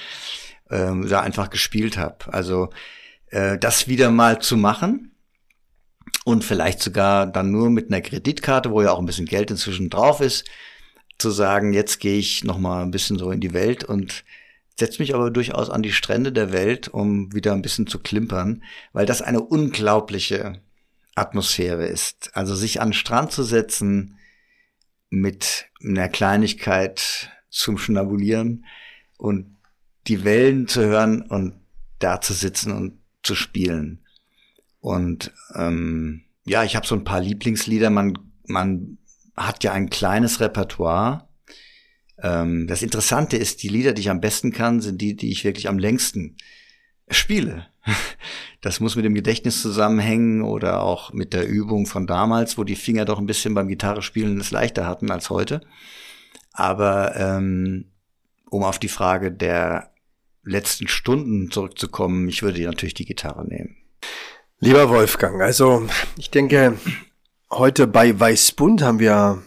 ähm, 0.69 1.07
da 1.07 1.21
einfach 1.21 1.49
gespielt 1.49 1.97
habe. 1.97 2.31
Also 2.31 2.69
äh, 3.31 3.57
das 3.57 3.87
wieder 3.87 4.11
mal 4.11 4.39
zu 4.39 4.55
machen 4.55 5.15
und 6.25 6.43
vielleicht 6.43 6.81
sogar 6.81 7.27
dann 7.27 7.51
nur 7.51 7.69
mit 7.69 7.87
einer 7.87 8.01
Kreditkarte, 8.01 8.71
wo 8.71 8.81
ja 8.81 8.91
auch 8.91 8.99
ein 8.99 9.05
bisschen 9.05 9.25
Geld 9.25 9.51
inzwischen 9.51 9.89
drauf 9.89 10.21
ist, 10.21 10.45
zu 11.17 11.31
sagen, 11.31 11.73
jetzt 11.73 11.99
gehe 11.99 12.17
ich 12.17 12.43
noch 12.43 12.57
mal 12.57 12.83
ein 12.83 12.91
bisschen 12.91 13.17
so 13.17 13.31
in 13.31 13.41
die 13.41 13.53
Welt 13.53 13.83
und 13.83 14.23
setze 14.79 15.01
mich 15.01 15.15
aber 15.15 15.31
durchaus 15.31 15.69
an 15.69 15.81
die 15.81 15.91
Strände 15.91 16.31
der 16.31 16.51
Welt, 16.51 16.87
um 16.87 17.33
wieder 17.33 17.53
ein 17.53 17.61
bisschen 17.61 17.87
zu 17.87 17.99
klimpern, 17.99 18.63
weil 18.93 19.05
das 19.05 19.21
eine 19.21 19.41
unglaubliche 19.41 20.61
Atmosphäre 21.15 21.87
ist. 21.87 22.29
Also 22.33 22.55
sich 22.55 22.79
an 22.79 22.89
den 22.89 22.93
Strand 22.93 23.31
zu 23.31 23.43
setzen, 23.43 24.17
mit 25.09 25.65
einer 25.83 26.09
Kleinigkeit 26.09 27.31
zum 27.49 27.77
Schnabulieren 27.77 28.65
und 29.17 29.55
die 30.07 30.23
Wellen 30.23 30.67
zu 30.67 30.81
hören 30.81 31.21
und 31.21 31.55
da 31.99 32.21
zu 32.21 32.33
sitzen 32.33 32.71
und 32.71 32.99
zu 33.23 33.35
spielen. 33.35 34.05
Und 34.79 35.33
ähm, 35.55 36.23
ja, 36.45 36.63
ich 36.63 36.75
habe 36.75 36.85
so 36.85 36.95
ein 36.95 37.03
paar 37.03 37.21
Lieblingslieder. 37.21 37.89
Man, 37.89 38.17
man 38.45 38.97
hat 39.37 39.63
ja 39.63 39.71
ein 39.71 39.89
kleines 39.89 40.39
Repertoire. 40.39 41.27
Ähm, 42.21 42.67
das 42.67 42.81
Interessante 42.81 43.37
ist, 43.37 43.63
die 43.63 43.69
Lieder, 43.69 43.93
die 43.93 44.01
ich 44.01 44.09
am 44.09 44.21
besten 44.21 44.51
kann, 44.51 44.81
sind 44.81 44.99
die, 44.99 45.15
die 45.15 45.31
ich 45.31 45.43
wirklich 45.43 45.69
am 45.69 45.79
längsten 45.79 46.35
spiele. 47.09 47.67
Das 48.61 48.79
muss 48.79 48.95
mit 48.95 49.05
dem 49.05 49.13
Gedächtnis 49.13 49.61
zusammenhängen 49.61 50.41
oder 50.41 50.81
auch 50.81 51.13
mit 51.13 51.31
der 51.31 51.47
Übung 51.47 51.85
von 51.85 52.07
damals, 52.07 52.57
wo 52.57 52.63
die 52.63 52.75
Finger 52.75 53.05
doch 53.05 53.19
ein 53.19 53.27
bisschen 53.27 53.53
beim 53.53 53.67
Gitarrespielen 53.67 54.39
es 54.41 54.49
leichter 54.49 54.87
hatten 54.87 55.11
als 55.11 55.29
heute. 55.29 55.61
Aber 56.51 57.15
ähm, 57.15 57.85
um 58.49 58.63
auf 58.63 58.79
die 58.79 58.89
Frage 58.89 59.31
der 59.31 59.91
letzten 60.43 60.87
Stunden 60.87 61.51
zurückzukommen, 61.51 62.27
ich 62.27 62.41
würde 62.41 62.61
natürlich 62.63 62.95
die 62.95 63.05
Gitarre 63.05 63.47
nehmen. 63.47 63.77
Lieber 64.59 64.89
Wolfgang, 64.89 65.39
also 65.41 65.87
ich 66.17 66.31
denke, 66.31 66.77
heute 67.49 67.87
bei 67.87 68.19
Weißbund 68.19 68.81
haben 68.81 68.99
wir 68.99 69.41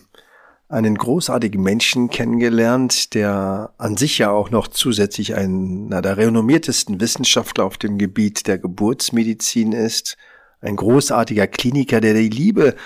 einen 0.68 0.96
großartigen 0.96 1.62
Menschen 1.62 2.10
kennengelernt, 2.10 3.14
der 3.14 3.74
an 3.76 3.96
sich 3.96 4.18
ja 4.18 4.30
auch 4.30 4.50
noch 4.50 4.68
zusätzlich 4.68 5.34
einer 5.34 6.00
der 6.00 6.16
renommiertesten 6.16 7.00
Wissenschaftler 7.00 7.64
auf 7.64 7.76
dem 7.76 7.98
Gebiet 7.98 8.46
der 8.46 8.58
Geburtsmedizin 8.58 9.72
ist, 9.72 10.16
ein 10.60 10.76
großartiger 10.76 11.48
Kliniker, 11.48 12.00
der 12.00 12.14
die 12.14 12.28
Liebe 12.28 12.76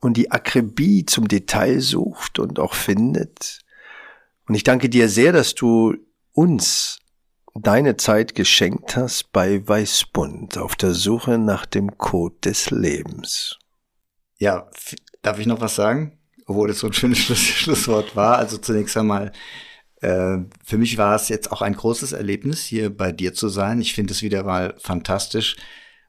und 0.00 0.16
die 0.16 0.32
Akribie 0.32 1.06
zum 1.06 1.28
Detail 1.28 1.80
sucht 1.80 2.40
und 2.40 2.58
auch 2.58 2.74
findet. 2.74 3.60
Und 4.48 4.56
ich 4.56 4.64
danke 4.64 4.88
dir 4.88 5.08
sehr, 5.08 5.32
dass 5.32 5.54
du 5.54 5.94
uns 6.32 6.98
deine 7.54 7.96
Zeit 7.96 8.34
geschenkt 8.34 8.96
hast 8.96 9.30
bei 9.32 9.66
Weißbund 9.66 10.58
auf 10.58 10.74
der 10.74 10.94
Suche 10.94 11.38
nach 11.38 11.66
dem 11.66 11.98
Code 11.98 12.36
des 12.42 12.70
Lebens. 12.70 13.58
Ja, 14.42 14.68
darf 15.22 15.38
ich 15.38 15.46
noch 15.46 15.60
was 15.60 15.76
sagen? 15.76 16.18
Obwohl 16.46 16.70
es 16.70 16.80
so 16.80 16.88
ein 16.88 16.92
schönes 16.92 17.18
Schluss 17.20 17.38
Schlusswort 17.38 18.16
war. 18.16 18.38
Also 18.38 18.58
zunächst 18.58 18.96
einmal, 18.96 19.30
äh, 20.00 20.38
für 20.64 20.78
mich 20.78 20.98
war 20.98 21.14
es 21.14 21.28
jetzt 21.28 21.52
auch 21.52 21.62
ein 21.62 21.76
großes 21.76 22.10
Erlebnis, 22.10 22.64
hier 22.64 22.90
bei 22.90 23.12
dir 23.12 23.34
zu 23.34 23.48
sein. 23.48 23.80
Ich 23.80 23.94
finde 23.94 24.12
es 24.12 24.20
wieder 24.20 24.42
mal 24.42 24.74
fantastisch, 24.80 25.54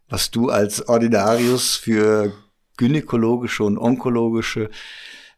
was 0.10 0.32
du 0.32 0.50
als 0.50 0.90
Ordinarius 0.90 1.76
für 1.76 2.34
gynäkologische 2.78 3.66
und 3.66 3.78
onkologische 3.78 4.72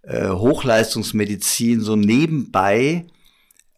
äh, 0.03 0.29
Hochleistungsmedizin 0.29 1.81
so 1.81 1.97
nebenbei 1.97 3.07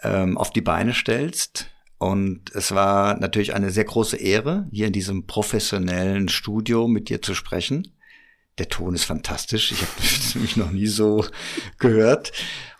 ähm, 0.04 0.38
auf 0.38 0.52
die 0.52 0.62
Beine 0.62 0.94
stellst. 0.94 1.72
Und 1.98 2.54
es 2.54 2.72
war 2.72 3.20
natürlich 3.20 3.56
eine 3.56 3.72
sehr 3.72 3.86
große 3.86 4.18
Ehre, 4.18 4.68
hier 4.72 4.86
in 4.86 4.94
diesem 4.94 5.26
professionellen 5.26 6.30
Studio 6.30 6.88
mit 6.88 7.10
dir 7.10 7.24
zu 7.24 7.34
sprechen. 7.34 7.97
Der 8.58 8.70
Ton 8.70 8.96
ist 8.96 9.06
fantastisch. 9.06 9.72
Ich 9.72 9.82
habe 9.82 9.92
mich 10.42 10.58
noch 10.58 10.72
nie 10.72 10.88
so 10.88 11.26
gehört. 11.78 12.32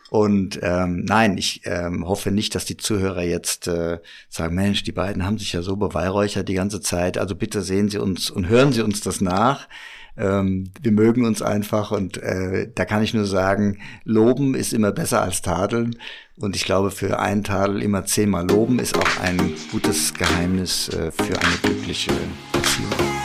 Und 0.10 0.60
ähm, 0.64 1.04
nein, 1.04 1.38
ich 1.38 1.62
ähm, 1.66 2.08
hoffe 2.08 2.32
nicht, 2.32 2.56
dass 2.56 2.64
die 2.64 2.78
Zuhörer 2.78 3.24
jetzt 3.24 3.68
äh, 3.68 4.00
sagen, 4.30 4.56
Mensch, 4.56 4.84
die 4.84 4.94
beiden 4.94 5.26
haben 5.26 5.38
sich 5.38 5.52
ja 5.52 5.62
so 5.62 5.76
beweihräuchert 5.76 6.48
die 6.48 6.54
ganze 6.54 6.80
Zeit. 6.80 7.18
Also 7.18 7.36
bitte 7.36 7.62
sehen 7.62 7.90
Sie 7.90 7.98
uns 7.98 8.30
und 8.30 8.48
hören 8.48 8.72
Sie 8.72 8.82
uns 8.82 9.02
das 9.02 9.20
nach. 9.20 9.68
Ähm, 10.16 10.72
wir 10.82 10.94
mögen 10.94 11.26
uns 11.26 11.42
einfach 11.42 11.92
und 11.92 12.18
äh, 12.18 12.72
da 12.74 12.86
kann 12.86 13.04
ich 13.04 13.14
nur 13.14 13.26
sagen, 13.26 13.80
loben 14.04 14.56
ist 14.56 14.74
immer 14.74 14.94
besser 14.94 15.22
als 15.22 15.42
tadeln. 15.42 15.98
Und 16.40 16.56
ich 16.56 16.64
glaube, 16.64 16.90
für 16.92 17.20
einen 17.20 17.44
Tadel 17.44 17.82
immer 17.82 18.06
zehnmal 18.06 18.48
loben 18.48 18.80
ist 18.80 18.98
auch 18.98 19.20
ein 19.22 19.54
gutes 19.72 20.14
Geheimnis 20.14 20.90
äh, 20.90 21.12
für 21.12 21.38
eine 21.40 21.56
glückliche 21.62 22.12
Beziehung. 22.54 23.18